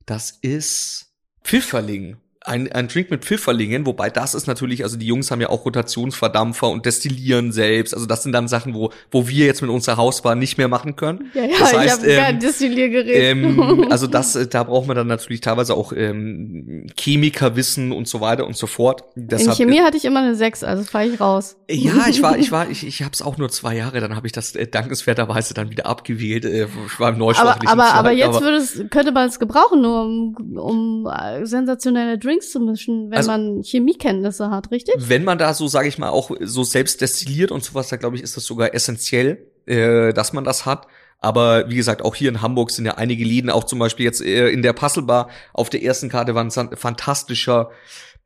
Das 0.07 0.31
ist 0.31 1.13
Pfifferling 1.43 2.17
ein, 2.47 2.71
ein 2.71 2.89
Drink 2.89 3.11
mit 3.11 3.25
Pfifferlingen, 3.25 3.87
wobei 3.87 4.11
das 4.11 4.35
ist 4.35 4.47
natürlich, 4.47 4.83
also 4.83 4.99
die 4.99 5.07
Jungs 5.07 5.31
haben 5.31 5.41
ja 5.41 5.49
auch 5.49 5.65
Rotationsverdampfer 5.65 6.69
und 6.69 6.85
destillieren 6.85 7.53
selbst. 7.53 7.95
Also 7.95 8.05
das 8.05 8.23
sind 8.23 8.33
dann 8.33 8.49
Sachen, 8.49 8.75
wo, 8.75 8.91
wo 9.11 9.27
wir 9.27 9.47
jetzt 9.47 9.63
mit 9.63 9.71
unserer 9.71 9.97
Hausbar 9.97 10.35
nicht 10.35 10.59
mehr 10.59 10.69
machen 10.69 10.95
können. 10.95 11.31
Ja, 11.33 11.45
ja, 11.45 11.59
das 11.59 11.73
heißt, 11.75 11.85
ich 11.85 11.93
habe 11.93 12.13
ähm, 12.13 12.23
kein 12.23 12.41
Destilliergerät. 12.41 13.17
Ähm, 13.17 13.87
also 13.91 14.07
das, 14.07 14.37
äh, 14.37 14.47
da 14.47 14.63
braucht 14.63 14.87
man 14.87 14.95
dann 14.95 15.07
natürlich 15.07 15.41
teilweise 15.41 15.75
auch 15.75 15.95
ähm, 15.95 16.87
Chemikerwissen 16.99 17.93
und 17.93 18.09
so 18.09 18.21
weiter 18.21 18.47
und 18.47 18.59
so 18.59 18.67
fort. 18.67 19.05
Deshalb, 19.15 19.59
In 19.59 19.67
Chemie 19.67 19.81
hatte 19.81 19.97
ich 19.97 20.05
immer 20.05 20.21
eine 20.21 20.35
6, 20.35 20.65
also 20.65 20.85
fahre 20.85 21.07
ich 21.07 21.19
raus. 21.19 21.57
Ja, 21.71 22.09
ich 22.11 22.21
war, 22.21 22.37
ich 22.37 22.53
war, 22.53 22.69
ich, 22.69 22.87
ich 22.87 23.01
habe 23.01 23.13
es 23.15 23.23
auch 23.23 23.39
nur 23.39 23.49
zwei 23.49 23.75
Jahre, 23.75 24.01
dann 24.01 24.15
habe 24.15 24.27
ich 24.27 24.35
das 24.35 24.55
äh, 24.55 24.67
dankenswerterweise 24.67 25.55
dann 25.55 25.71
wieder 25.71 25.87
abgewählt. 25.87 26.45
Äh, 26.45 26.67
ich 26.87 27.01
war 27.01 27.09
im 27.09 27.17
Neusprachlichen 27.17 27.69
aber, 27.69 27.85
aber, 27.87 27.95
aber 27.95 28.11
jetzt 28.11 28.43
würde 28.43 28.59
es, 28.59 28.85
könnte 28.91 29.13
man 29.13 29.29
es 29.29 29.39
gebrauchen, 29.39 29.81
nur 29.81 30.03
um, 30.03 30.59
um 30.59 31.07
äh, 31.07 31.47
sensationelle 31.47 32.19
Drinks 32.19 32.34
Drinks 32.35 32.51
zu 32.51 32.61
mischen, 32.61 33.11
wenn 33.11 33.19
also, 33.19 33.31
man 33.31 33.63
Chemiekenntnisse 33.63 34.51
hat, 34.51 34.71
richtig? 34.71 34.95
Wenn 34.99 35.25
man 35.25 35.39
da 35.39 35.55
so, 35.55 35.69
sage 35.69 35.89
ich 35.89 35.99
mal, 35.99 36.09
auch 36.09 36.31
so 36.41 36.65
selbst 36.65 37.01
destilliert 37.01 37.51
und 37.51 37.63
sowas, 37.63 37.89
da 37.89 37.97
glaube 37.97 38.17
ich, 38.17 38.23
ist 38.23 38.37
das 38.37 38.45
sogar 38.45 38.75
essentiell, 38.75 39.47
äh, 39.67 40.13
dass 40.13 40.33
man 40.33 40.45
das 40.45 40.67
hat. 40.67 40.87
Aber 41.21 41.71
wie 41.71 41.77
gesagt, 41.77 42.03
auch 42.03 42.15
hier 42.15 42.29
in 42.29 42.43
Hamburg 42.43 42.71
sind 42.71 42.85
ja 42.85 42.95
einige 42.97 43.25
Läden, 43.25 43.51
auch 43.51 43.65
zum 43.65 43.79
Beispiel 43.79 44.05
jetzt 44.05 44.21
äh, 44.21 44.49
in 44.49 44.63
der 44.63 44.73
Puzzlebar 44.73 45.31
auf 45.53 45.71
der 45.71 45.83
ersten 45.83 46.09
Karte 46.09 46.35
war 46.35 46.45
ein 46.45 46.51
fantastischer 46.51 47.71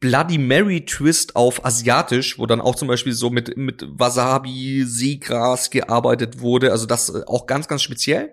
Bloody 0.00 0.38
Mary 0.38 0.84
Twist 0.84 1.36
auf 1.36 1.64
asiatisch, 1.64 2.38
wo 2.38 2.46
dann 2.46 2.60
auch 2.60 2.76
zum 2.76 2.88
Beispiel 2.88 3.12
so 3.12 3.30
mit, 3.30 3.56
mit 3.56 3.84
Wasabi, 3.88 4.84
Seegras 4.86 5.70
gearbeitet 5.70 6.40
wurde. 6.40 6.72
Also 6.72 6.86
das 6.86 7.10
äh, 7.10 7.22
auch 7.26 7.46
ganz, 7.46 7.68
ganz 7.68 7.82
speziell. 7.82 8.32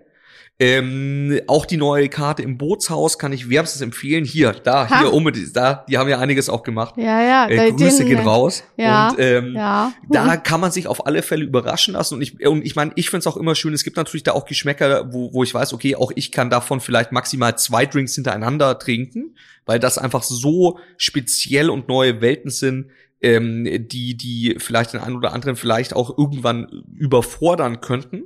Ähm, 0.58 1.38
auch 1.48 1.66
die 1.66 1.76
neue 1.76 2.08
Karte 2.08 2.42
im 2.42 2.56
Bootshaus 2.56 3.18
kann 3.18 3.30
ich 3.32 3.50
wärmstens 3.50 3.82
empfehlen. 3.82 4.24
Hier, 4.24 4.52
da, 4.52 4.88
ha. 4.88 5.00
hier 5.00 5.12
unbedingt, 5.12 5.54
da, 5.54 5.84
die 5.88 5.98
haben 5.98 6.08
ja 6.08 6.18
einiges 6.18 6.48
auch 6.48 6.62
gemacht. 6.62 6.94
Ja, 6.96 7.20
ja. 7.20 7.48
Äh, 7.48 7.72
Grüße 7.72 8.06
gehen 8.06 8.20
raus. 8.20 8.64
Ja, 8.78 9.10
und 9.10 9.18
ähm, 9.18 9.54
ja. 9.54 9.92
da 10.08 10.38
kann 10.38 10.60
man 10.60 10.72
sich 10.72 10.88
auf 10.88 11.06
alle 11.06 11.22
Fälle 11.22 11.44
überraschen 11.44 11.92
lassen. 11.92 12.14
Und 12.14 12.22
ich, 12.22 12.46
und 12.46 12.64
ich 12.64 12.74
meine, 12.74 12.92
ich 12.94 13.10
finde 13.10 13.20
es 13.20 13.26
auch 13.26 13.36
immer 13.36 13.54
schön. 13.54 13.74
Es 13.74 13.84
gibt 13.84 13.98
natürlich 13.98 14.22
da 14.22 14.32
auch 14.32 14.46
Geschmäcker, 14.46 15.12
wo, 15.12 15.34
wo 15.34 15.42
ich 15.42 15.52
weiß, 15.52 15.74
okay, 15.74 15.94
auch 15.94 16.10
ich 16.14 16.32
kann 16.32 16.48
davon 16.48 16.80
vielleicht 16.80 17.12
maximal 17.12 17.58
zwei 17.58 17.84
Drinks 17.84 18.14
hintereinander 18.14 18.78
trinken, 18.78 19.36
weil 19.66 19.78
das 19.78 19.98
einfach 19.98 20.22
so 20.22 20.78
speziell 20.96 21.68
und 21.68 21.88
neue 21.88 22.22
Welten 22.22 22.50
sind 22.50 22.86
ähm, 23.20 23.64
die, 23.88 24.16
die 24.16 24.56
vielleicht 24.58 24.92
den 24.92 25.00
einen 25.00 25.16
oder 25.16 25.32
anderen 25.32 25.56
vielleicht 25.56 25.94
auch 25.94 26.16
irgendwann 26.16 26.84
überfordern 26.94 27.80
könnten. 27.80 28.24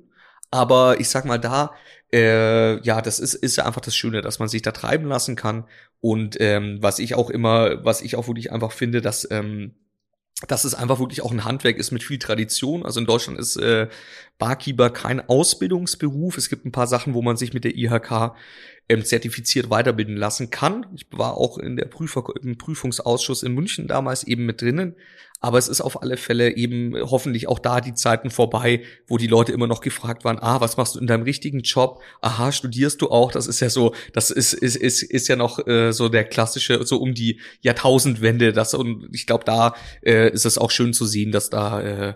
Aber 0.50 1.00
ich 1.00 1.08
sag 1.08 1.24
mal, 1.24 1.38
da 1.38 1.72
äh, 2.12 2.80
ja, 2.82 3.02
das 3.02 3.20
ist, 3.20 3.34
ist 3.34 3.56
ja 3.56 3.66
einfach 3.66 3.80
das 3.80 3.94
Schöne, 3.94 4.20
dass 4.20 4.38
man 4.38 4.48
sich 4.48 4.62
da 4.62 4.72
treiben 4.72 5.06
lassen 5.06 5.36
kann. 5.36 5.64
Und 6.00 6.36
ähm, 6.40 6.78
was 6.80 6.98
ich 6.98 7.14
auch 7.14 7.30
immer, 7.30 7.84
was 7.84 8.02
ich 8.02 8.16
auch 8.16 8.26
wirklich 8.26 8.52
einfach 8.52 8.72
finde, 8.72 9.00
dass 9.00 9.30
ähm, 9.30 9.74
dass 10.48 10.64
es 10.64 10.74
einfach 10.74 10.98
wirklich 10.98 11.22
auch 11.22 11.32
ein 11.32 11.44
Handwerk 11.44 11.76
ist 11.76 11.90
mit 11.90 12.02
viel 12.02 12.18
Tradition. 12.18 12.84
Also 12.84 13.00
in 13.00 13.06
Deutschland 13.06 13.38
ist 13.38 13.56
äh, 13.56 13.88
Barkeeper 14.38 14.90
kein 14.90 15.20
Ausbildungsberuf. 15.20 16.38
Es 16.38 16.48
gibt 16.48 16.64
ein 16.64 16.72
paar 16.72 16.86
Sachen, 16.86 17.14
wo 17.14 17.20
man 17.20 17.36
sich 17.36 17.52
mit 17.52 17.64
der 17.64 17.76
IHK 17.76 18.32
ähm, 18.88 19.04
zertifiziert 19.04 19.68
weiterbilden 19.68 20.16
lassen 20.16 20.50
kann. 20.50 20.86
Ich 20.94 21.06
war 21.10 21.36
auch 21.36 21.58
in 21.58 21.76
der 21.76 21.86
Prüfer 21.86 22.24
im 22.42 22.56
Prüfungsausschuss 22.56 23.42
in 23.42 23.52
München 23.52 23.86
damals 23.86 24.24
eben 24.24 24.46
mit 24.46 24.62
drinnen. 24.62 24.96
Aber 25.40 25.56
es 25.56 25.68
ist 25.68 25.80
auf 25.80 26.02
alle 26.02 26.18
Fälle 26.18 26.54
eben 26.54 26.94
hoffentlich 26.94 27.48
auch 27.48 27.58
da 27.58 27.80
die 27.80 27.94
Zeiten 27.94 28.30
vorbei, 28.30 28.82
wo 29.06 29.16
die 29.16 29.26
Leute 29.26 29.52
immer 29.52 29.66
noch 29.66 29.80
gefragt 29.80 30.22
waren, 30.22 30.38
ah, 30.38 30.60
was 30.60 30.76
machst 30.76 30.94
du 30.94 31.00
in 31.00 31.06
deinem 31.06 31.22
richtigen 31.22 31.60
Job? 31.60 32.02
Aha, 32.20 32.52
studierst 32.52 33.00
du 33.00 33.10
auch? 33.10 33.32
Das 33.32 33.46
ist 33.46 33.60
ja 33.60 33.70
so, 33.70 33.94
das 34.12 34.30
ist, 34.30 34.52
ist, 34.52 34.76
ist, 34.76 35.02
ist 35.02 35.28
ja 35.28 35.36
noch 35.36 35.66
äh, 35.66 35.92
so 35.92 36.10
der 36.10 36.24
klassische, 36.24 36.84
so 36.84 36.98
um 36.98 37.14
die 37.14 37.40
Jahrtausendwende. 37.62 38.52
Das, 38.52 38.74
und 38.74 39.08
ich 39.12 39.26
glaube, 39.26 39.44
da 39.44 39.74
äh, 40.04 40.30
ist 40.30 40.44
es 40.44 40.58
auch 40.58 40.70
schön 40.70 40.92
zu 40.92 41.06
sehen, 41.06 41.32
dass 41.32 41.48
da 41.48 41.80
äh, 41.80 42.14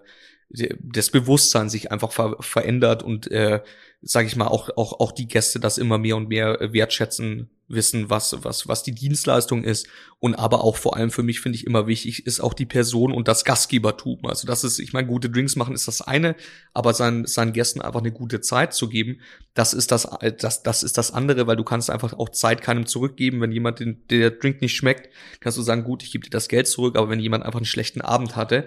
das 0.50 1.10
Bewusstsein 1.10 1.68
sich 1.68 1.90
einfach 1.90 2.12
ver 2.12 2.36
verändert 2.40 3.02
und 3.02 3.30
äh, 3.30 3.60
sage 4.02 4.26
ich 4.26 4.36
mal 4.36 4.46
auch 4.46 4.68
auch 4.76 5.00
auch 5.00 5.12
die 5.12 5.26
Gäste 5.26 5.58
das 5.58 5.78
immer 5.78 5.98
mehr 5.98 6.16
und 6.16 6.28
mehr 6.28 6.58
wertschätzen 6.72 7.50
wissen, 7.68 8.10
was, 8.10 8.44
was, 8.44 8.68
was 8.68 8.82
die 8.82 8.94
Dienstleistung 8.94 9.64
ist. 9.64 9.86
Und 10.20 10.34
aber 10.34 10.64
auch 10.64 10.76
vor 10.76 10.96
allem 10.96 11.10
für 11.10 11.22
mich 11.22 11.40
finde 11.40 11.56
ich 11.56 11.66
immer 11.66 11.86
wichtig, 11.86 12.26
ist 12.26 12.40
auch 12.40 12.54
die 12.54 12.66
Person 12.66 13.12
und 13.12 13.28
das 13.28 13.44
Gastgebertum. 13.44 14.24
Also 14.26 14.46
das 14.46 14.64
ist, 14.64 14.78
ich 14.78 14.92
meine, 14.92 15.06
gute 15.06 15.28
Drinks 15.28 15.56
machen 15.56 15.74
ist 15.74 15.86
das 15.86 16.00
eine, 16.00 16.34
aber 16.72 16.94
seinen, 16.94 17.26
seinen 17.26 17.52
Gästen 17.52 17.82
einfach 17.82 18.00
eine 18.00 18.12
gute 18.12 18.40
Zeit 18.40 18.72
zu 18.72 18.88
geben, 18.88 19.20
das 19.54 19.72
ist 19.72 19.92
das, 19.92 20.08
das, 20.38 20.62
das 20.62 20.82
ist 20.82 20.98
das 20.98 21.12
andere, 21.12 21.46
weil 21.46 21.56
du 21.56 21.62
kannst 21.62 21.90
einfach 21.90 22.12
auch 22.14 22.30
Zeit 22.30 22.60
keinem 22.60 22.86
zurückgeben. 22.86 23.40
Wenn 23.40 23.52
jemand 23.52 23.80
den, 23.80 24.02
der 24.08 24.30
Drink 24.30 24.62
nicht 24.62 24.74
schmeckt, 24.74 25.10
kannst 25.40 25.58
du 25.58 25.62
sagen, 25.62 25.84
gut, 25.84 26.02
ich 26.02 26.10
gebe 26.10 26.24
dir 26.24 26.30
das 26.30 26.48
Geld 26.48 26.66
zurück, 26.66 26.96
aber 26.96 27.08
wenn 27.10 27.20
jemand 27.20 27.44
einfach 27.44 27.60
einen 27.60 27.66
schlechten 27.66 28.00
Abend 28.00 28.34
hatte, 28.34 28.66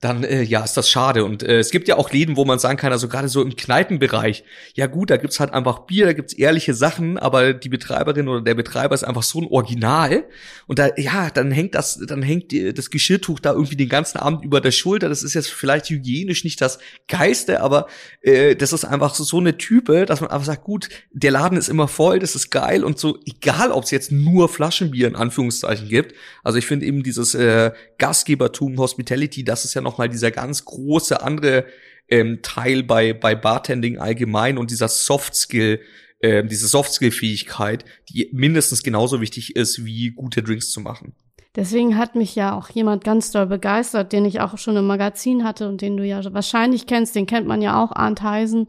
dann 0.00 0.22
äh, 0.22 0.42
ja, 0.42 0.62
ist 0.62 0.76
das 0.76 0.88
schade. 0.88 1.24
Und 1.24 1.42
äh, 1.42 1.58
es 1.58 1.70
gibt 1.70 1.88
ja 1.88 1.96
auch 1.96 2.12
Läden, 2.12 2.36
wo 2.36 2.44
man 2.44 2.60
sagen 2.60 2.78
kann, 2.78 2.92
also 2.92 3.08
gerade 3.08 3.28
so 3.28 3.42
im 3.42 3.56
Kneipenbereich, 3.56 4.44
ja 4.74 4.86
gut, 4.86 5.10
da 5.10 5.16
gibt's 5.16 5.40
halt 5.40 5.52
einfach 5.52 5.80
Bier, 5.80 6.06
da 6.06 6.12
gibt's 6.12 6.34
ehrliche 6.34 6.74
Sachen, 6.74 7.18
aber 7.18 7.52
die 7.52 7.68
Betreiberin 7.68 8.28
oder 8.28 8.37
oder 8.38 8.44
der 8.44 8.54
Betreiber 8.54 8.94
ist 8.94 9.04
einfach 9.04 9.22
so 9.22 9.40
ein 9.40 9.46
Original 9.46 10.24
und 10.66 10.78
da 10.78 10.90
ja, 10.96 11.30
dann 11.30 11.50
hängt 11.50 11.74
das 11.74 11.98
dann 12.06 12.22
hängt 12.22 12.52
das 12.52 12.90
Geschirrtuch 12.90 13.40
da 13.40 13.52
irgendwie 13.52 13.76
den 13.76 13.88
ganzen 13.88 14.18
Abend 14.18 14.44
über 14.44 14.60
der 14.60 14.70
Schulter. 14.70 15.08
Das 15.08 15.22
ist 15.22 15.34
jetzt 15.34 15.50
vielleicht 15.50 15.90
hygienisch 15.90 16.44
nicht 16.44 16.60
das 16.60 16.78
geiste, 17.08 17.60
aber 17.60 17.86
äh, 18.22 18.56
das 18.56 18.72
ist 18.72 18.84
einfach 18.84 19.14
so, 19.14 19.24
so 19.24 19.38
eine 19.38 19.58
Type, 19.58 20.06
dass 20.06 20.20
man 20.20 20.30
einfach 20.30 20.46
sagt, 20.46 20.64
gut, 20.64 20.88
der 21.12 21.30
Laden 21.30 21.58
ist 21.58 21.68
immer 21.68 21.88
voll, 21.88 22.18
das 22.18 22.34
ist 22.34 22.50
geil 22.50 22.84
und 22.84 22.98
so 22.98 23.18
egal, 23.26 23.72
ob 23.72 23.84
es 23.84 23.90
jetzt 23.90 24.12
nur 24.12 24.48
Flaschenbier 24.48 25.08
in 25.08 25.16
Anführungszeichen 25.16 25.88
gibt. 25.88 26.14
Also 26.42 26.58
ich 26.58 26.66
finde 26.66 26.86
eben 26.86 27.02
dieses 27.02 27.34
äh, 27.34 27.72
Gastgebertum, 27.98 28.78
Hospitality, 28.78 29.44
das 29.44 29.64
ist 29.64 29.74
ja 29.74 29.80
noch 29.80 29.98
mal 29.98 30.08
dieser 30.08 30.30
ganz 30.30 30.64
große 30.64 31.20
andere 31.22 31.66
ähm, 32.08 32.40
Teil 32.42 32.82
bei 32.82 33.12
bei 33.12 33.34
Bartending 33.34 33.98
allgemein 33.98 34.58
und 34.58 34.70
dieser 34.70 34.88
Soft 34.88 35.34
Skill 35.34 35.80
äh, 36.20 36.44
diese 36.44 36.66
Softskill-Fähigkeit, 36.66 37.84
die 38.08 38.28
mindestens 38.32 38.82
genauso 38.82 39.20
wichtig 39.20 39.56
ist, 39.56 39.84
wie 39.84 40.10
gute 40.10 40.42
Drinks 40.42 40.70
zu 40.70 40.80
machen. 40.80 41.14
Deswegen 41.56 41.96
hat 41.96 42.14
mich 42.14 42.34
ja 42.34 42.56
auch 42.56 42.68
jemand 42.68 43.02
ganz 43.02 43.30
doll 43.32 43.46
begeistert, 43.46 44.12
den 44.12 44.24
ich 44.24 44.40
auch 44.40 44.58
schon 44.58 44.76
im 44.76 44.86
Magazin 44.86 45.44
hatte 45.44 45.68
und 45.68 45.80
den 45.80 45.96
du 45.96 46.04
ja 46.04 46.22
wahrscheinlich 46.32 46.86
kennst, 46.86 47.16
den 47.16 47.26
kennt 47.26 47.46
man 47.46 47.62
ja 47.62 47.82
auch, 47.82 47.90
Arndt 47.92 48.22
Heisen, 48.22 48.66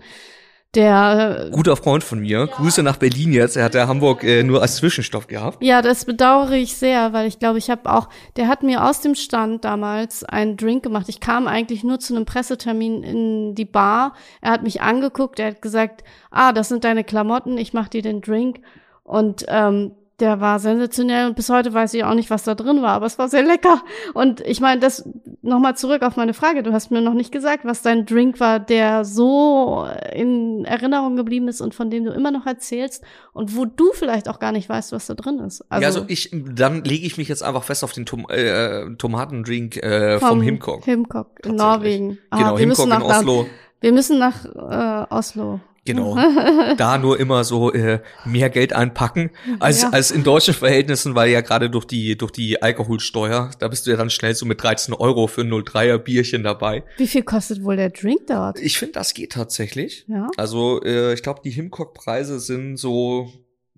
der 0.75 1.49
guter 1.51 1.75
Freund 1.75 2.03
von 2.03 2.19
mir. 2.19 2.39
Ja. 2.39 2.45
Grüße 2.45 2.83
nach 2.83 2.97
Berlin 2.97 3.33
jetzt. 3.33 3.57
Er 3.57 3.65
hat 3.65 3.73
ja 3.73 3.87
Hamburg 3.87 4.23
äh, 4.23 4.43
nur 4.43 4.61
als 4.61 4.75
Zwischenstopp 4.77 5.27
gehabt. 5.27 5.63
Ja, 5.63 5.81
das 5.81 6.05
bedauere 6.05 6.53
ich 6.53 6.75
sehr, 6.75 7.11
weil 7.11 7.27
ich 7.27 7.39
glaube, 7.39 7.57
ich 7.57 7.69
habe 7.69 7.91
auch, 7.91 8.09
der 8.35 8.47
hat 8.47 8.61
mir 8.61 8.85
aus 8.85 9.01
dem 9.01 9.15
Stand 9.15 9.65
damals 9.65 10.23
einen 10.23 10.57
Drink 10.57 10.83
gemacht. 10.83 11.09
Ich 11.09 11.19
kam 11.19 11.47
eigentlich 11.47 11.83
nur 11.83 11.99
zu 11.99 12.15
einem 12.15 12.25
Pressetermin 12.25 13.03
in 13.03 13.55
die 13.55 13.65
Bar. 13.65 14.13
Er 14.41 14.51
hat 14.51 14.63
mich 14.63 14.81
angeguckt, 14.81 15.39
er 15.39 15.47
hat 15.47 15.61
gesagt, 15.61 16.03
ah, 16.29 16.53
das 16.53 16.69
sind 16.69 16.83
deine 16.83 17.03
Klamotten, 17.03 17.57
ich 17.57 17.73
mach 17.73 17.87
dir 17.87 18.03
den 18.03 18.21
Drink. 18.21 18.59
Und 19.03 19.45
ähm, 19.47 19.93
der 20.19 20.41
war 20.41 20.59
sensationell 20.59 21.27
und 21.27 21.35
bis 21.35 21.49
heute 21.49 21.73
weiß 21.73 21.93
ich 21.93 22.03
auch 22.03 22.13
nicht, 22.13 22.29
was 22.29 22.43
da 22.43 22.55
drin 22.55 22.81
war, 22.81 22.91
aber 22.91 23.05
es 23.05 23.17
war 23.17 23.29
sehr 23.29 23.43
lecker. 23.43 23.81
Und 24.13 24.41
ich 24.41 24.61
meine, 24.61 24.79
das 24.79 25.07
nochmal 25.41 25.75
zurück 25.75 26.01
auf 26.01 26.15
meine 26.15 26.33
Frage. 26.33 26.63
Du 26.63 26.73
hast 26.73 26.91
mir 26.91 27.01
noch 27.01 27.13
nicht 27.13 27.31
gesagt, 27.31 27.65
was 27.65 27.81
dein 27.81 28.05
Drink 28.05 28.39
war, 28.39 28.59
der 28.59 29.05
so 29.05 29.87
in 30.13 30.65
Erinnerung 30.65 31.15
geblieben 31.15 31.47
ist 31.47 31.61
und 31.61 31.73
von 31.73 31.89
dem 31.89 32.05
du 32.05 32.11
immer 32.11 32.31
noch 32.31 32.45
erzählst 32.45 33.03
und 33.33 33.55
wo 33.55 33.65
du 33.65 33.91
vielleicht 33.93 34.27
auch 34.29 34.39
gar 34.39 34.51
nicht 34.51 34.69
weißt, 34.69 34.91
was 34.91 35.07
da 35.07 35.13
drin 35.13 35.39
ist. 35.39 35.63
Also, 35.69 35.81
ja, 35.81 35.87
also 35.87 36.05
ich, 36.07 36.29
dann 36.31 36.83
lege 36.83 37.05
ich 37.05 37.17
mich 37.17 37.27
jetzt 37.27 37.43
einfach 37.43 37.63
fest 37.63 37.83
auf 37.83 37.93
den 37.93 38.05
Tom 38.05 38.27
äh, 38.29 38.95
Tomatendrink 38.95 39.77
äh, 39.77 40.19
vom, 40.19 40.29
vom 40.29 40.41
Himcock. 40.41 40.83
Himcock 40.85 41.27
in 41.45 41.55
Norwegen. 41.55 42.17
Aha, 42.29 42.41
genau, 42.41 42.57
Himcock 42.57 42.85
in 42.87 43.01
Oslo. 43.01 43.45
Wir 43.81 43.93
müssen 43.93 44.19
nach 44.19 44.45
äh, 44.45 45.13
Oslo. 45.13 45.61
Genau. 45.89 46.15
da 46.77 46.99
nur 46.99 47.19
immer 47.19 47.43
so 47.43 47.73
äh, 47.73 47.99
mehr 48.23 48.51
Geld 48.51 48.73
einpacken 48.73 49.31
als 49.59 49.81
ja. 49.81 49.89
als 49.89 50.11
in 50.11 50.23
deutschen 50.23 50.53
Verhältnissen, 50.53 51.15
weil 51.15 51.31
ja 51.31 51.41
gerade 51.41 51.71
durch 51.71 51.85
die 51.85 52.15
durch 52.15 52.31
die 52.31 52.61
Alkoholsteuer, 52.61 53.49
da 53.57 53.67
bist 53.67 53.87
du 53.87 53.91
ja 53.91 53.97
dann 53.97 54.11
schnell 54.11 54.35
so 54.35 54.45
mit 54.45 54.61
13 54.61 54.93
Euro 54.93 55.25
für 55.25 55.41
ein 55.41 55.51
03er 55.51 55.97
Bierchen 55.97 56.43
dabei. 56.43 56.83
Wie 56.97 57.07
viel 57.07 57.23
kostet 57.23 57.63
wohl 57.63 57.75
der 57.75 57.89
Drink 57.89 58.27
dort? 58.27 58.59
Ich 58.59 58.77
finde, 58.77 58.93
das 58.93 59.15
geht 59.15 59.31
tatsächlich. 59.31 60.05
Ja. 60.07 60.27
Also 60.37 60.79
äh, 60.83 61.13
ich 61.13 61.23
glaube, 61.23 61.41
die 61.43 61.49
Himcock-Preise 61.49 62.39
sind 62.39 62.77
so 62.77 63.31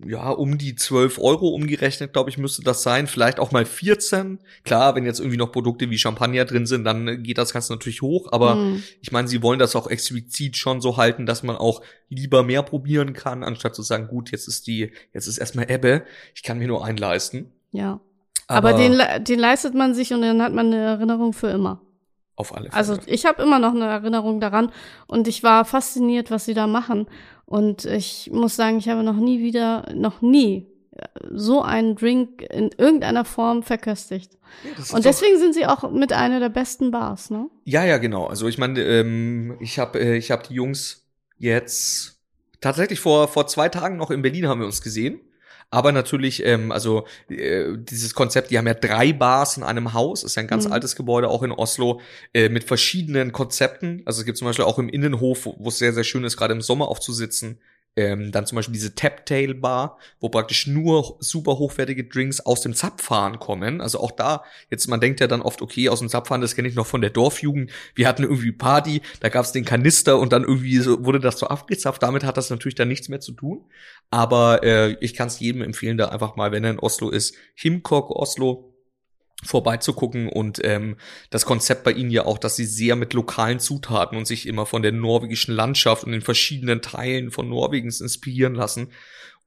ja, 0.05 0.29
um 0.29 0.57
die 0.57 0.75
12 0.75 1.19
Euro 1.19 1.49
umgerechnet, 1.49 2.13
glaube 2.13 2.29
ich, 2.29 2.37
müsste 2.37 2.63
das 2.63 2.83
sein. 2.83 3.07
Vielleicht 3.07 3.39
auch 3.39 3.51
mal 3.51 3.65
14. 3.65 4.39
Klar, 4.63 4.95
wenn 4.95 5.05
jetzt 5.05 5.19
irgendwie 5.19 5.37
noch 5.37 5.51
Produkte 5.51 5.89
wie 5.89 5.97
Champagner 5.97 6.45
drin 6.45 6.65
sind, 6.65 6.83
dann 6.83 7.23
geht 7.23 7.37
das 7.37 7.53
Ganze 7.53 7.73
natürlich 7.73 8.01
hoch. 8.01 8.29
Aber 8.31 8.55
mm. 8.55 8.83
ich 9.01 9.11
meine, 9.11 9.27
sie 9.27 9.41
wollen 9.43 9.59
das 9.59 9.75
auch 9.75 9.87
explizit 9.87 10.57
schon 10.57 10.81
so 10.81 10.97
halten, 10.97 11.25
dass 11.25 11.43
man 11.43 11.55
auch 11.55 11.81
lieber 12.09 12.43
mehr 12.43 12.63
probieren 12.63 13.13
kann, 13.13 13.43
anstatt 13.43 13.75
zu 13.75 13.81
sagen, 13.81 14.07
gut, 14.07 14.31
jetzt 14.31 14.47
ist 14.47 14.67
die, 14.67 14.91
jetzt 15.13 15.27
ist 15.27 15.37
erstmal 15.37 15.69
Ebbe, 15.69 16.03
ich 16.35 16.43
kann 16.43 16.57
mir 16.57 16.67
nur 16.67 16.85
einen 16.85 16.97
leisten. 16.97 17.51
Ja. 17.71 17.99
Aber, 18.47 18.69
Aber 18.69 18.77
den, 18.77 19.01
den 19.23 19.39
leistet 19.39 19.73
man 19.75 19.93
sich 19.93 20.13
und 20.13 20.21
dann 20.21 20.41
hat 20.41 20.53
man 20.53 20.67
eine 20.67 20.77
Erinnerung 20.77 21.33
für 21.33 21.47
immer. 21.47 21.81
Auf 22.35 22.55
alle 22.55 22.65
Fälle. 22.65 22.73
Also 22.73 22.97
ich 23.05 23.25
habe 23.25 23.41
immer 23.43 23.59
noch 23.59 23.73
eine 23.73 23.85
Erinnerung 23.85 24.39
daran 24.39 24.71
und 25.07 25.27
ich 25.27 25.43
war 25.43 25.63
fasziniert, 25.63 26.31
was 26.31 26.45
sie 26.45 26.53
da 26.53 26.67
machen. 26.67 27.07
Und 27.51 27.83
ich 27.83 28.29
muss 28.31 28.55
sagen, 28.55 28.77
ich 28.77 28.87
habe 28.87 29.03
noch 29.03 29.17
nie 29.17 29.41
wieder, 29.41 29.85
noch 29.93 30.21
nie 30.21 30.67
so 31.29 31.61
einen 31.61 31.97
Drink 31.97 32.43
in 32.49 32.69
irgendeiner 32.77 33.25
Form 33.25 33.61
verköstigt. 33.61 34.37
Ja, 34.63 34.95
und 34.95 35.03
deswegen 35.03 35.37
sind 35.37 35.53
sie 35.53 35.65
auch 35.65 35.91
mit 35.91 36.13
einer 36.13 36.39
der 36.39 36.47
besten 36.47 36.91
Bars, 36.91 37.29
ne? 37.29 37.49
Ja, 37.65 37.83
ja, 37.83 37.97
genau. 37.97 38.27
Also 38.27 38.47
ich 38.47 38.57
meine, 38.57 38.81
ähm, 38.81 39.57
ich 39.59 39.79
habe 39.79 39.99
äh, 39.99 40.15
ich 40.15 40.31
hab 40.31 40.47
die 40.47 40.53
Jungs 40.53 41.05
jetzt 41.37 42.21
tatsächlich 42.61 43.01
vor 43.01 43.27
vor 43.27 43.47
zwei 43.47 43.67
Tagen 43.67 43.97
noch 43.97 44.11
in 44.11 44.21
Berlin 44.21 44.47
haben 44.47 44.61
wir 44.61 44.65
uns 44.65 44.81
gesehen. 44.81 45.19
Aber 45.73 45.93
natürlich, 45.93 46.45
ähm, 46.45 46.71
also 46.73 47.05
äh, 47.29 47.77
dieses 47.77 48.13
Konzept, 48.13 48.51
die 48.51 48.57
haben 48.57 48.67
ja 48.67 48.73
drei 48.73 49.13
Bars 49.13 49.55
in 49.55 49.63
einem 49.63 49.93
Haus, 49.93 50.23
ist 50.23 50.35
ja 50.35 50.41
ein 50.41 50.47
ganz 50.47 50.65
mhm. 50.65 50.73
altes 50.73 50.97
Gebäude, 50.97 51.29
auch 51.29 51.43
in 51.43 51.51
Oslo, 51.53 52.01
äh, 52.33 52.49
mit 52.49 52.65
verschiedenen 52.65 53.31
Konzepten. 53.31 54.03
Also 54.05 54.19
es 54.19 54.25
gibt 54.25 54.37
zum 54.37 54.47
Beispiel 54.47 54.65
auch 54.65 54.77
im 54.79 54.89
Innenhof, 54.89 55.45
wo 55.45 55.69
es 55.69 55.77
sehr, 55.77 55.93
sehr 55.93 56.03
schön 56.03 56.25
ist, 56.25 56.35
gerade 56.35 56.53
im 56.53 56.61
Sommer 56.61 56.89
aufzusitzen, 56.89 57.57
ähm, 57.95 58.31
dann 58.31 58.45
zum 58.45 58.55
Beispiel 58.55 58.73
diese 58.73 58.95
Taptail 58.95 59.53
Bar, 59.53 59.97
wo 60.19 60.29
praktisch 60.29 60.67
nur 60.67 61.17
super 61.19 61.57
hochwertige 61.57 62.05
Drinks 62.05 62.39
aus 62.39 62.61
dem 62.61 62.73
Zapfhahn 62.73 63.39
kommen. 63.39 63.81
Also 63.81 63.99
auch 63.99 64.11
da, 64.11 64.43
jetzt 64.69 64.87
man 64.87 65.01
denkt 65.01 65.19
ja 65.19 65.27
dann 65.27 65.41
oft, 65.41 65.61
okay, 65.61 65.89
aus 65.89 65.99
dem 65.99 66.07
Zapfhahn, 66.07 66.41
das 66.41 66.55
kenne 66.55 66.67
ich 66.67 66.75
noch 66.75 66.87
von 66.87 67.01
der 67.01 67.09
Dorfjugend. 67.09 67.71
Wir 67.93 68.07
hatten 68.07 68.23
irgendwie 68.23 68.53
Party, 68.53 69.01
da 69.19 69.29
gab 69.29 69.43
es 69.45 69.51
den 69.51 69.65
Kanister 69.65 70.19
und 70.19 70.31
dann 70.31 70.43
irgendwie 70.43 70.77
so, 70.77 71.03
wurde 71.03 71.19
das 71.19 71.37
so 71.37 71.47
abgezapft. 71.47 72.01
Damit 72.01 72.23
hat 72.23 72.37
das 72.37 72.49
natürlich 72.49 72.75
dann 72.75 72.87
nichts 72.87 73.09
mehr 73.09 73.19
zu 73.19 73.33
tun. 73.33 73.65
Aber 74.09 74.63
äh, 74.63 74.95
ich 75.01 75.13
kann 75.13 75.27
es 75.27 75.39
jedem 75.39 75.61
empfehlen, 75.61 75.97
da 75.97 76.09
einfach 76.09 76.35
mal, 76.35 76.51
wenn 76.51 76.63
er 76.63 76.71
in 76.71 76.79
Oslo 76.79 77.09
ist, 77.09 77.35
Himkok 77.55 78.09
Oslo 78.09 78.70
vorbeizugucken 79.43 80.29
und 80.29 80.59
ähm, 80.63 80.97
das 81.29 81.45
Konzept 81.45 81.83
bei 81.83 81.91
ihnen 81.91 82.11
ja 82.11 82.25
auch, 82.25 82.37
dass 82.37 82.55
sie 82.55 82.65
sehr 82.65 82.95
mit 82.95 83.13
lokalen 83.13 83.59
Zutaten 83.59 84.17
und 84.17 84.25
sich 84.25 84.47
immer 84.47 84.65
von 84.65 84.81
der 84.81 84.91
norwegischen 84.91 85.55
Landschaft 85.55 86.03
und 86.03 86.11
den 86.11 86.21
verschiedenen 86.21 86.81
Teilen 86.81 87.31
von 87.31 87.49
Norwegens 87.49 88.01
inspirieren 88.01 88.55
lassen 88.55 88.89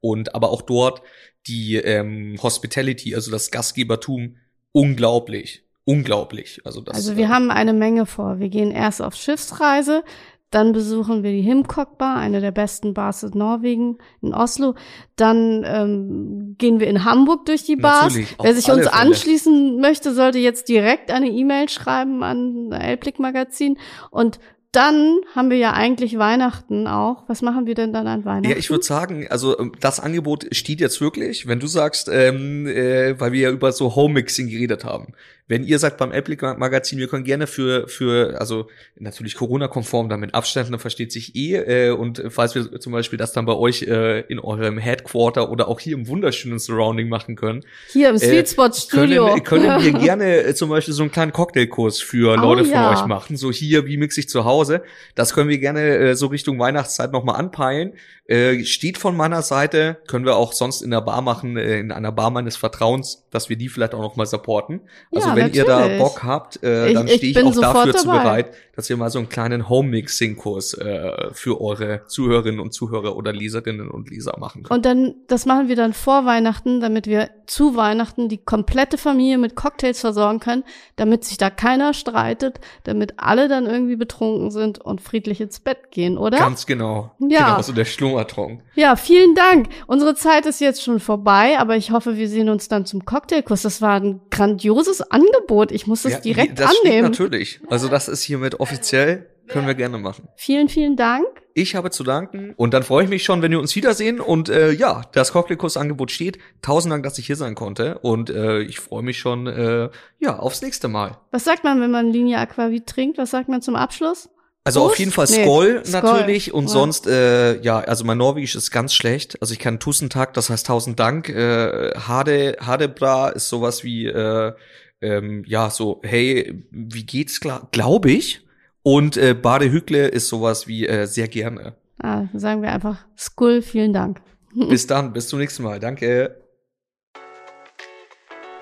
und 0.01 0.35
aber 0.35 0.49
auch 0.49 0.61
dort 0.61 1.01
die 1.47 1.75
ähm, 1.75 2.37
Hospitality, 2.41 3.15
also 3.15 3.31
das 3.31 3.51
Gastgebertum, 3.51 4.37
unglaublich, 4.71 5.63
unglaublich. 5.85 6.61
Also 6.65 6.81
das. 6.81 6.95
Also 6.95 7.17
wir 7.17 7.25
äh, 7.25 7.29
haben 7.29 7.51
eine 7.51 7.73
Menge 7.73 8.05
vor. 8.05 8.39
Wir 8.39 8.49
gehen 8.49 8.71
erst 8.71 9.01
auf 9.01 9.15
Schiffsreise, 9.15 10.03
dann 10.51 10.71
besuchen 10.71 11.23
wir 11.23 11.31
die 11.31 11.41
Himkok 11.41 11.97
Bar, 11.97 12.17
eine 12.17 12.39
der 12.39 12.51
besten 12.51 12.93
Bars 12.93 13.23
in 13.23 13.37
Norwegen, 13.37 13.97
in 14.21 14.33
Oslo. 14.33 14.75
Dann 15.15 15.63
ähm, 15.65 16.55
gehen 16.57 16.79
wir 16.79 16.87
in 16.87 17.03
Hamburg 17.03 17.45
durch 17.45 17.63
die 17.63 17.75
Bars. 17.75 18.13
Natürlich, 18.13 18.35
Wer 18.41 18.55
sich 18.55 18.71
uns 18.71 18.87
anschließen 18.87 19.81
möchte, 19.81 20.13
sollte 20.13 20.39
jetzt 20.39 20.69
direkt 20.69 21.11
eine 21.11 21.29
E-Mail 21.29 21.67
schreiben 21.67 22.23
an 22.23 22.71
Elblick 22.71 23.19
Magazin. 23.19 23.77
Und 24.11 24.39
dann 24.75 25.21
haben 25.33 25.49
wir 25.49 25.57
ja 25.57 25.71
eigentlich 25.71 26.17
Weihnachten 26.17 26.87
auch. 26.87 27.23
Was 27.27 27.41
machen 27.41 27.65
wir 27.65 27.75
denn 27.75 27.93
dann 27.93 28.07
an 28.07 28.25
Weihnachten? 28.25 28.49
Ja, 28.49 28.57
ich 28.57 28.69
würde 28.69 28.83
sagen, 28.83 29.25
also 29.29 29.57
ähm, 29.57 29.71
das 29.79 30.01
Angebot 30.01 30.47
steht 30.51 30.81
jetzt 30.81 30.99
wirklich, 30.99 31.47
wenn 31.47 31.61
du 31.61 31.67
sagst, 31.67 32.09
ähm, 32.11 32.67
äh, 32.67 33.17
weil 33.19 33.31
wir 33.31 33.39
ja 33.39 33.51
über 33.51 33.71
so 33.71 33.95
Home-Mixing 33.95 34.49
geredet 34.49 34.83
haben. 34.83 35.13
Wenn 35.47 35.63
ihr 35.63 35.77
sagt 35.77 35.97
beim 35.97 36.11
Apple 36.11 36.35
Magazin, 36.57 36.97
wir 36.97 37.07
können 37.07 37.23
gerne 37.23 37.45
für, 37.45 37.87
für 37.87 38.39
also 38.39 38.67
natürlich 38.97 39.35
Corona-konform, 39.35 40.09
damit 40.09 40.33
Abständen 40.33 40.79
versteht 40.79 41.11
sich 41.11 41.35
eh, 41.35 41.55
äh, 41.55 41.91
und 41.91 42.23
falls 42.29 42.55
wir 42.55 42.79
zum 42.79 42.93
Beispiel 42.93 43.17
das 43.17 43.31
dann 43.31 43.45
bei 43.45 43.53
euch 43.53 43.83
äh, 43.83 44.21
in 44.21 44.39
eurem 44.39 44.79
Headquarter 44.79 45.51
oder 45.51 45.67
auch 45.67 45.79
hier 45.79 45.93
im 45.93 46.07
wunderschönen 46.07 46.57
Surrounding 46.57 47.09
machen 47.09 47.35
können. 47.35 47.63
Hier 47.91 48.09
im 48.09 48.17
Sweet 48.17 48.49
Spot 48.49 48.71
Studio. 48.71 49.27
Können, 49.27 49.43
können 49.43 49.83
wir 49.83 49.93
gerne 49.99 50.37
äh, 50.37 50.55
zum 50.55 50.69
Beispiel 50.69 50.95
so 50.95 51.03
einen 51.03 51.11
kleinen 51.11 51.31
Cocktailkurs 51.31 52.01
für 52.01 52.33
oh, 52.33 52.41
Leute 52.41 52.67
ja. 52.67 52.93
von 52.93 52.97
euch 52.97 53.07
machen. 53.07 53.37
So 53.37 53.51
hier, 53.51 53.85
wie 53.85 53.97
mix 53.97 54.17
ich 54.17 54.27
zu 54.27 54.45
Hause. 54.45 54.81
Das 55.13 55.35
können 55.35 55.49
wir 55.49 55.59
gerne 55.59 55.81
äh, 55.81 56.15
so 56.15 56.27
Richtung 56.27 56.57
Weihnachtszeit 56.57 57.11
nochmal 57.11 57.35
anpeilen. 57.35 57.93
Äh, 58.27 58.63
steht 58.63 58.97
von 58.97 59.15
meiner 59.15 59.43
Seite, 59.43 59.97
können 60.07 60.25
wir 60.25 60.35
auch 60.35 60.53
sonst 60.53 60.81
in 60.81 60.89
der 60.89 61.01
Bar 61.01 61.21
machen, 61.21 61.57
äh, 61.57 61.79
in 61.79 61.91
einer 61.91 62.11
Bar 62.11 62.31
meines 62.31 62.57
Vertrauens, 62.57 63.23
dass 63.29 63.49
wir 63.49 63.55
die 63.55 63.69
vielleicht 63.69 63.93
auch 63.93 64.01
noch 64.01 64.15
mal 64.15 64.25
supporten. 64.25 64.81
Also 65.13 65.27
ja, 65.27 65.35
wenn 65.35 65.43
natürlich. 65.43 65.67
ihr 65.67 65.97
da 65.97 65.97
Bock 65.99 66.23
habt, 66.23 66.63
äh, 66.63 66.93
dann 66.93 67.07
stehe 67.07 67.31
ich, 67.31 67.37
ich 67.37 67.43
auch 67.43 67.73
dafür 67.73 67.95
zu 67.95 68.07
bereit, 68.07 68.51
dass 68.75 68.89
wir 68.89 68.97
mal 68.97 69.11
so 69.11 69.19
einen 69.19 69.29
kleinen 69.29 69.69
Home-Mixing-Kurs 69.69 70.73
äh, 70.73 71.33
für 71.33 71.61
eure 71.61 72.01
Zuhörerinnen 72.07 72.59
und 72.59 72.73
Zuhörer 72.73 73.15
oder 73.15 73.31
Leserinnen 73.31 73.89
und 73.89 74.09
Leser 74.09 74.35
machen 74.39 74.63
können. 74.63 74.75
Und 74.75 74.85
dann, 74.85 75.15
das 75.27 75.45
machen 75.45 75.67
wir 75.67 75.75
dann 75.75 75.93
vor 75.93 76.25
Weihnachten, 76.25 76.81
damit 76.81 77.05
wir 77.05 77.29
zu 77.45 77.75
Weihnachten 77.75 78.27
die 78.27 78.37
komplette 78.37 78.97
Familie 78.97 79.37
mit 79.37 79.55
Cocktails 79.55 79.99
versorgen 79.99 80.39
können, 80.39 80.63
damit 80.95 81.25
sich 81.25 81.37
da 81.37 81.49
keiner 81.49 81.93
streitet, 81.93 82.59
damit 82.83 83.13
alle 83.17 83.47
dann 83.47 83.67
irgendwie 83.67 83.95
betrunken 83.95 84.51
sind 84.51 84.79
und 84.79 84.99
friedlich 84.99 85.41
ins 85.41 85.59
Bett 85.59 85.91
gehen, 85.91 86.17
oder? 86.17 86.39
Ganz 86.39 86.65
genau. 86.65 87.11
Ja. 87.19 87.51
Genau, 87.51 87.61
so 87.61 87.71
der 87.71 87.85
Schlummertrunk. 88.15 88.61
Ja, 88.75 88.95
vielen 88.95 89.35
Dank. 89.35 89.67
Unsere 89.87 90.15
Zeit 90.15 90.45
ist 90.45 90.61
jetzt 90.61 90.83
schon 90.83 90.99
vorbei, 90.99 91.57
aber 91.59 91.75
ich 91.75 91.91
hoffe, 91.91 92.17
wir 92.17 92.29
sehen 92.29 92.49
uns 92.49 92.67
dann 92.67 92.85
zum 92.85 93.05
Cocktailkurs. 93.05 93.61
Das 93.63 93.81
war 93.81 93.99
ein 93.99 94.21
grandioses 94.31 95.01
Angebot. 95.01 95.71
Ich 95.71 95.87
muss 95.87 96.03
das 96.03 96.13
ja, 96.13 96.19
direkt 96.19 96.59
das 96.59 96.73
annehmen. 96.83 97.03
natürlich. 97.03 97.59
Also 97.69 97.87
das 97.87 98.07
ist 98.07 98.23
hiermit 98.23 98.59
offiziell. 98.59 99.29
Können 99.47 99.67
wir 99.67 99.75
gerne 99.75 99.99
machen. 99.99 100.27
Vielen, 100.37 100.69
vielen 100.69 100.95
Dank. 100.95 101.27
Ich 101.53 101.75
habe 101.75 101.91
zu 101.91 102.03
danken 102.03 102.55
und 102.57 102.73
dann 102.73 102.81
freue 102.81 103.03
ich 103.03 103.09
mich 103.11 103.23
schon, 103.23 103.43
wenn 103.43 103.51
wir 103.51 103.59
uns 103.59 103.75
wiedersehen 103.75 104.19
und 104.19 104.49
äh, 104.49 104.71
ja, 104.71 105.03
das 105.11 105.31
Cocktailkurs-Angebot 105.33 106.09
steht. 106.09 106.39
Tausend 106.63 106.91
Dank, 106.91 107.03
dass 107.03 107.19
ich 107.19 107.27
hier 107.27 107.35
sein 107.35 107.53
konnte 107.53 107.99
und 107.99 108.31
äh, 108.31 108.61
ich 108.61 108.79
freue 108.79 109.03
mich 109.03 109.19
schon 109.19 109.45
äh, 109.45 109.89
ja 110.17 110.39
aufs 110.39 110.63
nächste 110.63 110.87
Mal. 110.87 111.19
Was 111.29 111.43
sagt 111.43 111.63
man, 111.63 111.79
wenn 111.79 111.91
man 111.91 112.11
Linie 112.11 112.39
Aquavit 112.39 112.87
trinkt? 112.87 113.19
Was 113.19 113.29
sagt 113.29 113.47
man 113.47 113.61
zum 113.61 113.75
Abschluss? 113.75 114.29
Also 114.65 114.79
Prost? 114.79 114.93
auf 114.93 114.99
jeden 114.99 115.11
Fall 115.11 115.27
Skoll 115.27 115.81
nee, 115.85 115.91
natürlich 115.91 116.45
Skoll. 116.45 116.57
und 116.57 116.63
ja. 116.65 116.69
sonst 116.69 117.05
äh, 117.05 117.61
ja, 117.61 117.79
also 117.79 118.03
mein 118.03 118.17
Norwegisch 118.17 118.55
ist 118.55 118.71
ganz 118.71 118.95
schlecht. 118.95 119.39
Also 119.39 119.53
ich 119.53 119.59
kann 119.59 119.79
Tussentag, 119.79 120.33
das 120.33 120.49
heißt 120.49 120.65
tausend 120.65 120.99
Dank. 120.99 121.29
Äh, 121.29 121.91
Hade 121.95 122.57
Hadebra 122.59 123.29
ist 123.29 123.47
sowas 123.47 123.83
wie 123.83 124.07
äh, 124.07 124.53
ähm, 125.01 125.43
ja 125.45 125.69
so 125.69 126.01
hey 126.03 126.65
wie 126.71 127.05
geht's 127.05 127.39
klar, 127.39 127.67
glaube 127.71 128.09
ich. 128.09 128.41
Und 128.81 129.17
äh, 129.17 129.35
Bade 129.35 129.71
Hückle 129.71 130.07
ist 130.07 130.29
sowas 130.29 130.67
wie 130.67 130.87
äh, 130.87 131.05
sehr 131.05 131.27
gerne. 131.27 131.75
Ah, 132.01 132.23
sagen 132.33 132.63
wir 132.63 132.71
einfach 132.71 133.05
Skull, 133.15 133.61
vielen 133.61 133.93
Dank. 133.93 134.19
Bis 134.55 134.87
dann, 134.87 135.13
bis 135.13 135.27
zum 135.27 135.39
nächsten 135.39 135.63
Mal. 135.63 135.79
Danke. 135.79 136.41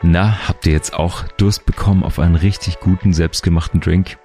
Na, 0.02 0.50
habt 0.50 0.66
ihr 0.66 0.74
jetzt 0.74 0.94
auch 0.94 1.24
Durst 1.38 1.66
bekommen 1.66 2.04
auf 2.04 2.20
einen 2.20 2.36
richtig 2.36 2.80
guten 2.80 3.14
selbstgemachten 3.14 3.80
Drink? 3.80 4.18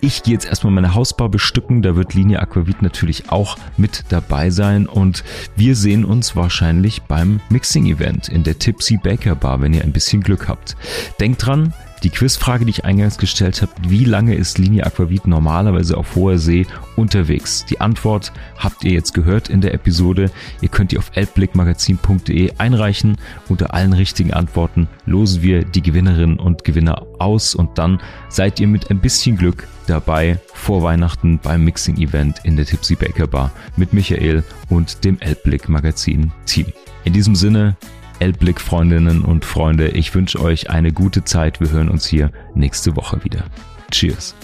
Ich 0.00 0.22
gehe 0.22 0.34
jetzt 0.34 0.46
erstmal 0.46 0.72
meine 0.72 0.94
Hausbar 0.94 1.28
bestücken, 1.28 1.82
da 1.82 1.96
wird 1.96 2.14
Linie 2.14 2.40
Aquavit 2.40 2.82
natürlich 2.82 3.30
auch 3.30 3.56
mit 3.76 4.04
dabei 4.10 4.50
sein 4.50 4.86
und 4.86 5.24
wir 5.56 5.74
sehen 5.76 6.04
uns 6.04 6.36
wahrscheinlich 6.36 7.02
beim 7.02 7.40
Mixing-Event 7.48 8.28
in 8.28 8.44
der 8.44 8.58
Tipsy 8.58 8.96
Baker 8.96 9.34
Bar, 9.34 9.60
wenn 9.60 9.74
ihr 9.74 9.82
ein 9.82 9.92
bisschen 9.92 10.22
Glück 10.22 10.48
habt. 10.48 10.76
Denkt 11.20 11.46
dran, 11.46 11.74
die 12.02 12.10
Quizfrage, 12.10 12.64
die 12.64 12.70
ich 12.70 12.84
eingangs 12.84 13.18
gestellt 13.18 13.62
habe, 13.62 13.72
wie 13.88 14.04
lange 14.04 14.34
ist 14.34 14.58
Linie 14.58 14.86
Aquavit 14.86 15.26
normalerweise 15.26 15.96
auf 15.96 16.14
hoher 16.14 16.38
See 16.38 16.66
unterwegs? 16.96 17.64
Die 17.66 17.80
Antwort 17.80 18.32
habt 18.56 18.84
ihr 18.84 18.92
jetzt 18.92 19.14
gehört 19.14 19.48
in 19.48 19.60
der 19.60 19.74
Episode. 19.74 20.30
Ihr 20.60 20.68
könnt 20.68 20.92
die 20.92 20.98
auf 20.98 21.10
elbblickmagazin.de 21.14 22.52
einreichen. 22.58 23.16
Unter 23.48 23.74
allen 23.74 23.92
richtigen 23.92 24.32
Antworten 24.32 24.88
losen 25.06 25.42
wir 25.42 25.64
die 25.64 25.82
Gewinnerinnen 25.82 26.38
und 26.38 26.64
Gewinner 26.64 27.06
aus 27.18 27.54
und 27.54 27.78
dann 27.78 28.00
seid 28.28 28.60
ihr 28.60 28.68
mit 28.68 28.90
ein 28.90 29.00
bisschen 29.00 29.36
Glück 29.36 29.66
dabei 29.86 30.38
vor 30.52 30.82
Weihnachten 30.82 31.38
beim 31.38 31.64
Mixing-Event 31.64 32.40
in 32.44 32.56
der 32.56 32.66
Tipsy 32.66 32.94
Baker 32.94 33.26
Bar 33.26 33.50
mit 33.76 33.92
Michael 33.92 34.44
und 34.68 35.04
dem 35.04 35.18
Elbblick 35.20 35.68
Magazin 35.68 36.32
Team. 36.46 36.66
In 37.04 37.12
diesem 37.12 37.34
Sinne, 37.34 37.76
Elbblick 38.20 38.60
Freundinnen 38.60 39.22
und 39.22 39.44
Freunde, 39.44 39.88
ich 39.88 40.14
wünsche 40.14 40.40
euch 40.40 40.70
eine 40.70 40.92
gute 40.92 41.24
Zeit. 41.24 41.60
Wir 41.60 41.70
hören 41.70 41.88
uns 41.88 42.06
hier 42.06 42.32
nächste 42.54 42.96
Woche 42.96 43.22
wieder. 43.24 43.44
Cheers. 43.90 44.34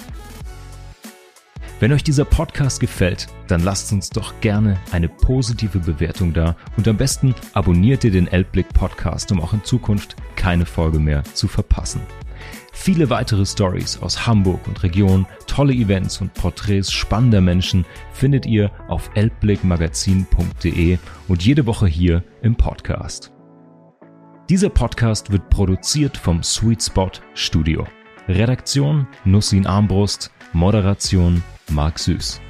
Wenn 1.81 1.93
euch 1.93 2.05
dieser 2.05 2.25
Podcast 2.25 2.81
gefällt, 2.81 3.27
dann 3.49 3.62
lasst 3.62 3.93
uns 3.93 4.09
doch 4.09 4.41
gerne 4.41 4.79
eine 4.93 5.09
positive 5.09 5.81
Bewertung 5.81 6.33
da 6.33 6.57
und 6.77 6.87
am 6.87 6.97
besten 6.97 7.35
abonniert 7.53 8.05
ihr 8.05 8.12
den 8.12 8.29
Elbblick 8.29 8.68
Podcast, 8.68 9.33
um 9.33 9.41
auch 9.41 9.53
in 9.53 9.64
Zukunft 9.64 10.16
keine 10.37 10.66
Folge 10.66 11.01
mehr 11.01 11.25
zu 11.25 11.49
verpassen. 11.49 12.01
Viele 12.72 13.11
weitere 13.11 13.45
Stories 13.45 13.99
aus 14.01 14.27
Hamburg 14.27 14.66
und 14.66 14.83
Region, 14.83 15.27
tolle 15.47 15.72
Events 15.72 16.20
und 16.20 16.33
Porträts 16.35 16.93
spannender 16.93 17.41
Menschen 17.41 17.85
findet 18.12 18.47
ihr 18.47 18.70
auf 18.89 19.11
elbblickmagazin.de 19.14 20.99
und 21.29 21.45
jede 21.45 21.66
Woche 21.66 21.87
hier 21.87 22.22
im 22.43 22.57
Podcast. 22.57 23.34
Dieser 24.51 24.68
Podcast 24.68 25.32
wird 25.32 25.49
produziert 25.49 26.18
vom 26.18 26.42
Sweet 26.42 26.82
Spot 26.82 27.11
Studio. 27.32 27.86
Redaktion 28.28 29.07
Nussin 29.24 29.66
Armbrust, 29.66 30.30
Moderation 30.53 31.42
Marc 31.70 31.99
Süß. 31.99 32.42